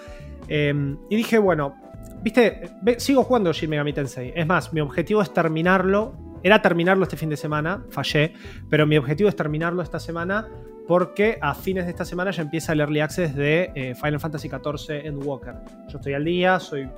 [0.49, 1.75] eh, y dije, bueno,
[2.23, 7.17] viste, sigo jugando Shin Megami Tensei, es más, mi objetivo es terminarlo, era terminarlo este
[7.17, 8.33] fin de semana, fallé,
[8.69, 10.49] pero mi objetivo es terminarlo esta semana
[10.87, 14.49] porque a fines de esta semana ya empieza el Early Access de eh, Final Fantasy
[14.49, 15.55] XIV Endwalker.
[15.89, 16.89] Yo estoy al día, soy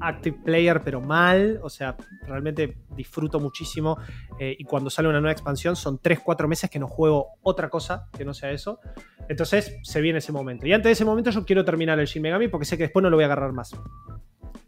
[0.00, 1.96] active player, pero mal, o sea,
[2.26, 3.98] realmente disfruto muchísimo
[4.38, 8.08] eh, y cuando sale una nueva expansión son 3-4 meses que no juego otra cosa
[8.16, 8.80] que no sea eso.
[9.28, 10.66] Entonces se viene ese momento.
[10.66, 13.02] Y antes de ese momento yo quiero terminar el Shin Megami porque sé que después
[13.02, 13.76] no lo voy a agarrar más.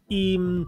[0.09, 0.67] Y mm,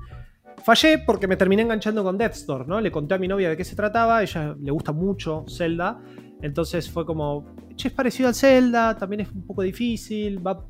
[0.64, 2.80] fallé porque me terminé enganchando con Death's Door, ¿no?
[2.80, 6.00] Le conté a mi novia de qué se trataba, ella le gusta mucho Zelda.
[6.40, 10.64] Entonces fue como, che, es parecido al Zelda, también es un poco difícil, va,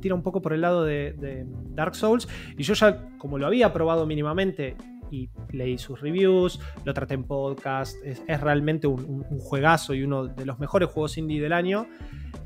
[0.00, 2.28] tira un poco por el lado de, Dark Souls.
[2.58, 4.76] Y yo ya, como lo había probado mínimamente
[5.10, 10.44] y leí sus reviews, lo traté en podcast, es, realmente un, juegazo y uno de
[10.44, 11.86] los mejores juegos indie del año.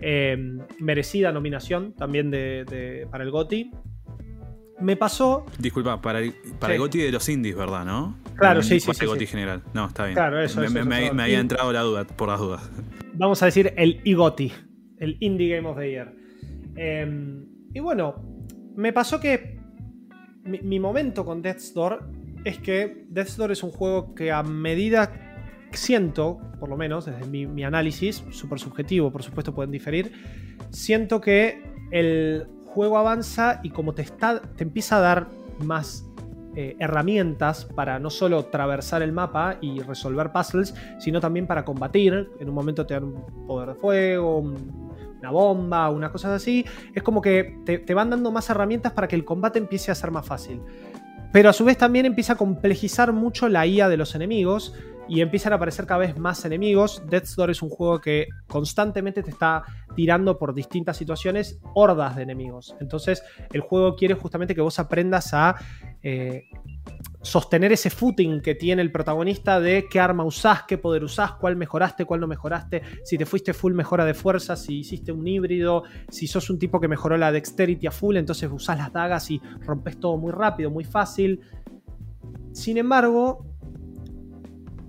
[0.00, 3.72] Em, merecida nominación también de, para el GOTI.
[4.80, 5.46] Me pasó.
[5.58, 6.20] Disculpa, para
[6.58, 7.84] para GOTI de los indies, ¿verdad?
[7.84, 8.16] ¿No?
[8.36, 8.90] Claro, sí, sí.
[9.00, 9.62] el GOTI general.
[9.74, 10.14] No, está bien.
[10.14, 12.70] Claro, eso, Me, me, había entrado la duda, por las dudas.
[13.14, 14.52] Vamos a decir el IGOTI,
[14.98, 16.14] el Indie Game of the Year.
[16.76, 17.44] Em,
[17.74, 18.22] y bueno,
[18.76, 19.58] me pasó que
[20.44, 22.08] mi, momento con Death's Door
[22.44, 25.12] es que Death's Door es un juego que a medida
[25.72, 30.12] siento, por lo menos desde mi, análisis, súper subjetivo, por supuesto pueden diferir,
[30.70, 32.46] siento que el
[32.78, 35.26] juego avanza y como te, está, te empieza a dar
[35.58, 36.06] más
[36.54, 42.30] eh, herramientas para no solo atravesar el mapa y resolver puzzles, sino también para combatir.
[42.38, 46.64] En un momento te dan un poder de fuego, una bomba, una cosa así.
[46.94, 49.96] Es como que te, te van dando más herramientas para que el combate empiece a
[49.96, 50.62] ser más fácil.
[51.32, 54.72] Pero a su vez también empieza a complejizar mucho la IA de los enemigos
[55.08, 57.02] y empiezan a aparecer cada vez más enemigos.
[57.08, 59.64] Death's Door es un juego que constantemente te está
[59.96, 62.76] tirando por distintas situaciones hordas de enemigos.
[62.80, 63.22] Entonces
[63.52, 65.56] el juego quiere justamente que vos aprendas a
[66.02, 66.44] eh,
[67.22, 71.56] sostener ese footing que tiene el protagonista de qué arma usás, qué poder usás, cuál
[71.56, 75.84] mejoraste, cuál no mejoraste, si te fuiste full mejora de fuerza, si hiciste un híbrido,
[76.08, 79.40] si sos un tipo que mejoró la dexterity a full, entonces usás las dagas y
[79.60, 81.40] rompes todo muy rápido, muy fácil.
[82.52, 83.44] Sin embargo,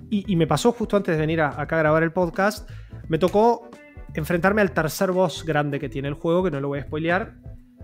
[0.10, 2.70] y, me pasó justo antes de venir acá a grabar el podcast,
[3.08, 3.70] me tocó
[4.14, 7.36] enfrentarme al tercer boss grande que tiene el juego, que no lo voy a spoilear,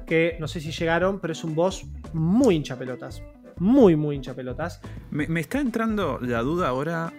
[0.06, 3.22] que no sé si llegaron, pero es un boss muy hincha pelotas.
[3.58, 4.82] Muy, muy hincha pelotas.
[5.12, 7.14] Me, está entrando la duda ahora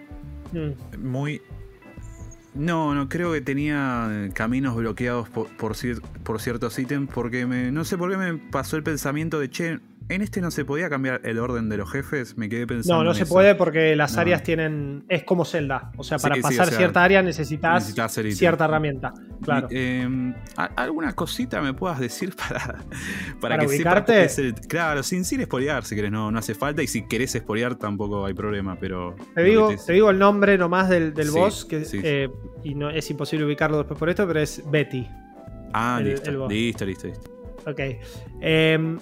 [0.51, 1.03] mm.
[1.03, 1.41] muy...
[2.53, 5.75] No, no, creo que tenía caminos bloqueados por, por,
[6.23, 9.79] por ciertos ítems porque me, no sé por qué me pasó el pensamiento de, che,
[10.09, 13.03] en este no se podía cambiar el orden de los jefes, me quedé pensando.
[13.03, 15.03] No, no se puede porque las áreas tienen.
[15.09, 15.91] Es como Zelda.
[15.97, 17.93] O sea, para pasar cierta área necesitas,
[18.31, 19.13] cierta herramienta.
[19.41, 19.67] Claro.
[19.69, 22.85] Em, ¿Alguna cosita me puedas decir para,
[23.41, 24.27] para, que ubicarte?
[24.67, 26.81] claro, sin, sin espolear, si querés, no, no hace falta.
[26.81, 29.15] Y si querés espolear tampoco hay problema, pero.
[29.35, 29.93] Te digo, te...
[29.93, 32.29] digo el nombre nomás del, del boss, que, eh,
[32.63, 35.05] y no es imposible ubicarlo después por esto, pero es Betty.
[35.73, 37.29] Ah, listo, listo, listo, listo.
[37.65, 37.79] Ok.
[38.41, 38.97] Eh,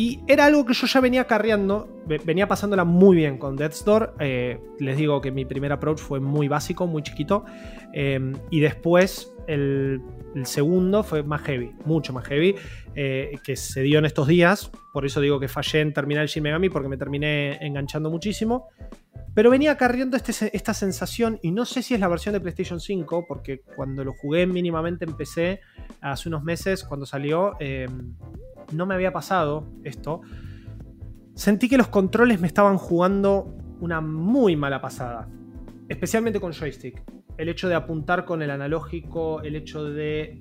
[0.00, 1.86] y era algo que yo ya venía carreando,
[2.24, 4.14] venía pasándola muy bien con Death's Door.
[4.18, 7.44] Eh, les digo que mi primer approach fue muy básico, muy chiquito.
[7.92, 10.00] Em, y después el,
[10.44, 12.54] segundo fue más heavy, mucho más heavy,
[12.94, 14.70] eh, que se dio en estos días.
[14.94, 18.68] Por eso digo que fallé en terminar el Shin Megami porque me terminé enganchando muchísimo.
[19.34, 22.80] Pero venía carriendo este, esta sensación, y no sé si es la versión de PlayStation
[22.80, 25.60] 5, porque cuando lo jugué mínimamente empecé
[26.00, 28.14] hace unos meses, cuando salió, em,
[28.72, 30.20] no me había pasado esto,
[31.34, 35.28] sentí que los controles me estaban jugando una muy mala pasada.
[35.88, 37.02] Especialmente con joystick.
[37.36, 40.40] El hecho de apuntar con el analógico, el hecho de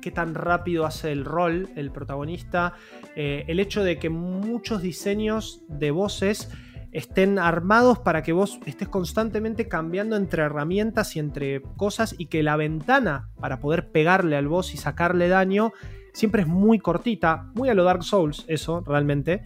[0.00, 2.74] qué tan rápido hace el rol el protagonista,
[3.14, 6.50] eh, el hecho de que muchos diseños de voces
[6.92, 12.42] estén armados para que vos estés constantemente cambiando entre herramientas y entre cosas y que
[12.42, 15.72] la ventana para poder pegarle al boss y sacarle daño
[16.12, 19.42] siempre es muy cortita, muy a lo Dark Souls, eso realmente.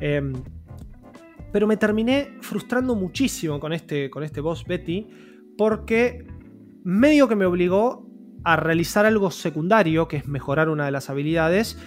[0.00, 0.32] Em,
[1.52, 5.08] pero me terminé frustrando muchísimo con este, con este boss Betty,
[5.56, 6.26] porque
[6.84, 8.06] medio que me obligó
[8.44, 11.78] a realizar algo secundario, que es mejorar una de las habilidades.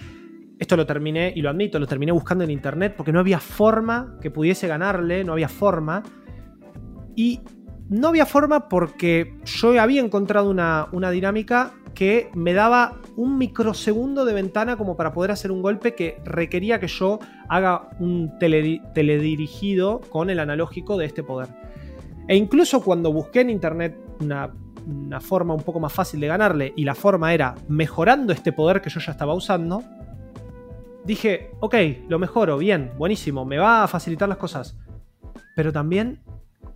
[0.58, 4.18] Esto lo terminé, y lo admito, lo terminé buscando en internet porque no había forma
[4.20, 6.02] que pudiese ganarle, no había forma.
[7.16, 7.40] Y
[7.88, 14.24] no había forma porque yo había encontrado una, una dinámica que me daba un microsegundo
[14.24, 20.00] de ventana como para poder hacer un golpe que requería que yo haga un teledirigido
[20.08, 21.48] con el analógico de este poder.
[22.28, 24.52] E incluso cuando busqué en internet una,
[24.86, 28.80] una forma un poco más fácil de ganarle y la forma era mejorando este poder
[28.80, 29.82] que yo ya estaba usando,
[31.04, 31.74] dije, ok,
[32.08, 34.78] lo mejoro, bien, buenísimo, me va a facilitar las cosas.
[35.54, 36.22] Pero también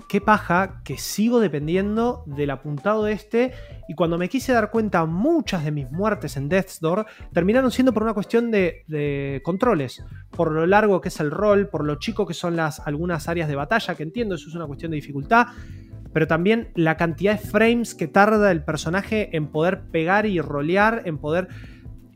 [0.08, 3.52] qué paja que sigo dependiendo del apuntado de este
[3.88, 7.92] y cuando me quise dar cuenta muchas de mis muertes en Death's Door terminaron siendo
[7.92, 12.26] por una cuestión de, controles, por lo largo que es el rol, por lo chico
[12.26, 15.48] que son las algunas áreas de batalla, que entiendo eso es una cuestión de dificultad,
[16.12, 21.02] pero también la cantidad de frames que tarda el personaje en poder pegar y rolear,
[21.04, 21.48] en poder...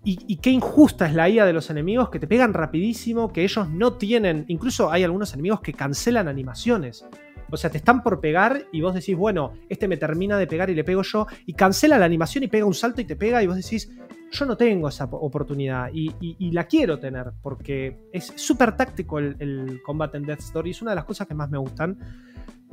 [0.02, 3.44] Y, y, qué injusta es la IA de los enemigos que te pegan rapidísimo, que
[3.44, 7.05] ellos no tienen, incluso hay algunos enemigos que cancelan animaciones.
[7.51, 10.70] O sea, te están por pegar y vos decís, bueno, este me termina de pegar
[10.70, 11.27] y le pego yo.
[11.47, 13.90] Y cancela la animación y pega un salto y te pega y vos decís,
[14.32, 19.81] yo no tengo esa oportunidad y, la quiero tener porque es súper táctico el, el
[19.82, 21.98] combate en Death Story, es una de las cosas que más me gustan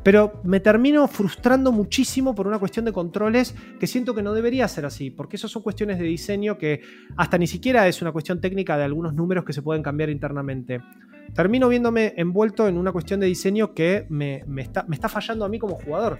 [0.03, 4.67] pero me termino frustrando muchísimo por una cuestión de controles que siento que no debería
[4.67, 6.81] ser así, porque eso son cuestiones de diseño que
[7.15, 10.81] hasta ni siquiera es una cuestión técnica de algunos números que se pueden cambiar internamente.
[11.33, 15.49] Termino viéndome envuelto en una cuestión de diseño que me, está, me está fallando a
[15.49, 16.19] mí como jugador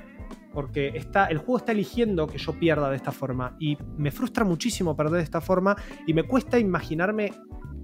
[0.54, 4.44] porque está, el juego está eligiendo que yo pierda de esta forma y me frustra
[4.44, 5.76] muchísimo perder de esta forma
[6.08, 7.32] y me cuesta imaginarme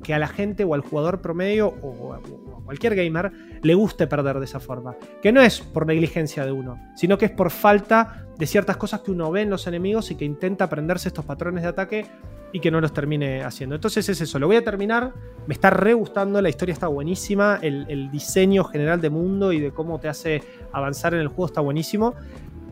[0.04, 2.20] que a la gente o al jugador promedio o a
[2.66, 3.32] cualquier gamer
[3.62, 4.96] le guste perder de esa forma.
[5.22, 9.02] Que no es por negligencia de uno, sino que es por falta de ciertas cosas
[9.02, 12.06] que uno ve en los enemigos y que intenta aprenderse estos patrones de ataque
[12.52, 13.76] y que no los termine haciendo.
[13.76, 15.14] Entonces es eso, lo voy a terminar,
[15.48, 19.72] me está re gustando, la historia está buenísima, el, diseño general de mundo y de
[19.72, 22.14] cómo te hace avanzar en el juego está buenísimo,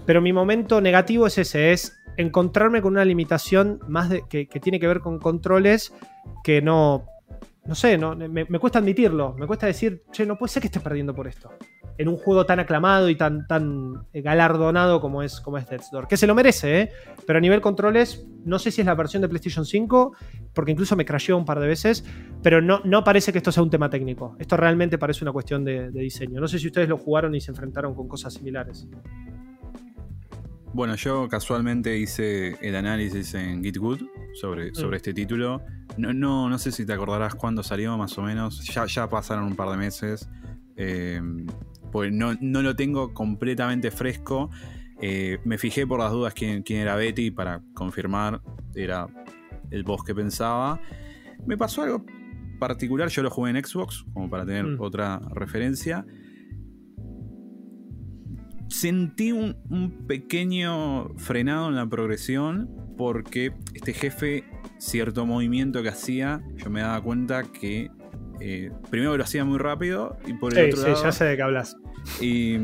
[0.05, 4.87] pero mi momento negativo es ese, es encontrarme con una limitación más que tiene que
[4.87, 5.93] ver con controles
[6.43, 7.07] que no,
[7.65, 11.13] no sé, me, cuesta admitirlo, me cuesta decir, che, no puede ser que estés perdiendo
[11.13, 11.51] por esto.
[11.97, 16.07] En un juego tan aclamado y tan, tan galardonado como es, como es Death's Door.
[16.07, 16.91] Que se lo merece, ¿eh?
[17.27, 20.15] Pero a nivel controles, no sé si es la versión de PlayStation 5,
[20.53, 22.03] porque incluso me crasheó un par de veces,
[22.41, 24.35] pero no, no parece que esto sea un tema técnico.
[24.39, 26.41] Esto realmente parece una cuestión de diseño.
[26.41, 28.87] No sé si ustedes lo jugaron y se enfrentaron con cosas similares.
[30.73, 34.03] Bueno, yo casualmente hice el análisis en GitGood
[34.33, 34.97] sobre, sobre mm.
[34.97, 35.61] este título.
[35.97, 38.63] No, no, no sé si te acordarás cuándo salió, más o menos.
[38.73, 40.29] Ya, ya pasaron un par de meses.
[40.77, 41.21] Eh,
[41.91, 44.49] pues no, lo tengo completamente fresco.
[45.01, 48.41] Eh, me fijé por las dudas quién, quién, era Betty para confirmar.
[48.73, 49.07] Era
[49.71, 50.79] el boss que pensaba.
[51.45, 52.05] Me pasó algo
[52.59, 53.09] particular.
[53.09, 54.81] Yo lo jugué en Xbox, como para tener mm.
[54.81, 56.05] otra referencia
[58.71, 64.43] sentí un, pequeño frenado en la progresión porque este jefe,
[64.77, 67.91] cierto movimiento que hacía, yo me daba cuenta que
[68.39, 71.43] eh, primero lo hacía muy rápido y por el otro sí, ya sé de qué
[71.43, 71.77] hablas.
[72.19, 72.57] Y,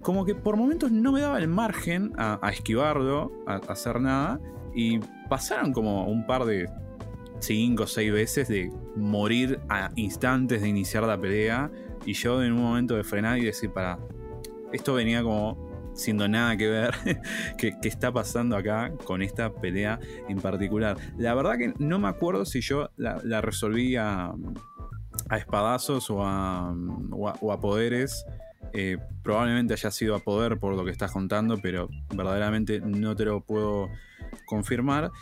[0.00, 4.40] como que por momentos no me daba el margen a, esquivarlo, a, hacer nada.
[4.74, 6.68] Y pasaron como un par de
[7.38, 11.70] cinco o seis veces de morir a instantes de iniciar la pelea.
[12.06, 13.98] Y yo en un momento de frenar y decir, para,
[14.74, 16.94] esto venía como siendo nada que ver
[17.56, 20.96] qué está pasando acá con esta pelea en particular.
[21.16, 24.32] La verdad que no me acuerdo si yo la, resolví a,
[25.30, 26.74] espadazos o a,
[27.12, 28.24] o a, poderes.
[28.76, 33.24] Eh, probablemente haya sido a poder por lo que estás contando, pero verdaderamente no te
[33.24, 33.88] lo puedo
[34.46, 35.12] confirmar.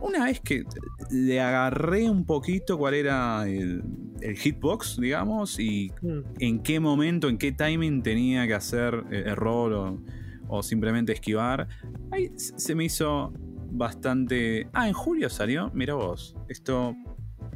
[0.00, 0.62] Una, vez que
[1.10, 3.82] le agarré un poquito cuál era el,
[4.20, 6.20] hitbox, digamos, y mm.
[6.38, 10.00] en qué momento, en qué timing tenía que hacer el, rol
[10.46, 11.66] o, simplemente esquivar,
[12.12, 13.32] ahí se me hizo
[13.72, 14.68] bastante...
[14.72, 16.94] Ah, en julio salió, mira vos, esto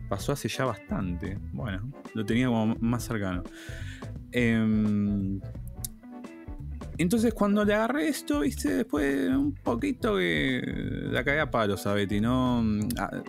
[0.08, 1.38] pasó hace ya bastante.
[1.52, 3.44] Bueno, lo tenía como más cercano.
[4.34, 5.38] Eh,
[6.98, 10.62] entonces cuando le agarré esto, viste, después un poquito que
[11.10, 12.64] la cagué a palos a Betty, ¿no?
[12.98, 13.22] Ah,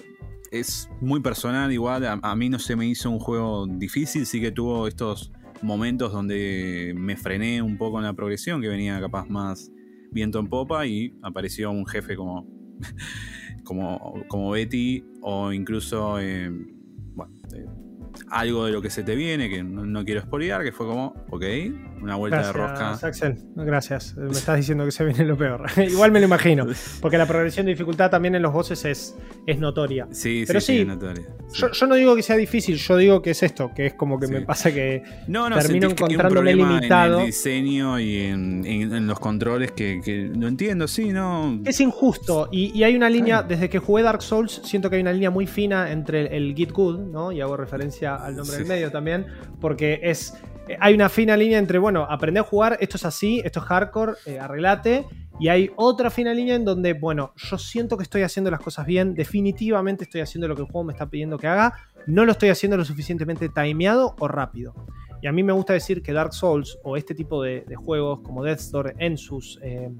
[0.51, 4.51] es muy personal igual, a, mí no se me hizo un juego difícil, sí que
[4.51, 9.71] tuvo estos momentos donde me frené un poco en la progresión, que venía capaz más
[10.11, 12.47] viento en popa y apareció un jefe como,
[13.63, 16.19] como, como Betty o incluso...
[16.19, 16.51] Eh,
[17.15, 17.65] bueno, eh,
[18.29, 21.43] algo de lo que se te viene, que no, quiero spoilear, que fue como, ok,
[22.01, 22.91] una vuelta de rosca.
[22.93, 24.15] Axel, gracias.
[24.15, 25.65] Me estás diciendo que se viene lo peor.
[25.77, 26.67] Igual me lo imagino,
[27.01, 29.15] porque la progresión de dificultad también en los bosses es,
[29.45, 30.07] es notoria.
[30.11, 31.25] Sí, Pero sí, es notoria.
[31.53, 34.27] Yo, no digo que sea difícil, yo digo que es esto, que es como que
[34.27, 37.15] me pasa que no, no, termino encontrándome limitado.
[37.15, 41.61] En el diseño y en, los controles que, que, lo entiendo, sí, no.
[41.65, 42.49] Es injusto.
[42.51, 45.47] Y, hay una línea, desde que jugué Dark Souls, siento que hay una línea muy
[45.47, 47.31] fina entre el, Git Good, ¿no?
[47.31, 49.25] Y hago referencia al nombre del medio también,
[49.59, 50.33] porque es.
[50.79, 54.13] Hay una fina línea entre, bueno, aprender a jugar, esto es así, esto es hardcore,
[54.25, 55.05] eh, arreglate.
[55.39, 58.85] Y hay otra fina línea en donde, bueno, yo siento que estoy haciendo las cosas
[58.85, 61.73] bien, definitivamente estoy haciendo lo que el juego me está pidiendo que haga,
[62.07, 64.73] no lo estoy haciendo lo suficientemente timeado o rápido.
[65.21, 68.43] Y a mí me gusta decir que Dark Souls o este tipo de, juegos como
[68.43, 69.91] Death's Door en sus eh,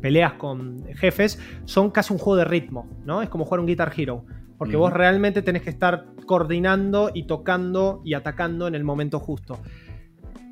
[0.00, 3.22] peleas con jefes son casi un juego de ritmo, ¿no?
[3.22, 4.24] Es como jugar un Guitar Hero.
[4.58, 9.58] Porque vos realmente tenés que estar coordinando y tocando y atacando en el momento justo.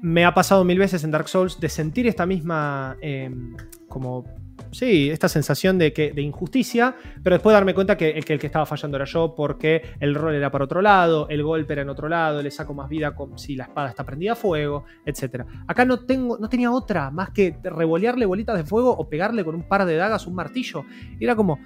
[0.00, 3.56] Me ha pasado mil veces en Dark Souls de sentir esta misma em,
[3.88, 4.24] como
[4.70, 8.38] sí, esta sensación de, que, de injusticia, pero después darme cuenta que el, que el,
[8.38, 11.82] que estaba fallando era yo porque el rol era para otro lado, el golpe era
[11.82, 15.44] en otro lado, le saco más vida si la espada está prendida a fuego, etc.
[15.66, 19.54] Acá no, tengo, no tenía otra más que revolearle bolitas de fuego o pegarle con
[19.54, 20.84] un par de dagas un martillo.
[21.18, 21.58] era como,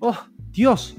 [0.00, 0.18] oh,
[0.50, 0.96] Dios,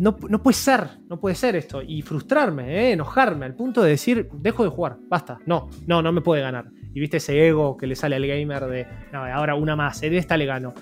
[0.00, 1.82] no, puede ser, no puede ser esto.
[1.82, 2.92] Y frustrarme, ¿eh?
[2.92, 6.70] enojarme, al punto de decir, dejo de jugar, basta, no, no, no me puede ganar.
[6.92, 10.14] Y viste ese ego que le sale al gamer de, no, ahora una más, en
[10.14, 10.74] esta le gano.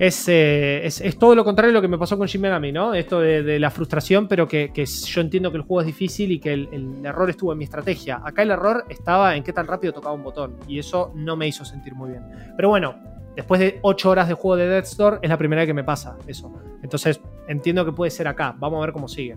[0.00, 2.94] Eh, es, es, todo lo contrario a lo que me pasó con Shin Megami, ¿no?
[2.94, 6.54] Esto de, la frustración, pero que, yo entiendo que el juego es difícil y que
[6.54, 8.20] el, error estuvo en mi estrategia.
[8.24, 11.46] Acá el error estaba en qué tan rápido tocaba un botón, y eso no me
[11.46, 12.24] hizo sentir muy bien.
[12.56, 12.96] Pero bueno,
[13.36, 15.84] después de 8 horas de juego de Death Store, es la primera vez que me
[15.84, 16.52] pasa eso.
[16.82, 18.54] Entonces, entiendo que puede ser acá.
[18.58, 19.36] Vamos a ver cómo sigue.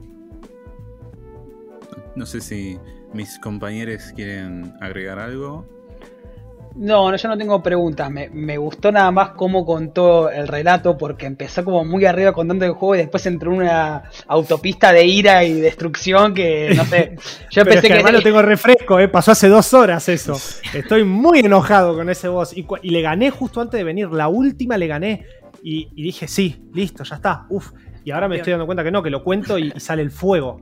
[2.15, 2.79] No sé si
[3.13, 5.65] mis compañeros quieren agregar algo.
[6.75, 8.09] No, no, yo no tengo preguntas.
[8.09, 12.71] Me, gustó nada más cómo contó el relato, porque empezó como muy arriba contando el
[12.71, 17.15] juego y después entró en una autopista de ira y destrucción que no sé.
[17.51, 19.07] Yo pensé que, además lo tengo refresco, ¿eh?
[19.07, 20.35] pasó hace dos horas eso.
[20.73, 22.55] Estoy muy enojado con ese boss.
[22.55, 24.09] Y, le gané justo antes de venir.
[24.11, 25.25] La última le gané.
[25.61, 27.45] Y, dije, sí, listo, ya está.
[27.49, 27.71] Uf.
[28.03, 30.59] Y ahora me estoy dando cuenta que no, que lo cuento y sale el fuego.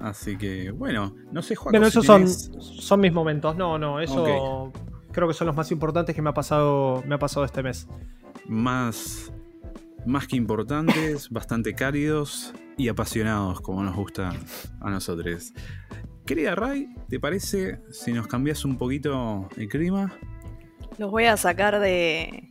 [0.00, 1.72] Así que, bueno, no sé, Juan.
[1.72, 3.54] Bueno, esos son, son mis momentos.
[3.56, 4.72] No, no, eso
[5.12, 7.86] creo que son los más importantes que me ha pasado, me ha pasado este mes.
[8.46, 9.30] Más,
[10.06, 14.32] más que importantes, bastante cálidos y apasionados, como nos gusta
[14.80, 15.52] a nosotros.
[16.24, 20.12] Querida Ray, ¿te parece si nos cambias un poquito el clima?
[20.96, 22.50] Los voy a sacar de,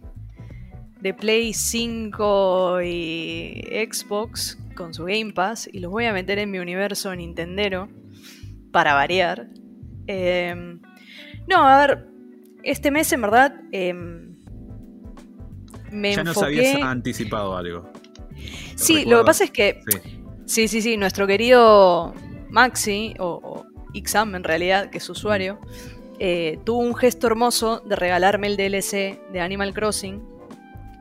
[1.01, 6.49] de Play 5 y Xbox con su Game Pass y los voy a meter en
[6.49, 7.89] mi universo Nintendero
[8.71, 9.49] para variar.
[10.07, 10.79] Em,
[11.49, 12.07] no, a ver,
[12.63, 14.37] este mes en verdad em,
[15.91, 17.91] me ya nos habías anticipado algo.
[18.75, 19.81] Sí, lo que pasa es que
[20.45, 20.69] sí.
[20.69, 22.13] sí, sí, nuestro querido
[22.49, 23.65] Maxi o,
[24.05, 25.59] Xam en realidad, que es usuario,
[26.19, 30.23] eh, tuvo un gesto hermoso de regalarme el DLC de Animal Crossing,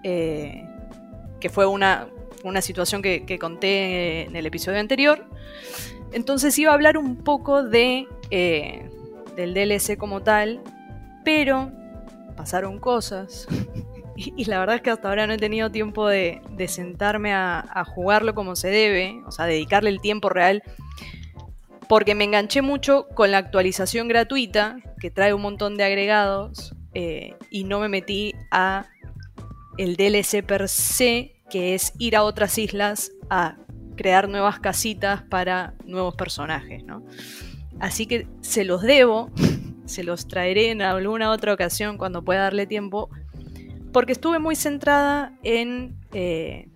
[0.03, 0.65] eh,
[1.39, 2.09] que fue una,
[2.45, 5.25] una situación que, conté en el episodio anterior.
[6.13, 8.89] Entonces iba a hablar un poco de, eh,
[9.37, 10.61] del DLC como tal,
[11.25, 11.71] pero
[12.37, 13.47] pasaron cosas.
[14.17, 18.35] y, la verdad es que hasta ahora no he tenido tiempo de, sentarme a, jugarlo
[18.35, 20.63] como se debe, o sea, dedicarle el tiempo real,
[21.89, 27.35] porque me enganché mucho con la actualización gratuita, que trae un montón de agregados, eh,
[27.51, 28.87] y no me metí a
[29.79, 33.57] el DLC per se, que es ir a otras islas a
[33.97, 37.05] crear nuevas casitas para nuevos personajes, ¿no?
[37.81, 39.31] Así que se los debo,
[39.85, 43.11] se los traeré en alguna otra ocasión cuando pueda darle tiempo,
[43.93, 46.69] porque estuve muy centrada en, eh,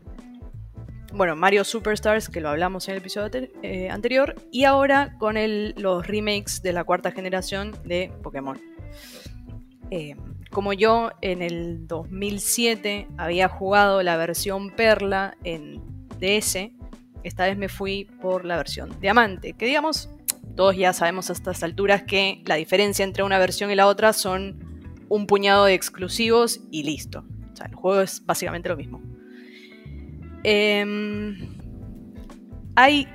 [1.12, 5.36] bueno, Mario Superstars, que lo hablamos en el episodio eh, anterior, y ahora con
[5.76, 8.58] los remakes de la cuarta generación de Pokémon.
[9.90, 10.16] Eh,
[10.52, 15.80] como yo en el 2007 había jugado la versión Perla en
[16.20, 16.70] DS,
[17.24, 20.10] esta vez me fui por la versión Diamante, que digamos,
[20.54, 24.12] todos ya sabemos a estas alturas que la diferencia entre una versión y la otra
[24.12, 27.24] son un puñado de exclusivos y listo.
[27.52, 29.00] O sea, el juego es básicamente lo mismo.
[30.44, 31.56] Em,
[32.76, 33.08] hay,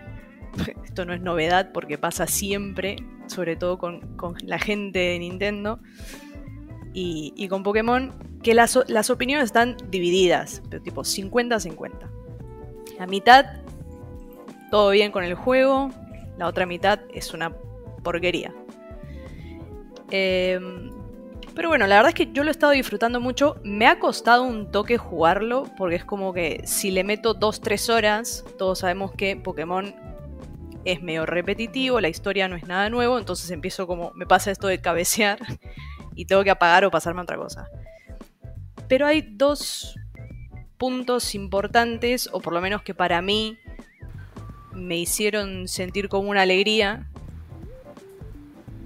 [0.83, 2.95] esto no es novedad porque pasa siempre,
[3.27, 5.79] sobre todo con, con la gente de Nintendo,
[6.99, 8.11] y, con Pokémon,
[8.41, 11.91] que las, las, opiniones están divididas, pero tipo 50-50.
[12.97, 13.45] La mitad,
[14.71, 15.91] todo bien con el juego,
[16.39, 17.53] la otra mitad es una
[18.03, 18.51] porquería.
[20.09, 20.89] Em,
[21.53, 23.57] pero bueno, la verdad es que yo lo he estado disfrutando mucho.
[23.63, 28.43] Me ha costado un toque jugarlo, porque es como que si le meto 2-3 horas,
[28.57, 29.93] todos sabemos que Pokémon
[30.83, 34.67] es medio repetitivo, la historia no es nada nuevo, entonces empiezo como, me pasa esto
[34.67, 35.37] de cabecear
[36.17, 37.69] y tengo que apagar o pasarme a otra cosa.
[38.89, 39.95] Pero hay dos
[40.77, 43.57] puntos importantes, o por lo menos que para mí
[44.73, 47.07] me hicieron sentir como una alegría.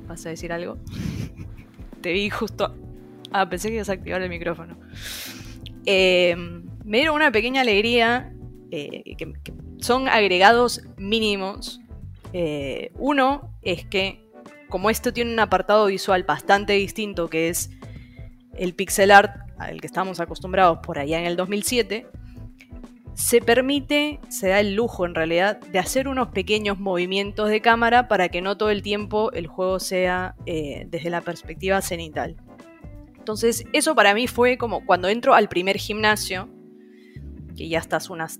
[0.07, 0.77] ¿Vas a decir algo?
[2.01, 2.75] Te vi justo...
[3.33, 4.77] Ah, pensé que ibas a activar el micrófono.
[5.85, 6.35] Eh,
[6.83, 8.33] me dieron una pequeña alegría,
[8.71, 9.33] eh, que,
[9.79, 11.79] son agregados mínimos.
[12.33, 14.20] Eh, uno es que
[14.71, 17.69] como esto tiene un apartado visual bastante distinto, que es
[18.57, 22.07] el pixel art al que estamos acostumbrados por allá en el 2007,
[23.13, 28.07] se permite, se da el lujo en realidad, de hacer unos pequeños movimientos de cámara
[28.07, 32.37] para que no todo el tiempo el juego sea eh, desde la perspectiva cenital.
[33.17, 36.49] Entonces, eso para mí fue como cuando entro al primer gimnasio,
[37.55, 38.39] que ya estás unas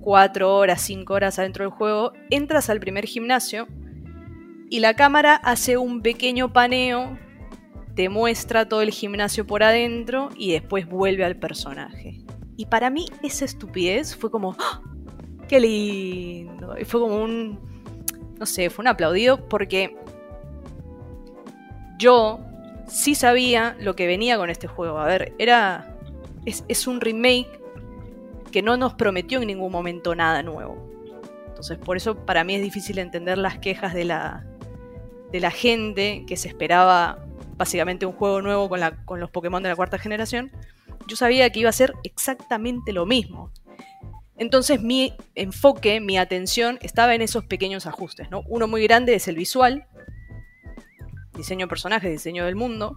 [0.00, 3.66] 4 horas, 5 horas adentro del juego, entras al primer gimnasio
[4.68, 7.18] y la cámara hace un pequeño paneo,
[7.94, 12.18] te muestra todo el gimnasio por adentro y después vuelve al personaje.
[12.56, 14.82] Y para mí esa estupidez fue como, ¡Ah!
[15.48, 16.76] ¡qué lindo!
[16.78, 17.60] Y fue como un,
[18.38, 19.96] no sé, fue un aplaudido porque
[21.98, 22.40] yo
[22.88, 24.98] sí sabía lo que venía con este juego.
[24.98, 25.96] A ver, era,
[26.44, 27.60] es, es un remake
[28.50, 30.86] que no nos prometió en ningún momento nada nuevo.
[31.46, 34.46] Entonces, por eso para mí es difícil entender las quejas de la,
[35.32, 37.26] de la gente que se esperaba
[37.56, 40.52] básicamente un juego nuevo con, los Pokémon de la cuarta generación.
[41.06, 43.50] Yo sabía que iba a ser exactamente lo mismo.
[44.36, 48.30] Entonces mi enfoque, mi atención estaba en esos pequeños ajustes.
[48.30, 48.42] ¿no?
[48.48, 49.86] Uno muy grande es el visual,
[51.34, 52.96] diseño de personajes, diseño del mundo.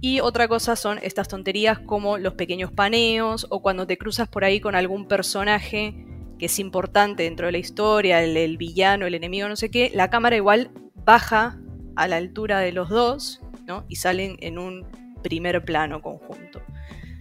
[0.00, 4.44] Y otra cosa son estas tonterías como los pequeños paneos o cuando te cruzas por
[4.44, 5.94] ahí con algún personaje
[6.38, 10.10] que es importante dentro de la historia, el, villano, el enemigo, no sé qué, la
[10.10, 10.70] cámara igual
[11.04, 11.58] baja
[11.96, 13.84] a la altura de los dos, ¿no?
[13.88, 14.86] Y salen en un
[15.22, 16.62] primer plano conjunto.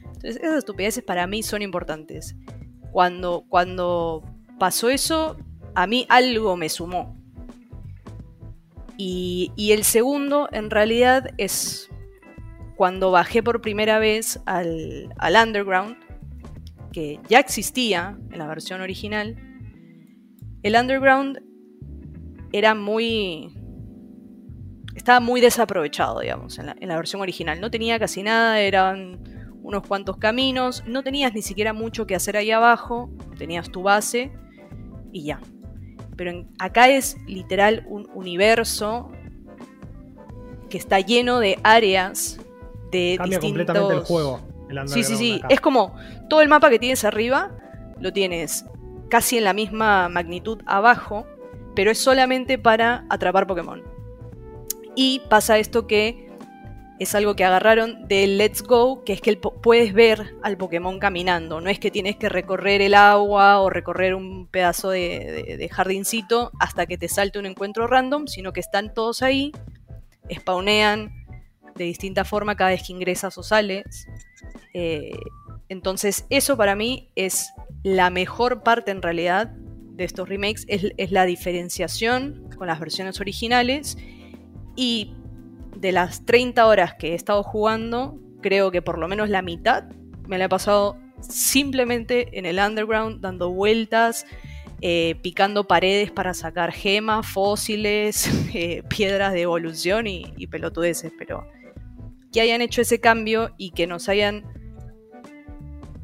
[0.06, 2.35] Entonces, esas estupideces para mí son importantes.
[2.91, 4.23] Cuando, cuando
[4.60, 5.38] pasó eso,
[5.76, 7.18] a mí algo me sumó.
[8.98, 11.89] Y, y el segundo, en realidad, es
[12.76, 15.98] cuando bajé por primera vez al, al Underground,
[16.98, 19.36] que ya existía en la versión original,
[20.64, 21.44] el Underground
[22.52, 23.53] era muy...
[24.95, 27.61] Estaba muy desaprovechado, digamos, en la, en la, versión original.
[27.61, 29.19] No tenía casi nada, eran
[29.61, 34.32] unos cuantos caminos, no tenías ni siquiera mucho que hacer ahí abajo, tenías tu base
[35.11, 35.40] y ya.
[36.15, 39.11] Pero en, acá es literal un universo
[40.68, 42.40] que está lleno de áreas
[42.91, 43.68] de Cambia distintos...
[43.68, 44.57] completamente el juego.
[44.88, 45.36] Sí, sí, sí.
[45.36, 45.48] Acá.
[45.49, 45.95] Es como
[46.27, 47.51] todo el mapa que tienes arriba,
[47.99, 48.65] lo tienes
[49.09, 51.25] casi en la misma magnitud abajo,
[51.75, 53.83] pero es solamente para atrapar Pokémon.
[54.95, 56.27] Y pasa esto que
[56.99, 61.61] es algo que agarraron del Let's Go, que es que puedes ver al Pokémon caminando.
[61.61, 65.69] No es que tienes que recorrer el agua o recorrer un pedazo de, de, de
[65.69, 69.51] jardincito hasta que te salte un encuentro random, sino que están todos ahí,
[70.33, 71.11] spawnean
[71.77, 74.07] de distinta forma cada vez que ingresas o sales.
[74.73, 75.11] Eh,
[75.69, 77.52] entonces eso para mí es
[77.84, 79.52] la mejor parte en realidad
[79.98, 83.98] de estos remakes, es, la diferenciación con las versiones originales
[84.76, 85.14] y
[85.76, 89.85] de las 30 horas que he estado jugando, creo que por lo menos la mitad
[90.27, 94.26] me la he pasado simplemente en el underground, dando vueltas,
[94.81, 101.48] eh, picando paredes para sacar gemas, fósiles, eh, piedras de evolución y, y pelotudeces, pero
[102.31, 104.44] que hayan hecho ese cambio y que nos hayan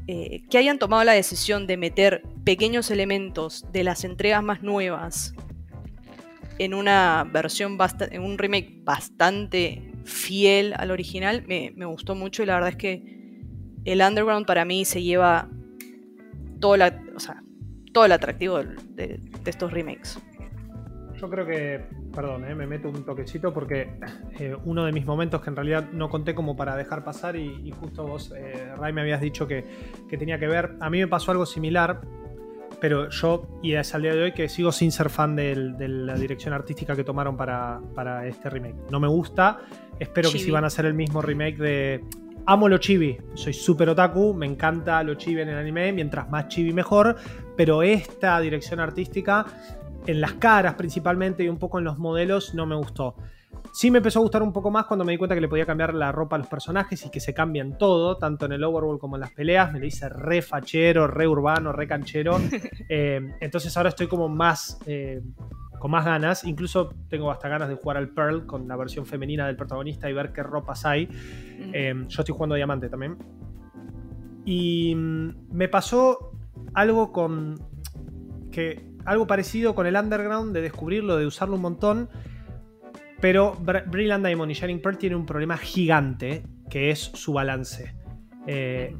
[0.06, 5.34] eh, que hayan tomado la decisión de meter pequeños elementos de las entregas más nuevas
[6.58, 7.78] en una versión
[8.10, 12.76] en un remake bastante fiel al original me, me, gustó mucho y la verdad es
[12.76, 13.14] que
[13.84, 15.48] el Underground para mí se lleva
[16.60, 17.42] todo, la, o sea,
[17.92, 20.18] todo el atractivo de, estos remakes.
[21.20, 21.84] Yo creo que
[22.14, 23.98] perdón, eh, me meto un toquecito porque
[24.38, 27.60] eh, uno de mis momentos que en realidad no conté como para dejar pasar y,
[27.64, 29.64] y justo vos, eh, Ray, me habías dicho que,
[30.08, 32.00] que, tenía que ver, a mí me pasó algo similar,
[32.80, 35.88] pero yo, y es al día de hoy que sigo sin ser fan de, de
[35.88, 38.76] la dirección artística que tomaron para, para, este remake.
[38.90, 39.60] No me gusta,
[39.98, 40.38] espero chibi.
[40.38, 42.04] que si van a hacer el mismo remake de...
[42.46, 46.48] Amo lo chibi, soy súper otaku, me encanta lo chibi en el anime, mientras más
[46.48, 47.16] chibi mejor,
[47.56, 49.46] pero esta dirección artística
[50.06, 53.16] en las caras principalmente y un poco en los modelos no me gustó.
[53.72, 55.66] Sí me empezó a gustar un poco más cuando me di cuenta que le podía
[55.66, 59.00] cambiar la ropa a los personajes y que se cambian todo, tanto en el overworld
[59.00, 59.72] como en las peleas.
[59.72, 62.38] Me lo hice re fachero, re urbano, re canchero.
[62.88, 64.78] eh, entonces ahora estoy como más...
[64.86, 65.22] Eh,
[65.78, 69.46] con más ganas, incluso tengo hasta ganas de jugar al Pearl con la versión femenina
[69.46, 71.06] del protagonista y ver qué ropas hay.
[71.74, 73.18] Eh, yo estoy jugando a Diamante también.
[74.46, 76.32] Y mm, me pasó
[76.72, 77.60] algo con
[78.50, 82.08] que algo parecido con el Underground, de descubrirlo, de usarlo un montón.
[83.20, 83.56] Pero
[83.86, 87.94] Brilliant Diamond y Shining Pearl tienen un problema gigante, que es su balance.
[88.46, 88.94] Eh,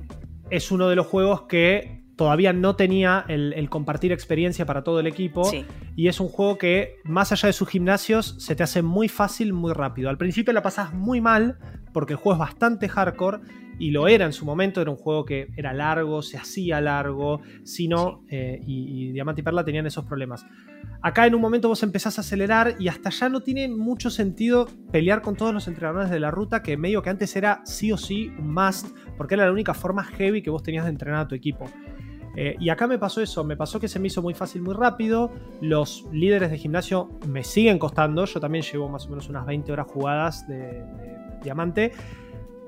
[0.51, 5.01] es uno de los juegos que todavía no tenía el, el, compartir experiencia para todo
[5.01, 5.44] el equipo.
[5.44, 5.66] Sí.
[5.97, 9.52] Y es un juego que, más allá de sus gimnasios, se te hace muy fácil,
[9.52, 10.09] muy rápido.
[10.09, 11.59] Al principio la pasas muy mal,
[11.93, 13.40] porque el juego es bastante hardcore
[13.78, 17.40] y lo era en su momento, era un juego que era largo, se hacía largo,
[17.64, 18.36] sino, sí.
[18.36, 20.46] eh, y, y, Diamante y Perla tenían esos problemas.
[21.02, 24.68] Acá en un momento vos empezás a acelerar y hasta ya no tiene mucho sentido
[24.90, 27.96] pelear con todos los entrenadores de la ruta, que medio que antes era sí o
[27.96, 31.28] sí un must, porque era la única forma heavy que vos tenías de entrenar a
[31.28, 31.66] tu equipo.
[32.36, 34.74] Eh, y acá me pasó eso, me pasó que se me hizo muy fácil, muy
[34.74, 35.30] rápido.
[35.60, 38.24] Los líderes de gimnasio me siguen costando.
[38.24, 41.92] Yo también llevo más o menos unas 20 horas jugadas de, de diamante.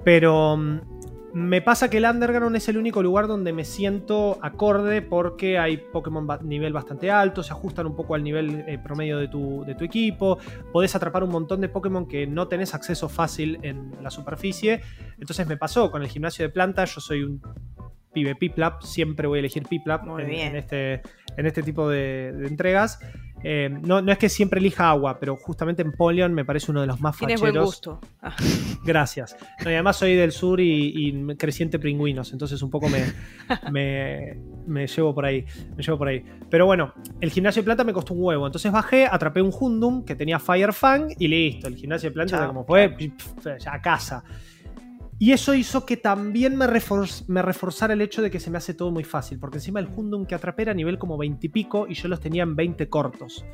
[0.04, 0.95] Pero mm,
[1.36, 5.76] Me pasa que el Underground es el único lugar donde me siento acorde porque hay
[5.76, 9.74] Pokémon nivel bastante alto, se ajustan un poco al nivel eh, promedio de tu, de
[9.74, 10.38] tu, equipo,
[10.72, 14.80] podés atrapar un montón de Pokémon que no tenés acceso fácil en la superficie.
[15.20, 17.42] Entonces me pasó con el gimnasio de planta, yo soy un
[18.14, 21.02] pibe Piplap, siempre voy a elegir Piplap en, en, este,
[21.36, 22.98] en este tipo de, de entregas.
[23.42, 26.80] Eh, no, no, es que siempre elija agua, pero justamente en Polion me parece uno
[26.80, 27.54] de los más Tienes facheros.
[27.54, 28.00] buen gusto.
[28.22, 28.34] Ah.
[28.84, 29.36] Gracias.
[29.64, 33.04] No, y además soy del sur y, y, creciente pingüinos, entonces un poco me,
[33.70, 35.44] me, me, llevo por ahí.
[35.76, 36.24] Me llevo por ahí.
[36.50, 38.46] Pero bueno, el gimnasio de planta me costó un huevo.
[38.46, 41.68] Entonces bajé, atrapé un Hundum que tenía Fire Fang y listo.
[41.68, 42.96] El gimnasio de planta como fue
[43.58, 44.24] ya a casa.
[45.18, 48.58] Y eso hizo que también me, refor me, reforzara el hecho de que se me
[48.58, 51.46] hace todo muy fácil, porque encima el Hundum que atrapé era a nivel como 20
[51.46, 53.44] y pico y yo los tenía en 20 cortos.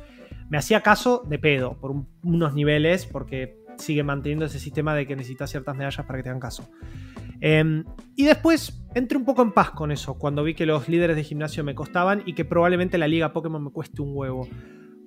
[0.49, 5.07] Me hacía caso de pedo por un, unos niveles, porque sigue manteniendo ese sistema de
[5.07, 6.69] que necesitas ciertas medallas para que te hagan caso.
[7.41, 7.83] Eh,
[8.15, 11.23] y después entré un poco en paz con eso, cuando vi que los líderes de
[11.23, 14.47] gimnasio me costaban y que probablemente la liga Pokémon me cueste un huevo.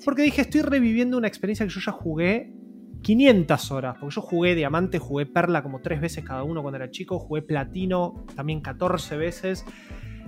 [0.04, 2.52] Porque dije, estoy reviviendo una experiencia que yo ya jugué
[3.06, 6.90] 500 horas, porque yo jugué diamante, jugué perla como 3 veces cada uno cuando era
[6.90, 9.64] chico, jugué platino también 14 veces.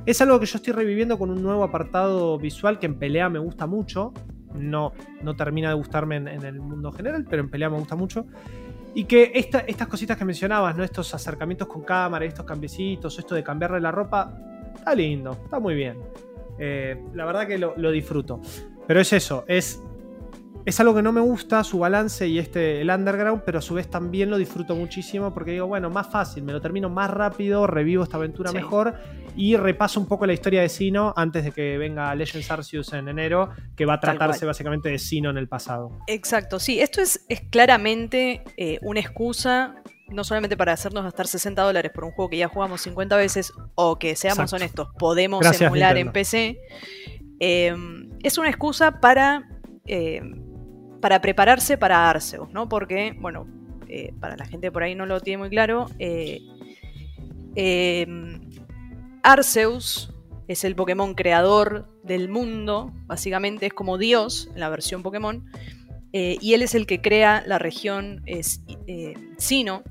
[0.06, 3.40] Es algo que yo estoy reviviendo con un nuevo apartado visual que en pelea me
[3.40, 4.12] gusta mucho.
[4.54, 4.92] No,
[5.22, 8.26] no termina de gustarme en, en el mundo general, pero en pelea me gusta mucho.
[8.94, 10.84] Y que esta, estas cositas que mencionabas, ¿no?
[10.84, 14.38] estos acercamientos con cámara, estos cambiecitos, esto de cambiarle la ropa,
[14.72, 15.98] está lindo, está muy bien.
[16.60, 18.40] Eh, la verdad que lo, lo disfruto.
[18.86, 19.82] Pero es eso, es
[20.68, 23.72] es algo que no me gusta, su balance y este, el underground, pero a su
[23.72, 27.66] vez también lo disfruto muchísimo porque digo, bueno, más fácil, me lo termino más rápido,
[27.66, 28.56] revivo esta aventura sí.
[28.56, 28.94] mejor
[29.34, 33.08] y repaso un poco la historia de Sino antes de que venga Legends Arceus en
[33.08, 36.00] enero, que va a tratarse básicamente de Sino en el pasado.
[36.06, 39.76] Exacto, sí, esto es, es claramente eh, una excusa
[40.08, 43.54] no solamente para hacernos gastar 60 dólares por un juego que ya jugamos 50 veces,
[43.74, 44.56] o que seamos Exacto.
[44.56, 46.08] honestos, podemos Gracias, emular Nintendo.
[46.10, 46.60] en PC,
[47.40, 47.74] eh,
[48.22, 49.48] es una excusa para
[49.86, 50.20] eh,
[51.00, 52.68] para prepararse para Arceus, ¿no?
[52.68, 53.46] Porque, bueno,
[53.88, 56.40] eh, para la gente por ahí no lo tiene muy claro, eh,
[57.54, 58.06] eh,
[59.22, 60.12] Arceus
[60.46, 65.44] es el Pokémon creador del mundo, básicamente es como Dios en la versión Pokémon,
[66.10, 68.24] y él es el que crea la región
[69.36, 69.84] Sino,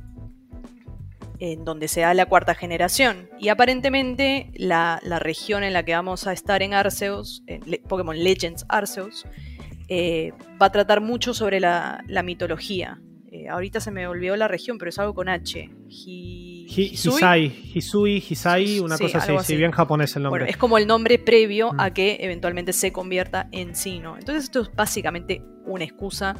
[1.39, 3.29] en donde se da la cuarta generación.
[3.39, 8.17] Y aparentemente la, la, región en la que vamos a estar en Arceus, en Pokémon
[8.17, 9.25] Legends Arceus,
[9.88, 12.99] eh, va a tratar mucho sobre la, la mitología.
[13.31, 15.69] Eh, ahorita se me olvidó la región, pero es algo con H.
[15.89, 17.14] Hi Hisui?
[17.14, 20.41] Hisai, Hisui, Hisai, una sí, cosa así, así, bien japonés el nombre.
[20.41, 21.80] Bueno, es como el nombre previo mm.
[21.80, 24.18] a que eventualmente se convierta en Sino.
[24.18, 26.35] Entonces esto es básicamente una excusa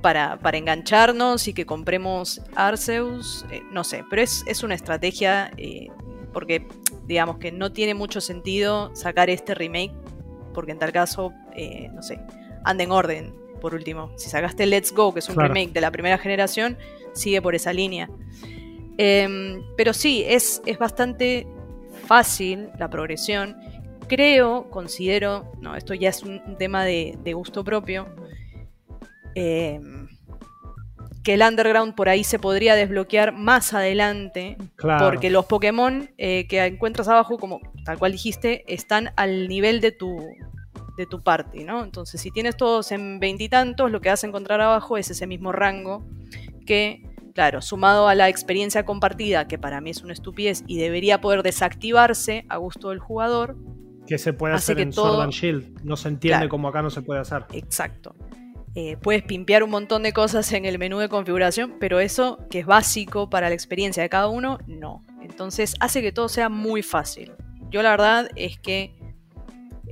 [0.00, 5.52] para, para engancharnos y que compremos Arceus, eh, no sé, pero es, es una estrategia
[5.56, 5.88] eh,
[6.32, 6.66] porque
[7.06, 9.92] digamos que no tiene mucho sentido sacar este remake
[10.52, 12.20] porque en tal caso, eh, no sé,
[12.64, 14.12] anda en orden, por último.
[14.16, 15.52] Si sacaste Let's Go, que es un claro.
[15.52, 16.76] remake de la primera generación,
[17.14, 18.10] sigue por esa línea.
[18.98, 21.46] Eh, pero sí, es, es bastante
[22.06, 23.56] fácil la progresión.
[24.08, 28.08] Creo, considero, no, esto ya es un tema de, de gusto propio,
[29.34, 29.80] eh,
[31.22, 35.10] que el underground por ahí se podría desbloquear más adelante, claro.
[35.10, 39.92] porque los Pokémon eh, que encuentras abajo, como tal cual dijiste, están al nivel de
[39.92, 40.18] tu,
[40.96, 41.84] de tu party, ¿no?
[41.84, 45.52] Entonces, si tienes todos en veintitantos, lo que vas a encontrar abajo es ese mismo
[45.52, 46.04] rango
[46.66, 47.02] que,
[47.34, 51.42] claro, sumado a la experiencia compartida, que para mí es una estupidez y debería poder
[51.42, 53.56] desactivarse a gusto del jugador.
[54.08, 55.12] Que se puede hacer en todo...
[55.12, 55.84] Sword and Shield.
[55.84, 56.48] No se entiende claro.
[56.48, 57.44] como acá no se puede hacer.
[57.52, 58.16] Exacto.
[58.74, 62.60] Eh, puedes pimpear un montón de cosas en el menú de configuración, pero eso, que
[62.60, 65.02] es básico para la experiencia de cada uno, no.
[65.20, 67.32] Entonces hace que todo sea muy fácil.
[67.70, 68.94] Yo la verdad es que,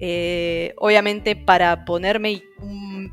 [0.00, 3.12] eh, obviamente, para ponerme un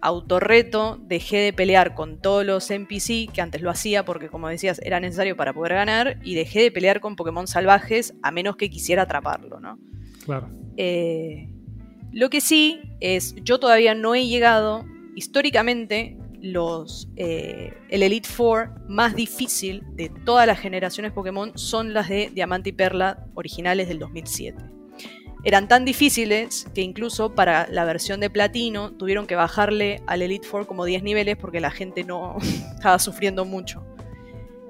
[0.00, 4.80] autorreto, dejé de pelear con todos los NPC, que antes lo hacía porque, como decías,
[4.82, 8.70] era necesario para poder ganar, y dejé de pelear con Pokémon salvajes a menos que
[8.70, 9.78] quisiera atraparlo, ¿no?
[10.24, 10.48] Claro.
[10.76, 11.48] Eh,
[12.16, 18.70] lo que sí es, yo todavía no he llegado, históricamente, los, eh, el Elite Four
[18.88, 23.98] más difícil de todas las generaciones Pokémon son las de Diamante y Perla originales del
[23.98, 24.64] 2007.
[25.44, 30.48] Eran tan difíciles que incluso para la versión de Platino tuvieron que bajarle al Elite
[30.48, 32.38] Four como 10 niveles porque la gente no
[32.76, 33.85] estaba sufriendo mucho.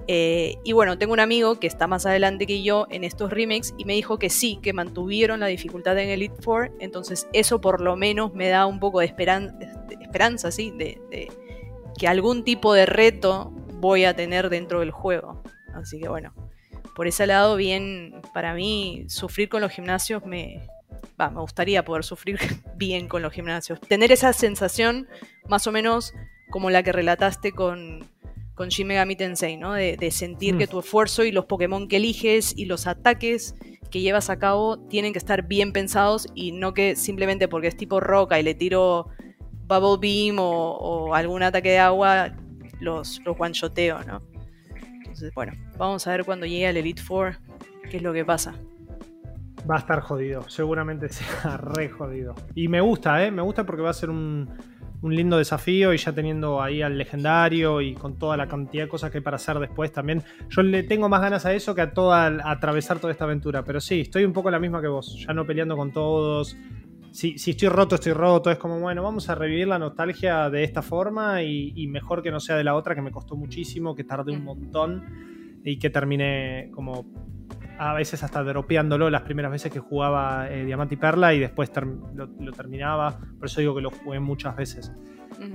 [0.09, 3.74] Eh, y bueno, tengo un amigo que está más adelante que yo en estos remakes
[3.77, 7.81] y me dijo que sí, que mantuvieron la dificultad en Elite Four, entonces eso por
[7.81, 9.69] lo menos me da un poco de, esperan de
[10.01, 10.70] esperanza, ¿sí?
[10.70, 11.28] De,
[11.99, 13.51] que algún tipo de reto
[13.81, 15.43] voy a tener dentro del juego.
[15.74, 16.33] Así que bueno,
[16.95, 20.66] por ese lado, bien, para mí, sufrir con los gimnasios me,
[21.19, 22.39] me gustaría poder sufrir
[22.77, 23.81] bien con los gimnasios.
[23.81, 25.09] Tener esa sensación
[25.49, 26.15] más o menos
[26.51, 28.09] como la que relataste con,
[28.57, 29.74] con Shin Megami Tensei, ¿no?
[29.74, 30.59] De, sentir mm.
[30.59, 33.55] que tu esfuerzo y los Pokémon que eliges y los ataques
[33.91, 37.77] que llevas a cabo tienen que estar bien pensados y no que simplemente porque es
[37.77, 39.09] tipo roca y le tiro
[39.69, 42.35] Bubble Beam o, algún ataque de agua
[42.81, 44.23] los, los one-shoteo, ¿no?
[44.99, 47.37] Entonces, bueno, vamos a ver cuando llegue al Elite Four
[47.91, 48.55] qué es lo que pasa.
[49.69, 52.35] Va a estar jodido, seguramente sea re jodido.
[52.55, 53.31] Y me gusta, ¿eh?
[53.31, 54.49] Me gusta porque va a ser un,
[55.15, 59.11] lindo desafío y ya teniendo ahí al legendario y con toda la cantidad de cosas
[59.11, 60.23] que hay para hacer después también.
[60.49, 63.65] Yo le tengo más ganas a eso que a, toda, atravesar toda esta aventura.
[63.65, 65.24] Pero sí, estoy un poco la misma que vos.
[65.27, 66.57] Ya no peleando con todos.
[67.11, 68.51] Si, si estoy roto, estoy roto.
[68.51, 72.31] Es como, bueno, vamos a revivir la nostalgia de esta forma y, y mejor que
[72.31, 75.05] no sea de la otra que me costó muchísimo, que tardé un montón
[75.65, 77.07] y que terminé como
[77.78, 81.70] a veces hasta dropeándolo las primeras veces que jugaba eh, Diamante y Perla y después
[82.15, 83.19] lo, terminaba.
[83.39, 84.93] Por eso digo que lo jugué muchas veces.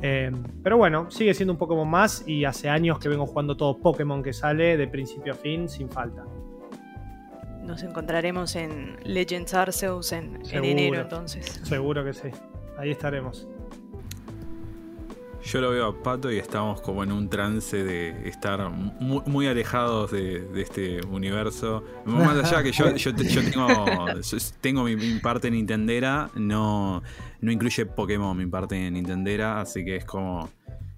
[0.01, 0.31] Eh,
[0.61, 4.21] pero bueno, sigue siendo un Pokémon más y hace años que vengo jugando todo Pokémon
[4.21, 6.23] que sale de principio a fin sin falta.
[7.63, 11.61] Nos encontraremos en Legends Arceus en, en enero entonces.
[11.63, 12.29] Seguro que sí.
[12.77, 13.47] Ahí estaremos.
[15.43, 20.11] Yo lo veo a Pato y estamos como en un trance de estar muy, alejados
[20.11, 21.83] de, este universo.
[22.05, 22.85] Más allá que yo,
[24.61, 27.01] tengo, mi, parte Nintendera, no,
[27.39, 30.49] no incluye Pokémon mi parte Nintendera, así que es como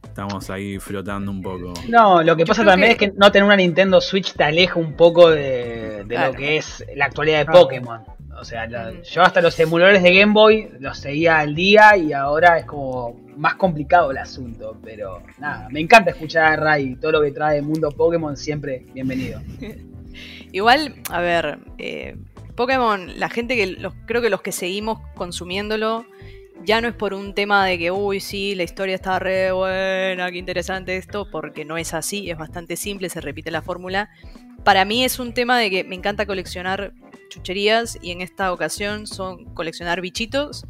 [0.03, 1.73] estamos ahí flotando un poco.
[1.87, 4.93] No, lo que pasa también es que no tener una Nintendo Switch te aleja un
[4.95, 8.01] poco de, lo que es la actualidad de Pokémon.
[8.39, 8.67] O sea,
[9.01, 13.22] yo hasta los emuladores de Game Boy los seguía al día y ahora es como
[13.37, 14.77] más complicado el asunto.
[14.83, 16.95] Pero nada, me encanta escuchar a Ray.
[16.95, 19.41] Todo lo que trae el mundo Pokémon, siempre bienvenido.
[20.51, 22.15] Igual, a ver, eh,
[22.55, 26.05] Pokémon, la gente que los, creo que los que seguimos consumiéndolo,
[26.63, 30.31] ya no es por un tema de que, uy, sí, la historia está re buena,
[30.31, 34.09] qué interesante esto, porque no es así, es bastante simple, se repite la fórmula.
[34.63, 36.93] Para mí es un tema de que me encanta coleccionar
[37.29, 40.65] chucherías y en esta ocasión son coleccionar bichitos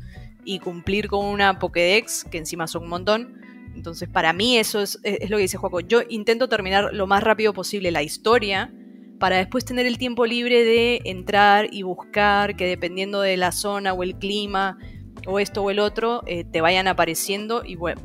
[0.46, 3.42] y cumplir con una Pokédex, que encima son un montón.
[3.76, 5.00] Entonces, para mí eso es,
[5.30, 5.80] lo que dice Juaco.
[5.80, 8.72] Yo intento terminar lo más rápido posible la historia
[9.20, 13.94] para después tener el tiempo libre de entrar y buscar que dependiendo de la zona
[13.94, 14.78] o el clima
[15.26, 18.02] o esto o el otro, eh, te vayan apareciendo y bueno,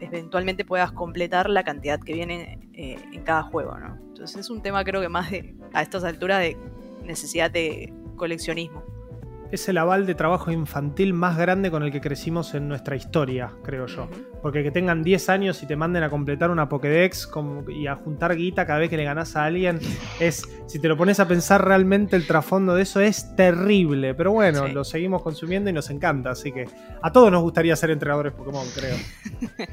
[0.00, 3.96] eventualmente puedas completar la cantidad que viene eh, en cada juego, ¿no?
[4.08, 6.56] Entonces es un tema creo que más de, a estas alturas de
[7.04, 8.84] necesidad de coleccionismo
[9.50, 13.52] es el aval de trabajo infantil más grande con el que crecimos en nuestra historia,
[13.62, 14.08] creo yo.
[14.42, 17.30] Porque que tengan 10 años y te manden a completar una Pokédex
[17.68, 19.78] y a juntar guita cada vez que le ganas a alguien,
[20.20, 24.14] es, si te lo pones a pensar realmente el trasfondo de eso es terrible.
[24.14, 26.66] Pero bueno, lo seguimos consumiendo y nos encanta, así que
[27.02, 28.96] a todos nos gustaría ser entrenadores Pokémon, creo.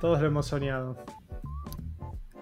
[0.00, 0.98] todos lo hemos soñado.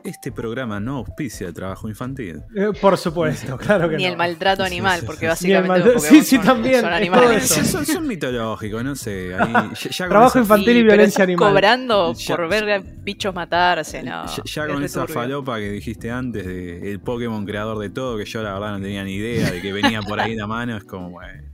[0.05, 2.43] Este programa no auspicia el trabajo infantil.
[2.57, 6.81] Eh, por supuesto, claro que Ni el maltrato animal, porque básicamente los sí, sí, también,
[6.81, 7.49] son animales.
[7.49, 9.33] Son, mitológicos, no sé.
[9.97, 11.49] trabajo infantil y violencia animal.
[11.49, 14.27] Cobrando por ver bichos matarse, no.
[14.45, 18.43] Ya, con esa falopa que dijiste antes de el Pokémon creador de todo, que yo
[18.43, 21.11] la verdad no tenía ni idea de que venía por ahí la mano, es como,
[21.11, 21.52] bueno.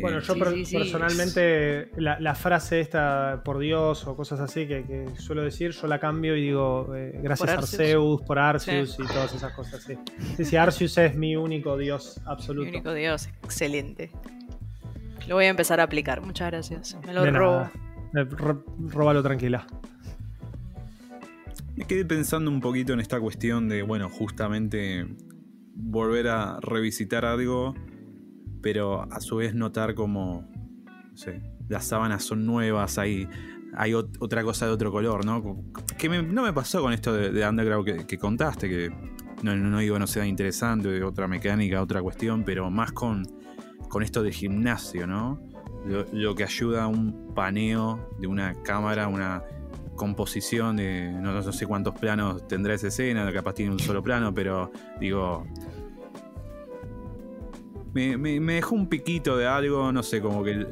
[0.00, 5.86] Bueno, yo personalmente la, frase esta, por Dios o cosas así que, suelo decir, yo
[5.86, 9.82] la cambio y digo, eh, gracias a Arceus, por Arceus y todas esas cosas.
[9.82, 9.98] Sí.
[10.36, 12.70] sí, sí, Arceus es mi único Dios absoluto.
[12.70, 14.10] Mi único Dios, excelente.
[15.28, 16.96] Lo voy a empezar a aplicar, muchas gracias.
[17.06, 17.70] Me lo robo.
[18.12, 19.66] róbalo tranquila.
[21.76, 25.06] Me quedé pensando un poquito en esta cuestión de, bueno, justamente
[25.74, 27.74] volver a revisitar algo
[28.64, 30.50] pero a su vez notar como,
[31.10, 33.28] no sé, las sábanas son nuevas, hay,
[33.76, 35.62] hay otra cosa de otro color, ¿no?
[35.98, 38.90] Que no me pasó con esto de, Underground que, contaste, que
[39.42, 43.26] no, no, digo no sea interesante, otra mecánica, otra cuestión, pero más con,
[43.90, 45.38] con esto de gimnasio, ¿no?
[46.14, 49.42] Lo, que ayuda a un paneo de una cámara, una
[49.94, 54.72] composición de no, sé cuántos planos tendrá esa escena, capaz tiene un solo plano, pero
[54.98, 55.44] digo,
[57.94, 60.66] me, dejó un piquito de algo, no sé, como que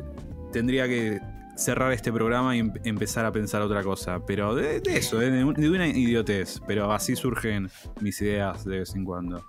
[0.53, 1.21] tendría que
[1.57, 4.25] cerrar este programa y em, empezar a pensar otra cosa.
[4.27, 6.61] Pero de, eso, de, una idiotez.
[6.67, 7.71] Pero así surgen
[8.01, 9.45] mis ideas de vez en cuando.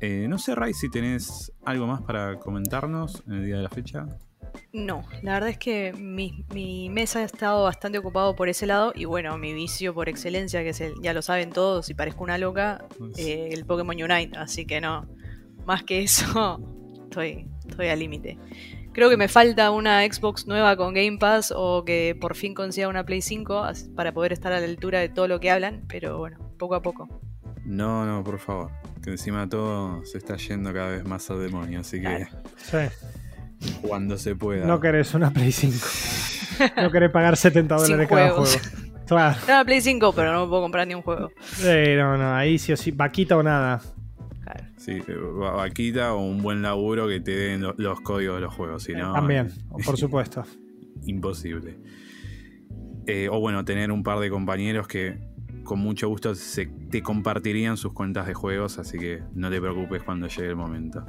[0.00, 3.70] Eh, no sé, Ray, si tenés algo más para comentarnos en el día de la
[3.70, 4.06] fecha.
[4.72, 8.92] No, la verdad es que mi, mi mesa ha estado bastante ocupado por ese lado
[8.94, 12.24] y bueno, mi vicio por excelencia, que es el, ya lo saben todos y parezco
[12.24, 15.06] una loca, Pues, eh, el Pokémon Unite, así que no,
[15.66, 16.60] más que eso,
[17.04, 18.38] estoy, estoy al límite.
[18.92, 22.88] Creo que me falta una Xbox nueva con Game Pass o que por fin consiga
[22.88, 25.82] una Play 5 as- para poder estar a la altura de todo lo que hablan,
[25.88, 27.08] pero bueno, poco a poco.
[27.64, 28.70] No, no, por favor.
[29.02, 32.26] Que encima todo se está yendo cada vez más al demonio, así que Claro.
[32.58, 33.78] Sí.
[33.80, 34.66] cuando se pueda.
[34.66, 35.86] No querés una Play 5.
[36.76, 38.44] No querés pagar 70 Sin dólares cada juego.
[39.06, 39.34] Claro.
[39.40, 41.30] Tengo una Play 5, pero no puedo comprar ni un juego.
[41.54, 43.80] Sí, no, no, ahí sí o sí, vaquita o nada.
[44.42, 44.64] Claro.
[44.76, 48.40] Sí, eh, va- vaquita o un buen laburo que te den lo- los códigos de
[48.42, 49.50] los juegos, si no, También,
[49.84, 50.44] por supuesto.
[51.06, 51.78] imposible.
[53.06, 55.18] Eh, o bueno, tener un par de compañeros que
[55.64, 60.02] con mucho gusto se, te compartirían sus cuentas de juegos, así que no te preocupes
[60.02, 61.04] cuando llegue el momento.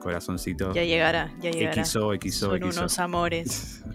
[0.00, 0.72] Corazoncito.
[0.72, 1.84] Ya llegará, ya llegará.
[1.84, 2.80] XO, XO, Son XO.
[2.80, 3.84] unos amores.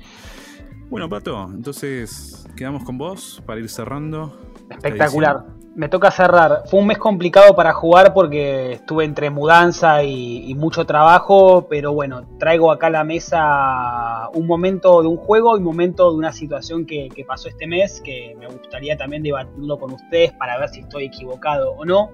[0.89, 4.39] Bueno, Pato, entonces quedamos con vos para ir cerrando.
[4.69, 5.43] Espectacular.
[5.75, 6.63] Me toca cerrar.
[6.67, 12.27] Fue un mes complicado para jugar porque estuve entre mudanza y, mucho trabajo, pero bueno,
[12.37, 16.31] traigo acá a la mesa un momento de un juego y un momento de una
[16.31, 20.81] situación que, pasó este mes que me gustaría también debatirlo con ustedes para ver si
[20.81, 22.11] estoy equivocado o no.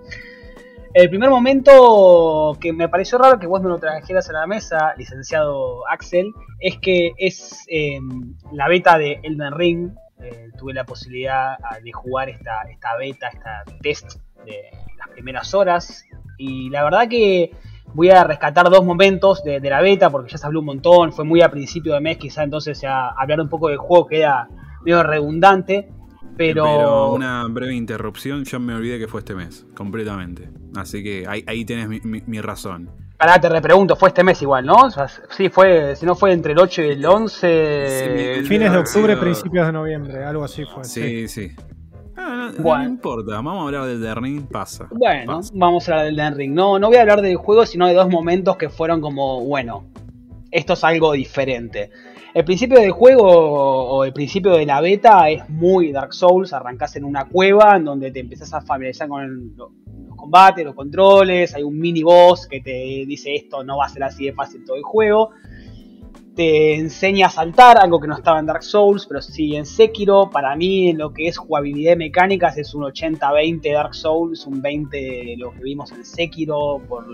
[0.94, 4.96] El primer momento que me pareció raro que vos no lo trajeras a la mesa,
[4.98, 8.00] licenciado Axel, es que es eh,
[8.54, 9.92] la beta de Elden Ring.
[10.22, 14.64] Eh, tuve la posibilidad ah, de jugar esta, esta beta, esta test de
[14.98, 16.06] las primeras horas.
[16.38, 17.52] Y la verdad que
[17.94, 21.26] voy a rescatar dos momentos de, la beta, porque ya se habló un montón, fue
[21.26, 24.50] muy a principio de mes, quizá entonces ya hablar un poco del juego queda
[24.84, 25.90] medio redundante.
[26.38, 30.50] Pero, Pero una breve interrupción, yo me olvidé que fue este mes, completamente.
[30.76, 32.90] Así que ahí, ahí tenés mi- mi razón.
[33.20, 34.76] Pará, te repregunto, fue este mes igual, ¿no?
[34.76, 38.38] O sea, sí, fue, si no fue entre el 8 y el 11.
[38.40, 40.86] Sí, Fines de octubre, sido- principios de noviembre, algo así fue.
[40.86, 41.50] Sí, sí.
[41.50, 41.56] sí.
[42.16, 42.84] Ah, no, Bueno.
[42.86, 44.88] no importa, vamos a hablar del The Ring, pasa.
[44.92, 45.52] Bueno, Pasa.
[45.54, 46.54] vamos a hablar del Elden Ring.
[46.54, 49.86] No, no voy a hablar del juego, sino de dos momentos que fueron como, bueno,
[50.50, 51.92] esto es algo diferente.
[52.34, 56.54] El principio del juego o el principio de la beta es muy Dark Souls.
[56.54, 59.52] Arrancás en una cueva en donde te empezás a familiarizar con el-
[60.20, 61.56] combates, los controles.
[61.56, 64.64] Hay un mini boss que te dice esto no va a ser así de fácil
[64.66, 65.32] todo el juego.
[66.36, 70.30] Te enseña a saltar, algo que no estaba en Dark Souls, pero sí en Sekiro.
[70.30, 74.62] Para mí, en lo que es jugabilidad y mecánicas, es un 80-20 Dark Souls, un
[74.62, 77.06] 20 lo que vimos en Sekiro, por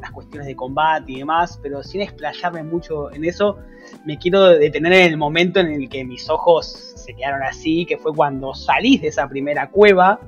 [0.00, 1.58] las cuestiones de combate y demás.
[1.62, 3.56] Pero sin explayarme mucho en eso,
[4.04, 7.96] me quiero detener en el momento en el que mis ojos se quedaron así, que
[7.96, 10.20] fue cuando salís de esa primera cueva,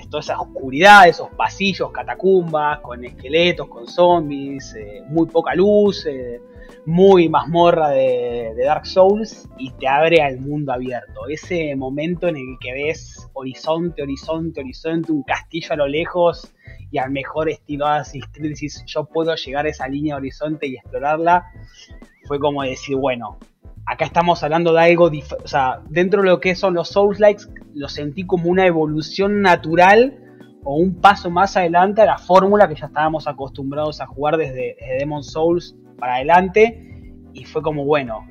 [0.00, 6.06] de toda esa oscuridad, esos pasillos, catacumbas, con esqueletos, con zombies, eh, muy poca luz,
[6.06, 6.40] eh,
[6.86, 11.28] muy mazmorra de, Dark Souls, y te abre al mundo abierto.
[11.28, 16.52] Ese momento en el que ves horizonte, horizonte, horizonte, un castillo a lo lejos,
[16.90, 18.54] y al mejor estilo Assassin's Creed
[18.86, 21.46] yo puedo llegar a esa línea de horizonte y explorarla,
[22.26, 23.38] fue como decir, bueno,
[23.86, 25.10] acá estamos hablando de algo,
[25.44, 27.44] o sea, dentro de lo que son los Souls-likes,
[27.74, 30.18] lo sentí como una evolución natural
[30.64, 34.76] o un paso más adelante a la fórmula que ya estábamos acostumbrados a jugar desde,
[34.78, 36.88] desde Demon Souls para adelante,
[37.32, 38.26] y fue como, bueno,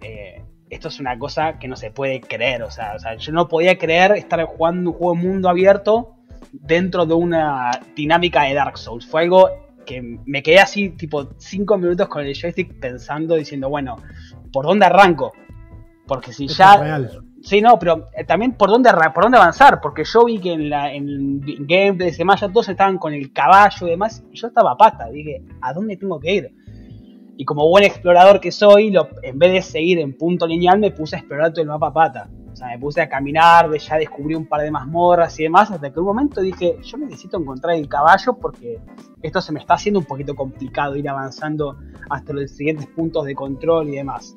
[0.00, 3.78] eh, esto es una cosa que no se puede creer, o sea, yo no podía
[3.78, 6.16] creer estar jugando un juego mundo abierto
[6.52, 9.48] dentro de una dinámica de Dark Souls, fue algo
[9.86, 13.96] que me quedé así, tipo, 5 minutos con el joystick pensando, diciendo, bueno,
[14.52, 15.32] ¿por dónde arranco?
[16.06, 16.74] Porque si ya...
[17.42, 20.68] Sí, no, pero eh, también por dónde, por dónde avanzar, porque yo vi que en,
[20.68, 24.36] la, en el gameplay y demás ya todos estaban con el caballo y demás, y
[24.36, 26.54] yo estaba a pata, dije, ¿a dónde tengo que ir?
[27.38, 30.90] Y como buen explorador que soy, lo- en vez de seguir en punto lineal, me
[30.90, 32.28] puse a explorar todo el mapa a pata.
[32.60, 35.98] Sea, me puse a caminar, ya descubrí un par de mazmorras y demás, hasta que
[35.98, 38.78] un momento dije, yo necesito encontrar el caballo porque
[39.22, 41.78] esto se me está haciendo un poquito complicado ir avanzando
[42.10, 44.36] hasta los siguientes puntos de control y demás.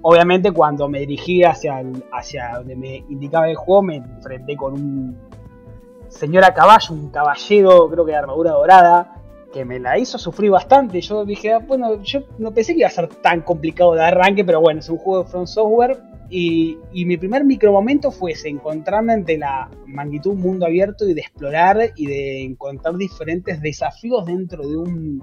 [0.00, 5.18] Obviamente cuando me dirigí hacia, hacia donde me indicaba el juego me enfrenté con un
[6.08, 9.16] señor a caballo, un caballero creo que de armadura dorada,
[9.52, 10.98] que me la hizo sufrir bastante.
[11.02, 14.46] Yo dije, ah, bueno, yo no pensé que iba a ser tan complicado de arranque,
[14.46, 16.09] pero bueno, es un juego de Front Software.
[16.32, 21.90] Y, mi primer micromomento fue ese, encontrarme ante la magnitud mundo abierto y de explorar
[21.96, 25.22] y de encontrar diferentes desafíos dentro de un,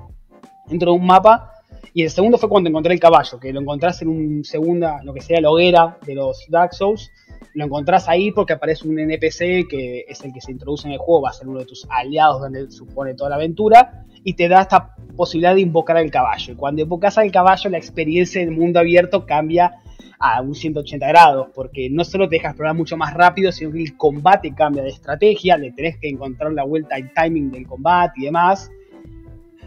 [0.67, 1.53] dentro de un mapa
[1.93, 5.13] Y el segundo fue cuando encontré el caballo, que lo encontrás en un segunda, lo
[5.13, 7.09] que sea la hoguera de los Dark Souls.
[7.53, 10.99] Lo encontrás ahí porque aparece un NPC que es el que se introduce en el
[10.99, 14.03] juego, va a ser uno de tus aliados donde supone toda la aventura.
[14.23, 16.53] Y te da esta posibilidad de invocar al caballo.
[16.53, 19.71] Y cuando invocas al caballo, la experiencia en el mundo abierto cambia
[20.19, 23.83] a un 180 grados, porque no solo te deja explorar mucho más rápido, sino que
[23.83, 28.13] el combate cambia de estrategia, le tenés que encontrar la vuelta y timing del combate
[28.21, 28.71] y demás.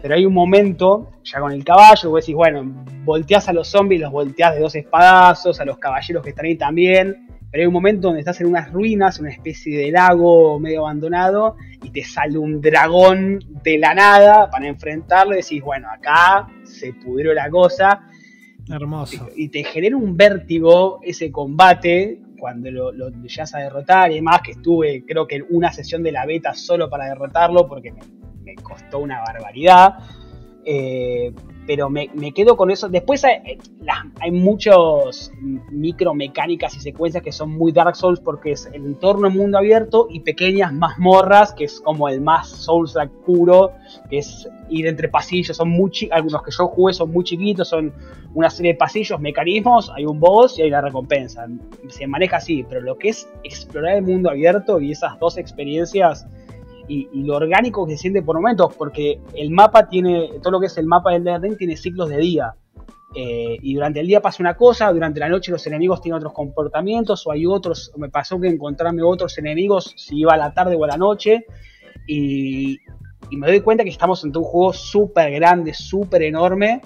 [0.01, 2.63] Pero hay un momento, ya con el caballo, vos decís, bueno,
[3.03, 6.55] volteás a los zombies, los volteás de dos espadazos, a los caballeros que están ahí
[6.55, 7.27] también.
[7.51, 11.57] Pero hay un momento donde estás en unas ruinas, una especie de lago medio abandonado,
[11.83, 15.33] y te sale un dragón de la nada para enfrentarlo.
[15.33, 18.01] Y decís, bueno, acá se pudrió la cosa.
[18.69, 19.29] Hermoso.
[19.35, 24.41] Y te genera un vértigo ese combate cuando lo, lo llegas a derrotar y demás,
[24.41, 28.01] que estuve creo que en una sesión de la beta solo para derrotarlo porque me,
[28.43, 29.95] me costó una barbaridad.
[30.65, 31.33] Eh,
[31.67, 32.89] pero me, me, quedo con eso.
[32.89, 35.31] Después hay, las, hay muchos
[35.71, 40.07] micromecánicas y secuencias que son muy Dark Souls porque es el entorno en mundo abierto
[40.09, 43.71] y pequeñas mazmorras, que es como el más Souls-like puro,
[44.09, 45.55] que es ir entre pasillos.
[45.55, 47.93] Son muy algunos que yo jugué son muy chiquitos, son
[48.33, 51.47] una serie de pasillos, mecanismos, hay un boss y hay una recompensa.
[51.89, 56.25] Se maneja así, pero lo que es explorar el mundo abierto y esas dos experiencias
[56.87, 60.67] y, lo orgánico que se siente por momentos, porque el mapa tiene, todo lo que
[60.67, 62.55] es el mapa del Elden tiene ciclos de día.
[63.13, 66.33] Eh, y durante el día pasa una cosa, durante la noche los enemigos tienen otros
[66.33, 70.75] comportamientos, o hay otros, me pasó que encontrarme otros enemigos si iba a la tarde
[70.75, 71.45] o a la noche,
[72.07, 72.77] y,
[73.29, 76.81] y me doy cuenta que estamos ante un juego súper grande, súper enorme,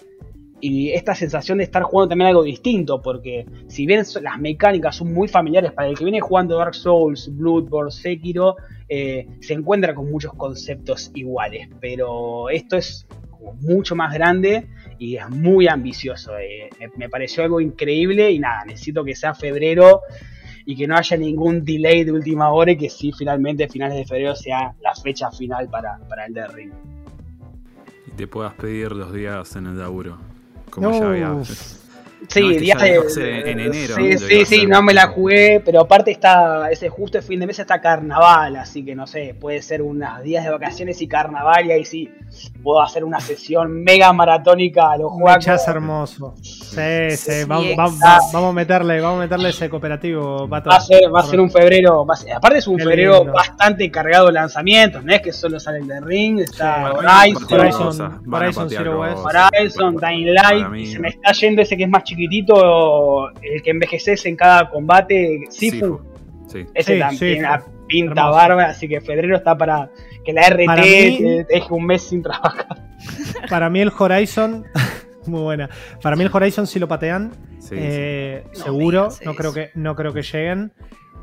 [0.68, 5.14] y esta sensación de estar jugando también algo distinto, porque si bien las mecánicas son
[5.14, 8.56] muy familiares para el que viene jugando Dark Souls, Bloodborne, Sekiro,
[8.90, 13.06] eh, se encuentra con muchos conceptos iguales, pero esto es
[13.62, 14.68] mucho más grande
[14.98, 16.36] y es muy ambicioso.
[16.40, 20.02] Eh, me, me, pareció algo increíble y nada, necesito que sea febrero
[20.66, 24.06] y que no haya ningún delay de última hora y que sí, finalmente, finales de
[24.06, 26.74] febrero sea la fecha final para, para el de Ring.
[28.08, 30.18] Y te puedas pedir los días en el laburo
[30.76, 31.00] como no.
[31.00, 31.44] ya había.
[32.30, 33.96] Sí, no, días de, en enero.
[33.96, 37.48] Sí, sí, sí, no me la jugué, pero aparte está ese justo el fin de
[37.48, 41.66] mes está carnaval, así que no sé, puede ser unos días de vacaciones y carnaval
[41.66, 42.10] y ahí sí
[42.64, 45.48] puedo hacer una sesión mega maratónica a los juegos.
[45.48, 46.36] es hermoso.
[46.42, 48.00] Sí, sí, sí vamos, vamos,
[48.34, 50.48] vamos, a meterle, vamos a meterle ese cooperativo.
[50.48, 53.34] Va a ser, va a ser un febrero, ser, aparte es un Qué febrero lindo.
[53.34, 57.60] bastante cargado de lanzamientos, no es que solo sale el de Ring, está sí, Horizon,
[57.60, 61.90] Horizon, Horizon Zero West, Horizon, Dying Light, y se me está yendo ese que es
[61.90, 66.00] más chiquitito, el que envejeces en cada combate, Sifu.
[66.48, 66.66] Sí.
[66.74, 67.72] Ese Sí, también sí, tiene una Sifu.
[67.88, 68.32] pinta Hermoso.
[68.38, 69.90] bárbara, así que febrero está para
[70.24, 72.68] que la RT mí- te deje un mes sin trabajar.
[73.50, 74.66] Para mí el Horizon,
[75.28, 75.70] muy buena.
[76.02, 79.96] Para mí el Horizon si lo patean, Sí, eh, No seguro, no creo, que, no
[79.96, 80.72] creo que lleguen.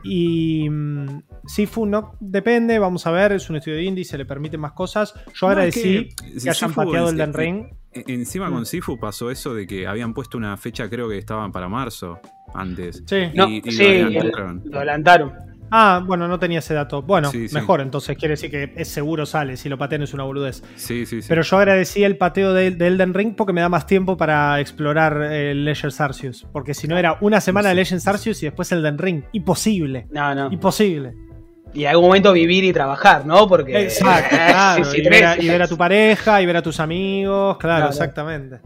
[0.05, 4.25] Y mm, Sifu no depende, vamos a ver, es un estudio de indie, se le
[4.27, 5.15] permiten más cosas.
[5.35, 7.67] Yo No, agradecí es que, que hayan Sifu pateado el Den es- Ring.
[7.95, 8.53] E- Encima Mm.
[8.55, 12.19] con Sifu pasó eso de que habían puesto una fecha, creo que estaban para marzo,
[12.55, 13.03] antes.
[13.07, 13.27] Sí.
[13.35, 14.63] No, Y- lo sí, adelantaron.
[14.65, 15.33] el- lo adelantaron.
[15.75, 17.01] Ah, bueno, no tenía ese dato.
[17.03, 17.55] Bueno, Sí, sí.
[17.55, 20.63] mejor, entonces quiere decir que es seguro sale, si lo patean es una boludez.
[20.77, 21.29] Sí, sí, sí.
[21.29, 24.61] Pero yo agradecí el pateo de, de Elden Ring porque me da más tiempo para
[24.61, 26.47] explorar el Legends Arceus.
[26.53, 29.23] Porque si no era una semana de Legends Arceus y después Elden Ring.
[29.33, 30.07] Imposible.
[30.11, 30.53] No, no.
[30.53, 31.15] Imposible.
[31.75, 33.49] Y en algún momento vivir y trabajar, ¿no?
[33.49, 33.81] Porque.
[33.85, 34.85] Exacto, Sí, claro.
[34.91, 35.45] sí, y, ver a, tres.
[35.45, 37.91] y ver a tu pareja, y ver a tus amigos, claro, Claro.
[37.93, 38.61] exactamente.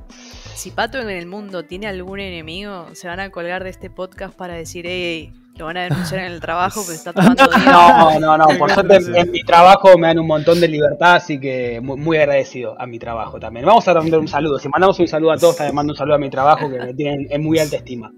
[0.56, 4.34] Si Pato en el mundo tiene algún enemigo, se van a colgar de este podcast
[4.36, 7.64] para decir, hey, lo van a denunciar en el trabajo, pero está tomando días.
[7.64, 8.46] No, no, no.
[8.58, 11.96] Por suerte en, en mi trabajo me dan un montón de libertad, así que muy,
[11.96, 13.64] muy agradecido a mi trabajo también.
[13.66, 14.58] Vamos a mandar un saludo.
[14.58, 16.94] Si mandamos un saludo a todos, también mando un saludo a mi trabajo, que me
[16.94, 18.12] tienen en muy alta estima.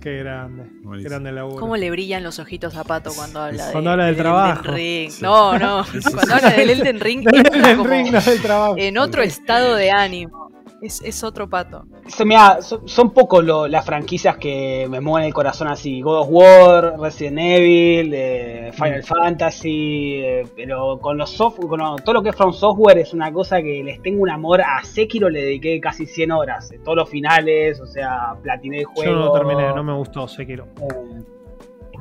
[0.00, 0.64] Qué grande.
[0.96, 1.60] Qué grande laburo.
[1.60, 4.62] ¿Cómo le brillan los ojitos a Pato cuando habla de, Cuando habla del Elden trabajo.
[4.72, 5.12] Ring?
[5.20, 5.84] No, no.
[6.14, 8.74] Cuando habla del Elden Ring, Del Elden Ring, no del trabajo.
[8.78, 10.49] en otro estado de ánimo.
[10.82, 11.84] Es, es otro Pato.
[12.24, 16.00] Mirá, son, son pocos las franquicias que me mueven el corazón así.
[16.00, 21.96] God of War, Resident Evil, eh, Final Fantasy, eh, pero con los soft, con lo-
[21.96, 24.62] todo lo que es From Software es una cosa que les tengo un amor.
[24.62, 28.84] A Sekiro le dediqué casi 100 horas, eh, todos los finales, o sea, platiné el
[28.86, 29.10] juego.
[29.12, 30.64] Yo no lo terminé, no me gustó, Sekiro.
[30.80, 31.22] Eh,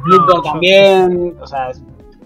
[0.02, 1.72] Bloodborne yo- también, o sea,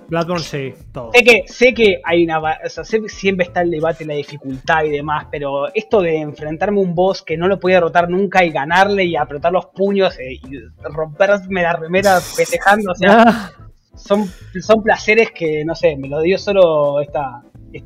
[0.07, 1.11] Bloodborne sí, todo.
[1.13, 4.05] sé que, sé que hay una, va- o sea, sé que siempre está el debate,
[4.05, 7.77] la dificultad y demás, pero esto de enfrentarme a un boss que no lo podía
[7.77, 12.95] derrotar nunca y ganarle y apretar los puños eh, y romperme la remera festejando, o
[12.95, 13.51] sea,
[13.95, 14.27] Ah, son,
[14.59, 17.43] son placeres que, no sé, me lo dio solo esta,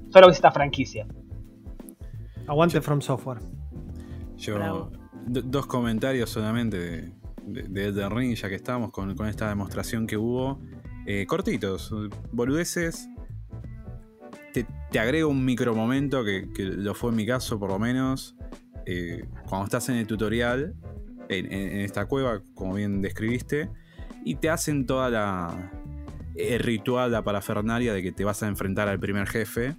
[0.09, 1.05] solo esta franquicia.
[2.47, 3.39] Aguante From Software.
[4.37, 4.89] Yo,
[5.25, 7.11] dos comentarios solamente
[7.43, 10.59] de, de, Elden Ring, ya que estamos con, esta demostración que hubo.
[11.09, 11.89] Eh, cortitos,
[12.33, 13.09] boludeces.
[14.51, 14.67] Te,
[14.99, 18.35] agrego un micro momento, que, lo fue en mi caso por lo menos.
[18.85, 20.75] Eh, cuando estás en el tutorial,
[21.29, 23.69] en, esta cueva, como bien describiste,
[24.25, 25.71] y te hacen toda la.
[26.35, 29.77] el ritual, la parafernalia de que te vas a enfrentar al primer jefe.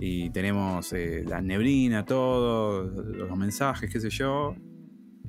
[0.00, 4.54] Y tenemos eh, la neblina, todo, los mensajes, qué sé yo.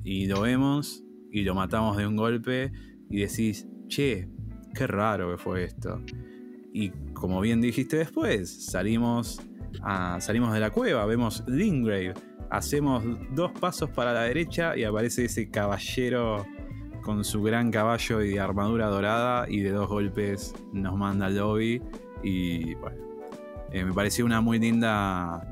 [0.04, 1.02] Y lo vemos
[1.32, 2.72] y lo matamos de un golpe
[3.08, 4.28] y decís, che,
[4.74, 6.00] qué raro que fue esto.
[6.72, 9.40] Y como bien dijiste después, salimos,
[9.82, 12.14] a, salimos de la cueva, vemos Lingrave,
[12.50, 16.46] hacemos dos pasos para la derecha y aparece ese caballero
[17.02, 21.82] con su gran caballo y armadura dorada y de dos golpes nos manda al lobby
[22.22, 22.98] y bueno,
[23.72, 25.46] eh, me pareció una muy linda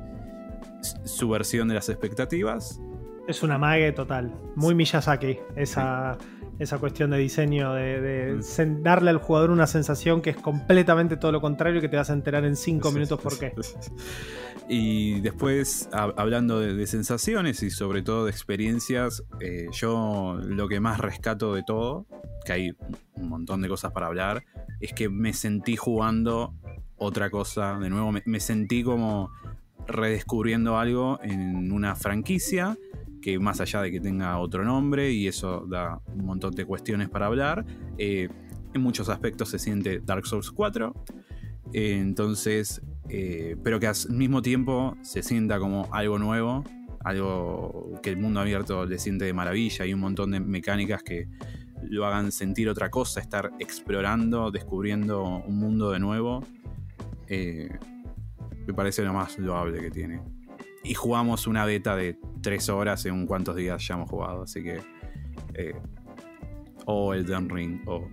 [1.03, 2.79] subversión de las expectativas
[3.29, 4.33] es una mague total.
[4.55, 5.37] Muy Miyazaki.
[5.55, 6.17] Esa,
[6.59, 8.83] esa cuestión de diseño, de, mm.
[8.83, 12.09] darle al jugador una sensación que es completamente todo lo contrario y que te vas
[12.09, 13.53] a enterar en cinco minutos por qué.
[14.67, 20.99] Y después, hablando de, sensaciones y sobre todo de experiencias, eh, yo lo que más
[20.99, 22.05] rescato de todo,
[22.45, 22.71] que hay
[23.15, 24.43] un montón de cosas para hablar,
[24.79, 26.53] es que me sentí jugando
[26.97, 27.79] otra cosa.
[27.79, 29.31] De nuevo, me sentí como
[29.87, 32.77] redescubriendo algo en una franquicia
[33.21, 37.09] que más allá de que tenga otro nombre y eso da un montón de cuestiones
[37.09, 37.65] para hablar,
[37.97, 38.29] eh,
[38.73, 40.93] en muchos aspectos se siente Dark Souls 4.
[41.73, 46.63] Eh, entonces, eh, pero que al mismo tiempo se sienta como algo nuevo,
[47.03, 51.27] algo que el mundo abierto le siente de maravilla y un montón de mecánicas que
[51.83, 56.43] lo hagan sentir otra cosa, estar explorando, descubriendo un mundo de nuevo.
[57.29, 60.38] me parece lo más loable que tiene
[60.83, 64.43] y jugamos una beta de tres horas en cuantos días ya hemos jugado.
[64.43, 64.81] Así que.
[65.53, 65.75] Eh,
[66.85, 68.07] o el Elden Ring, o.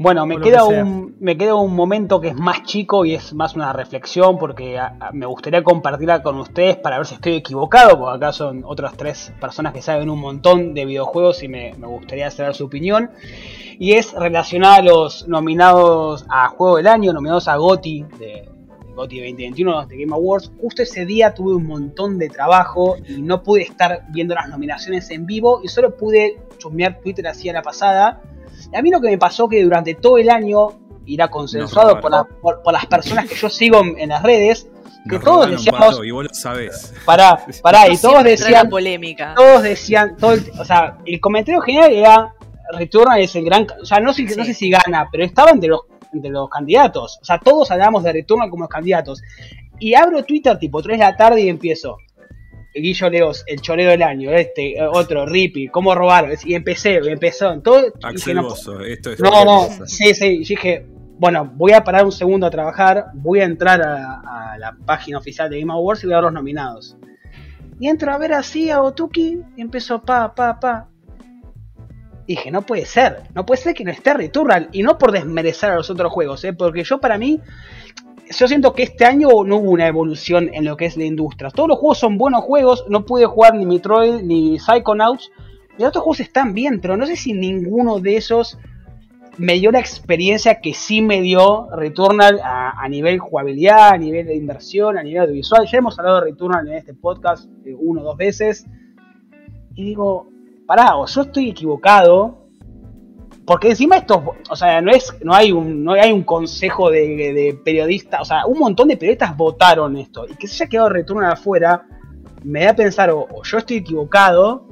[0.00, 3.56] Bueno, me queda, un, me queda un momento que es más chico y es más
[3.56, 4.78] una reflexión porque
[5.12, 9.32] me gustaría compartirla con ustedes para ver si estoy equivocado, porque acá son otras tres
[9.40, 13.10] personas que saben un montón de videojuegos y me, me gustaría saber su opinión.
[13.80, 18.48] Y es relacionada a los nominados a Juego del Año, nominados a GOTI de,
[18.98, 23.44] GOTY 2021 de Game Awards, justo ese día tuve un montón de trabajo y no
[23.44, 27.62] pude estar viendo las nominaciones en vivo y solo pude chusmear Twitter así a la
[27.62, 28.20] pasada.
[28.72, 30.70] Y a mí lo que me pasó que durante todo el año,
[31.06, 34.68] irá consensuado por, las personas que yo sigo en, las redes,
[35.08, 36.00] que todos decíamos.
[36.04, 36.92] y vos lo sabes.
[37.04, 38.68] Pará, pará, y todos decían.
[38.68, 39.34] polémica.
[39.36, 40.16] Todos decían.
[40.16, 42.34] Todo o sea, el comentario general era.
[42.70, 43.66] Returnal es el gran.
[43.80, 47.18] O sea, no sé, no sé si gana, pero estaba entre los entre los candidatos.
[47.20, 49.22] O sea, todos hablamos de Returnal como candidatos.
[49.78, 51.98] Y abro Twitter tipo 3 de la tarde y empiezo.
[52.74, 56.30] Guillo Leos, el choreo del año, este, otro, Rippy, cómo robaron.
[56.44, 57.58] Y empecé, empezó.
[57.60, 59.20] Todo, no, esto es.
[59.20, 60.38] No, no, sí, sí.
[60.38, 60.86] dije,
[61.18, 65.48] bueno, voy a parar un segundo a trabajar, voy a entrar a, la página oficial
[65.48, 66.96] de Game Awards y voy a ver los nominados.
[67.80, 70.88] Y entro a ver así a Otuki y empezó pa, pa, pa
[72.34, 74.68] dije, no puede ser, no puede ser que no esté Returnal.
[74.72, 76.52] Y no por desmerecer a los otros juegos, ¿eh?
[76.52, 77.40] porque yo para mí,
[78.30, 81.50] yo siento que este año no hubo una evolución en lo que es la industria.
[81.50, 85.30] Todos los juegos son buenos juegos, no pude jugar ni Metroid ni Psychonauts.
[85.78, 88.58] Y los otros juegos están bien, pero no sé si ninguno de esos
[89.38, 94.34] me dio la experiencia que sí me dio Returnal a, nivel jugabilidad, a nivel de
[94.34, 95.66] inversión, a nivel audiovisual.
[95.66, 98.66] Ya hemos hablado de Returnal en este podcast eh, uno o dos veces.
[99.76, 100.28] Y digo,
[100.68, 102.44] pará, o yo estoy equivocado.
[103.46, 107.58] Porque encima esto, o sea, no es, no hay un, no hay un consejo de,
[107.64, 110.26] periodistas, o sea, un montón de periodistas votaron esto.
[110.28, 111.86] Y que se haya quedado retorno afuera,
[112.44, 114.66] me da a pensar, o, yo estoy equivocado,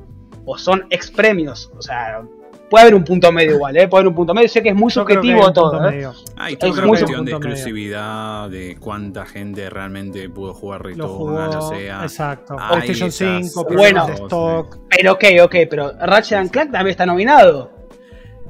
[0.45, 1.73] o son ex premios.
[1.79, 2.23] O sea,
[2.69, 3.89] puede haber un punto medio igual, ¿eh?
[3.89, 4.49] Puede haber un punto medio.
[4.49, 5.89] Sé que es muy subjetivo todo.
[5.89, 6.09] ¿eh?
[6.37, 12.03] Hay toda una cuestión de exclusividad, de cuánta gente realmente pudo jugar Returnal, o sea.
[12.03, 12.57] Exacto.
[12.57, 14.79] PlayStation 5, bueno, stock.
[14.89, 17.71] Pero ok, ok, pero Ratchet Clank también está nominado.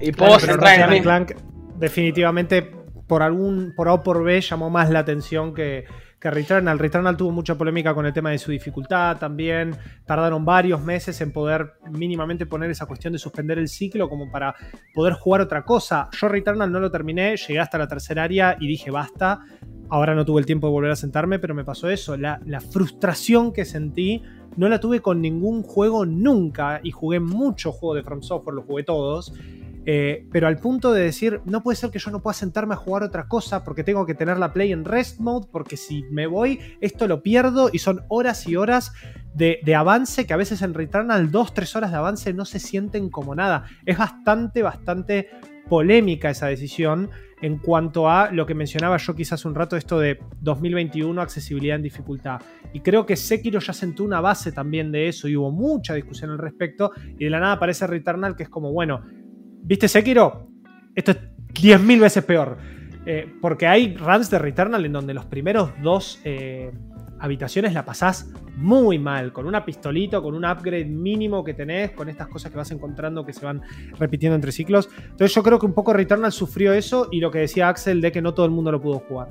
[0.01, 1.33] Y puedo Ratchet Clank
[1.77, 2.71] definitivamente
[3.07, 5.85] por algún, por A o por B llamó más la atención que
[6.19, 6.79] que Returnal.
[6.79, 9.77] Returnal tuvo mucha polémica con el tema de su dificultad también.
[10.05, 14.55] Tardaron varios meses en poder mínimamente poner esa cuestión de suspender el ciclo como para
[14.95, 16.09] poder jugar otra cosa.
[16.19, 19.41] Yo Returnal no lo terminé, llegué hasta la tercera área y dije basta.
[19.89, 22.17] Ahora no tuve el tiempo de volver a sentarme, pero me pasó eso.
[22.17, 22.41] La,
[22.73, 24.23] frustración que sentí
[24.57, 28.65] no la tuve con ningún juego nunca y jugué muchos juegos de From Software, los
[28.65, 29.33] jugué todos.
[29.89, 32.77] Eh, pero al punto de decir, no puede ser que yo no pueda sentarme a
[32.77, 36.27] jugar otra cosa porque tengo que tener la play en rest mode, porque si me
[36.27, 38.93] voy, esto lo pierdo y son horas y horas
[39.33, 43.11] de, de avance que a veces en Returnal 2-3 horas de avance no se sienten
[43.11, 43.67] como nada.
[43.85, 45.29] Es bastante, bastante
[45.69, 47.11] polémica esa decisión
[47.43, 51.83] en cuanto a lo que mencionaba yo quizás un rato, esto de 2021, accesibilidad en
[51.83, 52.41] dificultad.
[52.73, 56.31] Y creo que Sekiro ya sentó una base también de eso y hubo mucha discusión
[56.31, 56.93] al respecto.
[57.19, 59.03] Y de la nada aparece Returnal que es como, bueno,
[59.67, 60.49] ¿viste Sekiro?
[60.95, 61.19] Esto es
[61.53, 62.57] 10.000 veces peor.
[63.05, 66.73] Eh, porque hay runs de Returnal en donde los primeros dos eh,
[67.21, 72.09] habitaciones la pasás muy mal, con una pistolita, con un upgrade mínimo que tenés, con
[72.09, 73.63] estas cosas que vas encontrando que se van
[73.99, 74.89] repitiendo entre ciclos.
[74.97, 78.11] Entonces yo creo que un poco Returnal sufrió eso y lo que decía Axel de
[78.11, 79.29] que no todo el mundo lo pudo jugar.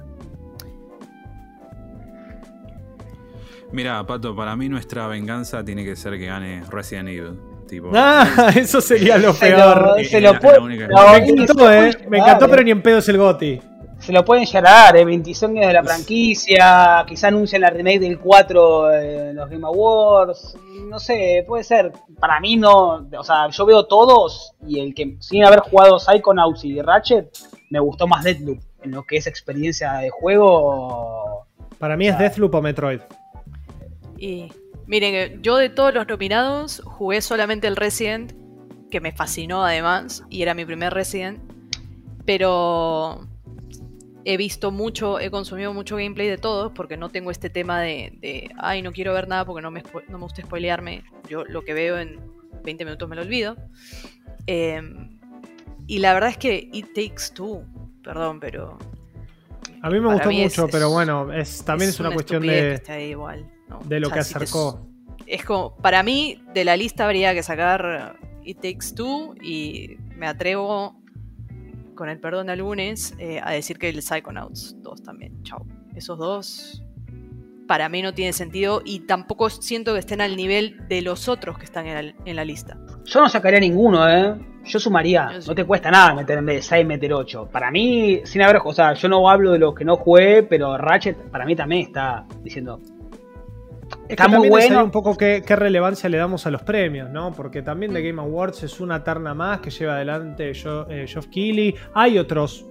[3.74, 7.55] Mira, Pato, para mí nuestra venganza tiene que ser que gane Resident Evil.
[7.68, 10.06] Tipo, Ah, eso sería lo Se lo- peor.
[10.06, 11.92] se lo puede- no, Me encantó, eh.
[12.10, 13.60] Me encantó, pero ni en pedo es el Goti.
[14.00, 18.20] Se lo pueden llorar, eh, 25 años de la franquicia, quizá anuncien la remake del
[18.20, 20.56] 4 en los Game Awards,
[20.90, 21.92] no sé, puede ser.
[22.20, 26.66] Para mí no, o sea, yo veo todos y el que sin haber jugado Psychonauts
[26.66, 27.30] y Ratchet,
[27.72, 28.60] me gustó más Deathloop.
[28.84, 31.46] En lo que es experiencia de juego,
[31.80, 33.00] Para mí es Deathloop o Metroid.
[34.18, 34.52] Y
[34.88, 38.34] miren, que yo de todos los nominados jugué solamente el Resident,
[38.90, 41.40] que me fascinó además, y era mi primer Resident.
[42.26, 43.28] Pero
[44.26, 48.18] he visto mucho, he consumido mucho gameplay de todos, porque no tengo este tema de,
[48.22, 51.04] de, ay, no quiero ver nada porque no me, no me gusta spoilearme.
[51.30, 52.20] Yo lo que veo en
[52.64, 53.56] 20 minutos me lo olvido.
[54.48, 54.82] Eh,
[55.88, 57.64] y la verdad es que It Takes Two,
[58.04, 58.78] perdón, pero...
[59.82, 62.50] A mí me gustó mí es- mucho, pero bueno, es, también es, una, cuestión que
[62.50, 63.80] de, esté ahí igual, ¿no?
[63.86, 64.88] de lo O sea, que si te acercó.
[65.26, 70.28] es como, para mí, de la lista habría que sacar It Takes Two y me
[70.28, 70.96] atrevo,
[71.96, 75.42] con el perdón de lunes, eh, a decir que el Psychonauts 2 también.
[75.44, 75.66] Chau.
[75.96, 76.84] Esos dos,
[77.68, 81.58] para mí no tiene sentido y tampoco siento que estén al nivel de los otros
[81.58, 82.78] que están en la, en la lista.
[83.06, 84.36] yo no sacaría ninguno, eh.
[84.66, 85.48] Yo sumaría, Yo sí.
[85.48, 87.50] no te cuesta nada meter en vez de 6, meter 8.
[87.52, 90.76] Para mí, sin haber, o sea, yo no hablo de los que no jugué, pero
[90.76, 92.82] Ratchet para mí también está diciendo,
[94.06, 96.62] Es Está que muy también es un poco qué, qué relevancia le damos a los
[96.62, 97.32] premios, ¿no?
[97.34, 101.74] Porque también The Game Awards es una terna más que lleva adelante eh, Geoff Keighley.
[101.94, 102.68] Hay otros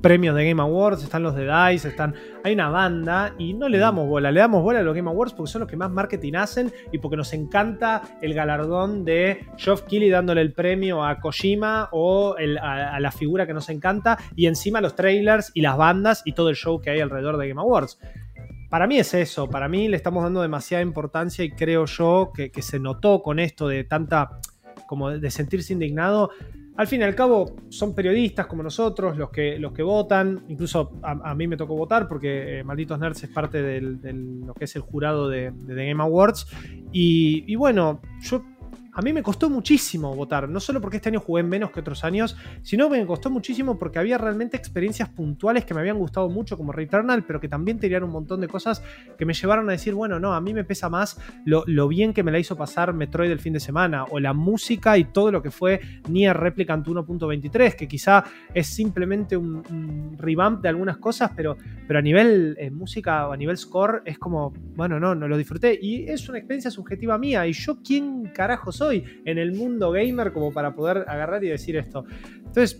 [0.00, 3.78] premios de Game Awards, están los de DICE, están, hay una banda y no le
[3.78, 6.32] damos bola, le damos bola a los Game Awards porque son los que más marketing
[6.34, 11.88] hacen y porque nos encanta el galardón de Geoff Keighley dándole el premio a Kojima
[11.92, 15.76] o el- a, a la figura que nos encanta y encima los trailers y las
[15.76, 18.00] bandas y todo el show que hay alrededor de Game Awards.
[18.72, 22.50] Para mí es eso, para mí le estamos dando demasiada importancia y creo yo que,
[22.62, 24.40] se notó con esto de tanta,
[24.86, 26.30] como de sentirse indignado.
[26.78, 30.98] Al fin y al cabo son periodistas como nosotros los que, los que votan, incluso
[31.02, 34.74] a, mí me tocó votar porque eh, Malditos Nerds es parte de lo que es
[34.74, 36.46] el jurado de, de The Game Awards
[36.92, 38.42] y, y bueno, yo
[38.94, 42.04] a mí me costó muchísimo votar, no solo porque este año jugué menos que otros
[42.04, 46.58] años, sino me costó muchísimo porque había realmente experiencias puntuales que me habían gustado mucho
[46.58, 48.82] como Returnal, pero que también tenían un montón de cosas
[49.16, 52.22] que me llevaron a decir, bueno, no, a mí me pesa más lo, bien que
[52.22, 55.42] me la hizo pasar Metroid el fin de semana, o la música y todo lo
[55.42, 59.62] que fue Nier Replicant 1.23, que quizá es simplemente un,
[60.18, 61.56] revamp de algunas cosas, pero,
[61.86, 65.36] pero a nivel eh, música o a nivel score es como, bueno, no, no lo
[65.36, 65.78] disfruté.
[65.80, 67.46] Y es una experiencia subjetiva mía.
[67.46, 71.76] ¿Y yo quién carajo soy en el mundo gamer como para poder agarrar y decir
[71.76, 72.04] esto?
[72.36, 72.78] Entonces,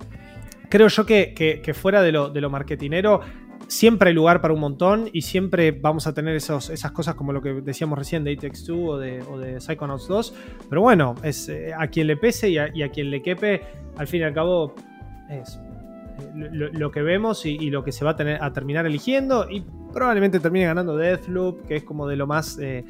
[0.69, 3.21] creo yo que, fuera de lo, de lo marketinero,
[3.69, 7.33] siempre hay lugar para un montón y siempre vamos a tener esos, esas cosas como
[7.33, 10.35] lo que decíamos recién de Takes Two o de, o de Psychonauts 2.
[10.69, 13.63] Pero bueno, es eh, a quien le pese y a, quien le quepe,
[13.97, 14.75] al fin y al cabo,
[15.31, 15.59] es
[16.19, 19.49] eh, lo, que vemos y, y lo que se va a, tener, a terminar eligiendo.
[19.51, 22.85] Y probablemente termine ganando Deathloop, que es como de lo más eh,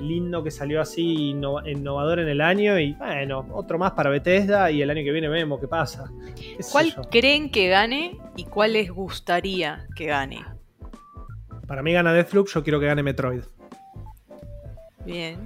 [0.00, 2.78] lindo que salió así, inno- innovador en el año.
[2.78, 6.10] Y bueno, otro más para Bethesda y el año que viene vemos qué pasa.
[6.36, 10.44] ¿Qué sé ¿Cuál creen que gane y cuál les gustaría que gane?
[11.66, 13.42] Para mí gana Deathloop, yo quiero que gane Metroid.
[15.04, 15.38] Bien.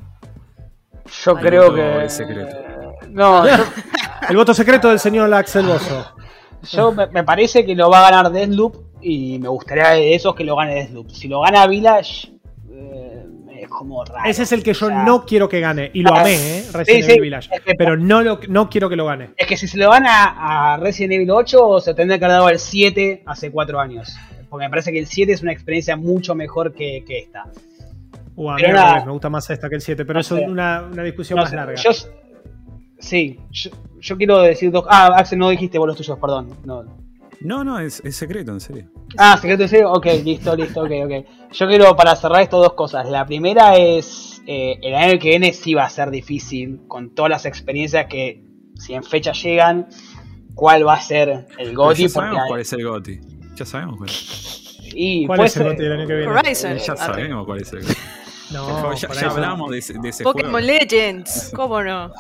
[1.25, 2.05] yo Ay, creo no, que...
[2.05, 2.57] es secreto.
[3.11, 3.65] No, yo,
[4.29, 6.15] El voto secreto del señor Axel Bozo.
[6.73, 10.35] yo me, me parece que lo va a ganar Deathloop y me gustaría de esos
[10.35, 11.09] que lo gane Deathloop.
[11.11, 12.33] Si lo gana Village,
[12.71, 13.08] eh,
[13.69, 14.29] es como raro.
[14.29, 15.91] Ese es el que yo O sea, no quiero que gane.
[15.95, 16.65] Y lo amé, ¿eh?
[16.73, 17.51] Resident sí, Evil Village.
[17.53, 19.31] es que- Pero no, lo, no quiero que lo gane.
[19.37, 22.49] Es que si se lo gana a Resident Evil 8, se tendría que haber dado
[22.49, 24.17] el 7 hace 4 años.
[24.49, 27.45] Porque me parece que el 7 es una experiencia mucho mejor que, que esta.
[28.35, 28.91] Uh, a mí Pero nada.
[28.93, 31.37] revés, me gusta más esta que el 7, pero No eso es una, una discusión
[31.37, 31.75] No más sé, larga.
[31.75, 31.91] yo,
[33.01, 33.71] Sí, yo,
[34.01, 34.85] yo quiero decir dos.
[34.89, 36.51] Ah, Axel, no dijiste vos los tuyos, perdón.
[36.65, 36.85] No.
[37.41, 38.91] No, no, es, es secreto, en serio.
[39.17, 39.93] Ah, secreto en serio.
[39.93, 41.27] Ok, listo, listo, ok, ok.
[41.53, 43.09] Yo quiero para cerrar esto dos cosas.
[43.09, 44.43] La primera es.
[44.47, 46.81] eh, el año que viene sí va a ser difícil.
[46.89, 48.43] Con todas las experiencias que,
[48.75, 49.87] si en fecha llegan,
[50.55, 52.03] cuál va a ser el GOTY.
[52.03, 53.21] ya sabemos hay- cuál es el GOTI.
[53.55, 54.79] Ya sabemos cuál es.
[54.95, 56.33] y ¿Cuál es el GOTY del año que viene?
[56.33, 56.77] Horizon.
[56.79, 57.15] Ya Arre.
[57.15, 57.95] sabemos cuál es el GOTY.
[58.51, 60.67] No, ya hablamos de ese, de ese Pokémon juego.
[60.67, 62.11] Legends, ¿cómo no?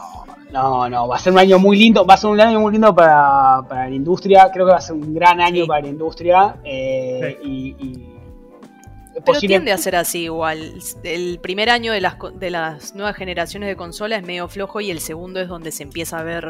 [0.52, 2.72] No, no, va a ser un año muy lindo, va a ser un año muy
[2.72, 5.68] lindo para, para la industria, creo que va a ser un gran año Sí.
[5.68, 8.06] para la industria eh, y, y
[9.12, 10.74] Pero posible- tiende a ser así igual.
[11.02, 14.80] El primer año de las, co- de las nuevas generaciones de consola es medio flojo
[14.80, 16.44] y el segundo es donde se empieza a ver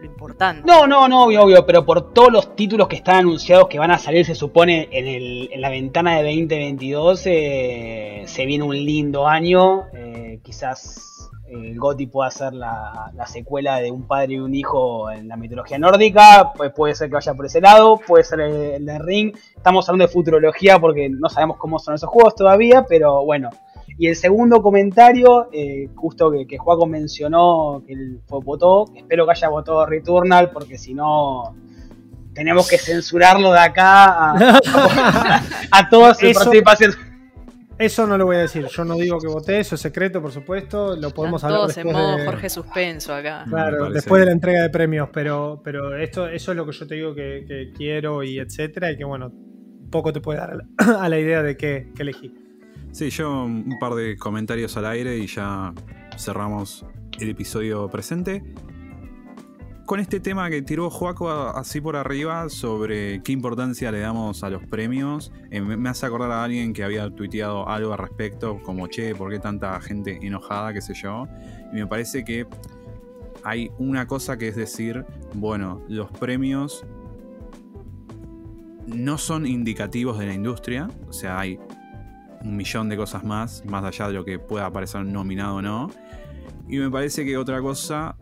[0.00, 0.62] lo importante.
[0.64, 3.90] No, no, no, obvio, obvio, pero por todos los títulos que están anunciados que van
[3.90, 8.76] a salir, se supone, en, el, en la ventana de 2022, eh, se viene un
[8.76, 11.17] lindo año, eh, quizás
[11.50, 15.36] el GOTY pueda ser la, la secuela de un padre y un hijo en la
[15.36, 18.98] mitología nórdica, pues puede ser que vaya por ese lado, puede ser el, el de
[18.98, 19.36] Ring.
[19.56, 23.50] Estamos hablando de futurología porque no sabemos cómo son esos juegos todavía, pero bueno.
[24.00, 29.24] Y el segundo comentario, eh, justo que, que Juaco mencionó que él fue- votó, espero
[29.24, 31.54] que haya votado Returnal, porque si no
[32.34, 35.42] tenemos que censurarlo de acá a, a,
[35.72, 36.92] a toda su Eso- participación.
[37.78, 38.66] Eso no lo voy a decir.
[38.66, 40.96] Yo no digo que voté, eso es secreto, por supuesto.
[40.96, 43.44] Lo podemos Están hablar todos en después modo de- Jorge Suspenso acá.
[43.46, 46.72] Me Claro, después de la entrega de premios, pero, pero esto, eso es lo que
[46.72, 49.32] yo te digo que, que quiero y etcétera, y que bueno,
[49.90, 50.64] poco te puede dar a la,
[51.04, 52.34] a la idea de qué, qué elegí.
[52.90, 55.72] Sí, yo un par de comentarios al aire y ya
[56.16, 56.84] cerramos
[57.20, 58.42] el episodio presente.
[59.88, 64.50] Con este tema que tiró Joaco así por arriba sobre qué importancia le damos a
[64.50, 68.88] los premios, eh, me hace acordar a alguien que había tuiteado algo al respecto, como
[68.88, 71.26] che, ¿por qué tanta gente enojada, qué sé yo?
[71.72, 72.46] Y me parece que
[73.44, 76.84] hay una cosa que es decir, bueno, los premios
[78.86, 81.58] no son indicativos de la industria, o sea, hay
[82.42, 85.90] un millón de cosas más, más allá de lo que pueda parecer nominado o no.
[86.68, 88.16] Y me parece que otra cosa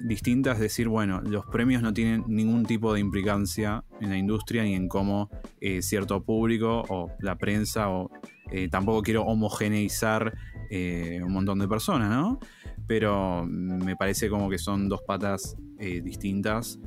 [0.00, 4.62] distinta es decir, bueno, los premios no tienen ningún tipo de implicancia en la industria
[4.62, 8.10] ni en cómo eh, cierto público o la prensa o
[8.50, 10.36] eh, tampoco quiero homogeneizar
[10.70, 12.38] eh, un montón de personas, ¿no?
[12.86, 16.78] Pero me parece como que son dos patas distintas.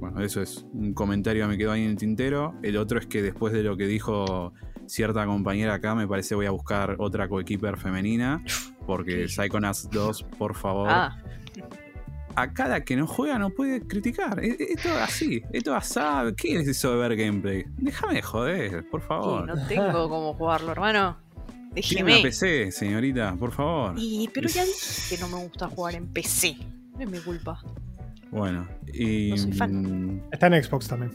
[0.00, 2.54] Bueno, eso es un comentario que me quedó ahí en el tintero.
[2.64, 4.52] El otro es que después de lo que dijo
[4.86, 8.42] cierta compañera acá, me parece voy a buscar otra coequiper femenina.
[8.86, 10.88] Porque Psychonauts 2, por favor.
[10.90, 11.16] Ah,
[12.34, 14.42] A cada que no juega no puede criticar.
[14.42, 15.42] Es, es todo así.
[15.52, 16.34] Es todo asado.
[16.34, 17.64] ¿Qué es eso de ver gameplay?
[17.76, 19.46] Déjame de joder, por sí, favor.
[19.46, 21.16] no tengo cómo jugarlo, hermano.
[21.74, 22.22] Tiene una Déjeme.
[22.22, 23.94] PC, señorita, por favor.
[23.96, 26.56] Y, pero ya dije que no me gusta jugar en PC.
[26.94, 27.60] No es mi culpa.
[28.30, 29.30] Bueno, y.
[29.30, 31.12] No soy mm, Está en Xbox también.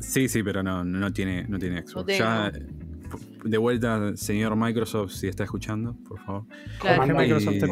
[0.00, 1.94] Sí, sí, pero no, no tiene, no tiene Xbox.
[1.96, 2.18] No tengo.
[2.24, 2.52] Ya,
[3.44, 6.44] de vuelta, señor Microsoft, si está escuchando, por favor.
[6.80, 7.04] Claro.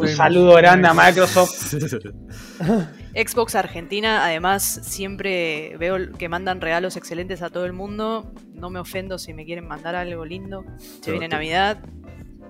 [0.00, 1.74] Un saludo grande a Microsoft.
[3.14, 8.32] Xbox Argentina, además, siempre veo que mandan regalos excelentes a todo el mundo.
[8.54, 10.64] No me ofendo si me quieren mandar algo lindo.
[11.00, 11.28] Se viene.
[11.28, 11.78] Navidad.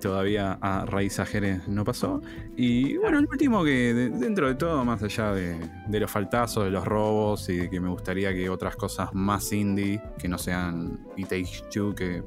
[0.01, 2.21] Todavía a raíz a Jerez no pasó.
[2.55, 5.57] Y bueno, el último que de- dentro de todo, más allá de,
[5.87, 9.51] de los faltazos, de los robos y de que me gustaría que otras cosas más
[9.53, 12.21] indie, que no sean It Takes Two, que...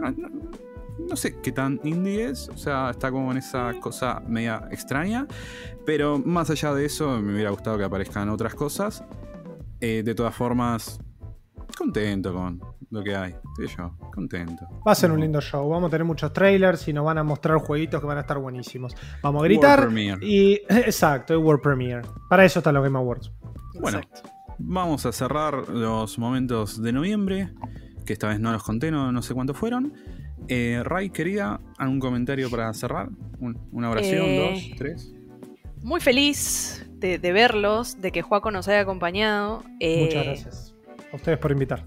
[0.00, 5.26] No, sé qué tan indie es, o sea, está como en esa cosa media extraña,
[5.86, 9.04] pero más allá de eso, me hubiera gustado que aparezcan otras cosas.
[9.80, 11.00] Eh, de todas formas,
[11.76, 12.60] contento con
[12.90, 14.66] lo que hay, yo, contento.
[14.86, 15.68] Va a ser un lindo show.
[15.68, 18.38] Vamos a tener muchos trailers y nos van a mostrar jueguitos que van a estar
[18.38, 18.94] buenísimos.
[19.22, 19.88] Vamos a gritar.
[19.88, 20.22] World.
[20.22, 22.02] Y exacto, el World Premiere.
[22.28, 23.32] Para eso están los Game Awards.
[23.80, 23.98] Bueno.
[23.98, 24.28] Exacto.
[24.62, 27.50] Vamos a cerrar los momentos de noviembre,
[28.10, 29.92] que esta vez no los conté, no, no sé cuántos fueron.
[30.48, 33.08] Eh, Ray, quería algún comentario para cerrar.
[33.38, 35.14] Un- una oración, Eh, dos, tres.
[35.84, 39.62] Muy feliz de, de verlos, de que Juaco nos haya acompañado.
[39.78, 40.74] Eh, Muchas gracias.
[41.12, 41.86] A ustedes por invitar.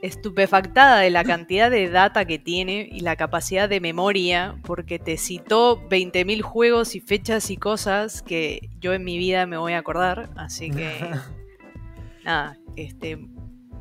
[0.00, 5.18] estupefactada de la cantidad de data que tiene y la capacidad de memoria, porque te
[5.18, 9.78] citó 20.000 juegos y fechas y cosas que yo en mi vida me voy a
[9.80, 10.90] acordar, así que
[12.24, 13.18] nada, este,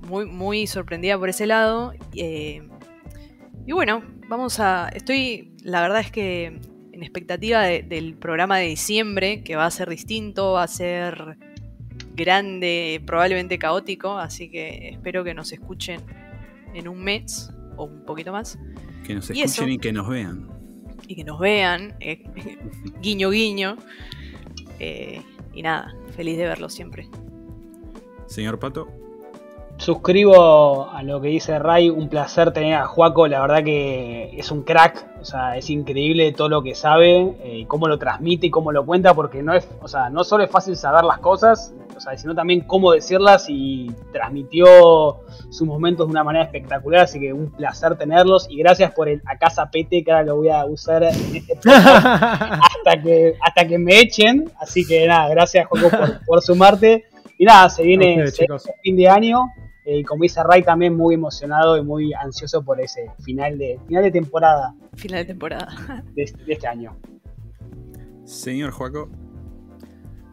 [0.09, 1.93] muy, muy sorprendida por ese lado.
[2.15, 2.61] eh,
[3.65, 6.45] y bueno, vamos a, estoy, la verdad es que
[6.91, 11.37] en expectativa de- del programa de diciembre, que va a ser distinto, va a ser
[12.15, 16.01] grande, probablemente caótico, así que espero que nos escuchen
[16.73, 18.57] en un mes o un poquito más.
[19.05, 19.73] que nos y escuchen eso.
[19.73, 20.47] y que nos vean.
[21.07, 22.23] y que nos vean, eh,
[23.01, 23.77] guiño guiño.
[24.79, 25.21] Eh,
[25.53, 27.07] y nada, feliz de verlos siempre.
[28.27, 28.87] Señor Pato.
[29.79, 34.51] Suscribo a lo que dice Ray, un placer tener a Juaco, la verdad que es
[34.51, 38.49] un crack, o sea, es increíble todo lo que sabe, eh, cómo lo transmite y
[38.49, 41.73] cómo lo cuenta, porque no es, o sea, no solo es fácil saber las cosas,
[41.95, 47.17] o sea, sino también cómo decirlas y transmitió sus momentos de una manera espectacular, así
[47.17, 50.49] que un placer tenerlos y gracias por el a casa pete que ahora lo voy
[50.49, 55.89] a usar en este hasta que hasta que me echen, así que nada, gracias Juaco
[56.25, 57.05] por, sumarte
[57.37, 58.33] y nada, se viene, el
[58.83, 59.45] fin de año
[59.97, 64.03] y como dice Ray, también muy emocionado y muy ansioso por ese final de, final
[64.03, 64.75] de temporada.
[64.95, 66.03] Final de temporada.
[66.15, 66.95] De, este año.
[68.25, 69.09] Señor Juaco.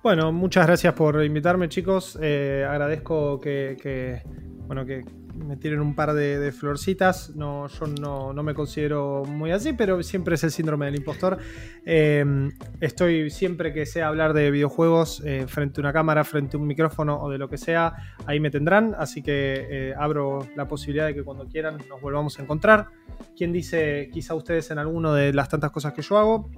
[0.02, 2.18] Bueno, muchas gracias por invitarme, chicos.
[2.20, 4.22] Eh, agradezco que,
[4.66, 5.04] bueno, que
[5.36, 7.34] me tiren un par de, florcitas.
[7.36, 11.38] No, yo no, me considero muy así, pero siempre es el síndrome del impostor.
[11.84, 16.60] Em, estoy siempre que sea hablar de videojuegos eh, frente a una cámara, frente a
[16.60, 17.94] un micrófono o de lo que sea,
[18.26, 18.94] ahí me tendrán.
[18.98, 22.88] Así que eh, abro la posibilidad de que cuando quieran nos volvamos a encontrar.
[23.36, 26.50] Quien dice, quizá ustedes en alguno de las tantas cosas que yo hago.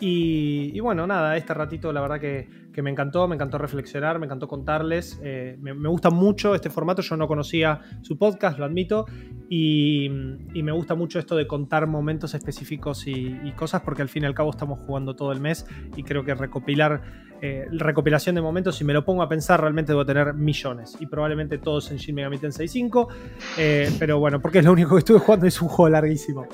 [0.00, 4.46] Y, bueno, nada, este ratito la verdad que, me encantó, me encantó reflexionar, me encantó
[4.46, 5.18] contarles.
[5.24, 9.06] Eh, me, gusta mucho este formato, yo no conocía su podcast, lo admito,
[9.48, 14.26] y, me gusta mucho esto de contar momentos específicos y, cosas, porque al fin y
[14.26, 15.66] al cabo estamos jugando todo el mes
[15.96, 17.00] y creo que recopilar,
[17.40, 21.06] eh, recopilación de momentos, si me lo pongo a pensar, realmente debo tener millones, y
[21.06, 23.08] probablemente todos en Shin Megami Tensei 5,
[23.56, 26.46] eh, pero bueno, porque es lo único que estuve jugando, es un juego larguísimo.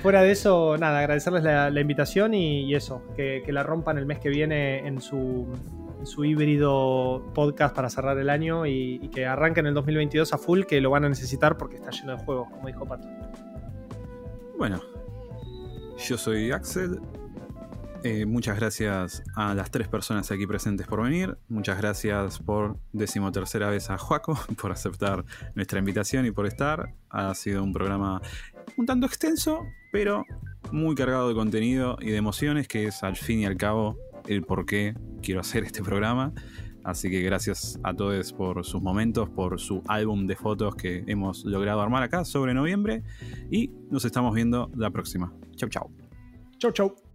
[0.00, 4.28] Fuera de eso, nada, agradecerles la, invitación y, eso, que, la rompan el mes que
[4.28, 5.46] viene en su,
[6.24, 10.90] híbrido podcast para cerrar el año y, que arranquen el 2022 a full, que lo
[10.90, 13.06] van a necesitar porque está lleno de juegos, como dijo Pato.
[14.58, 14.80] Bueno,
[15.98, 17.00] yo soy Axel.
[18.04, 21.38] Eh, muchas gracias a las tres personas aquí presentes por venir.
[21.48, 25.24] Muchas gracias por decimotercera vez a Joaco por aceptar
[25.54, 26.94] nuestra invitación y por estar.
[27.10, 28.20] Ha sido un programa
[28.76, 30.24] un tanto extenso, pero
[30.70, 34.42] muy cargado de contenido y de emociones, que es al fin y al cabo el
[34.42, 36.32] por qué quiero hacer este programa.
[36.84, 41.44] Así que gracias a todos por sus momentos, por su álbum de fotos que hemos
[41.44, 43.04] logrado armar acá sobre noviembre.
[43.50, 45.32] Y nos estamos viendo la próxima.
[45.54, 45.90] Chau, chau.
[46.58, 47.11] Chau, chau.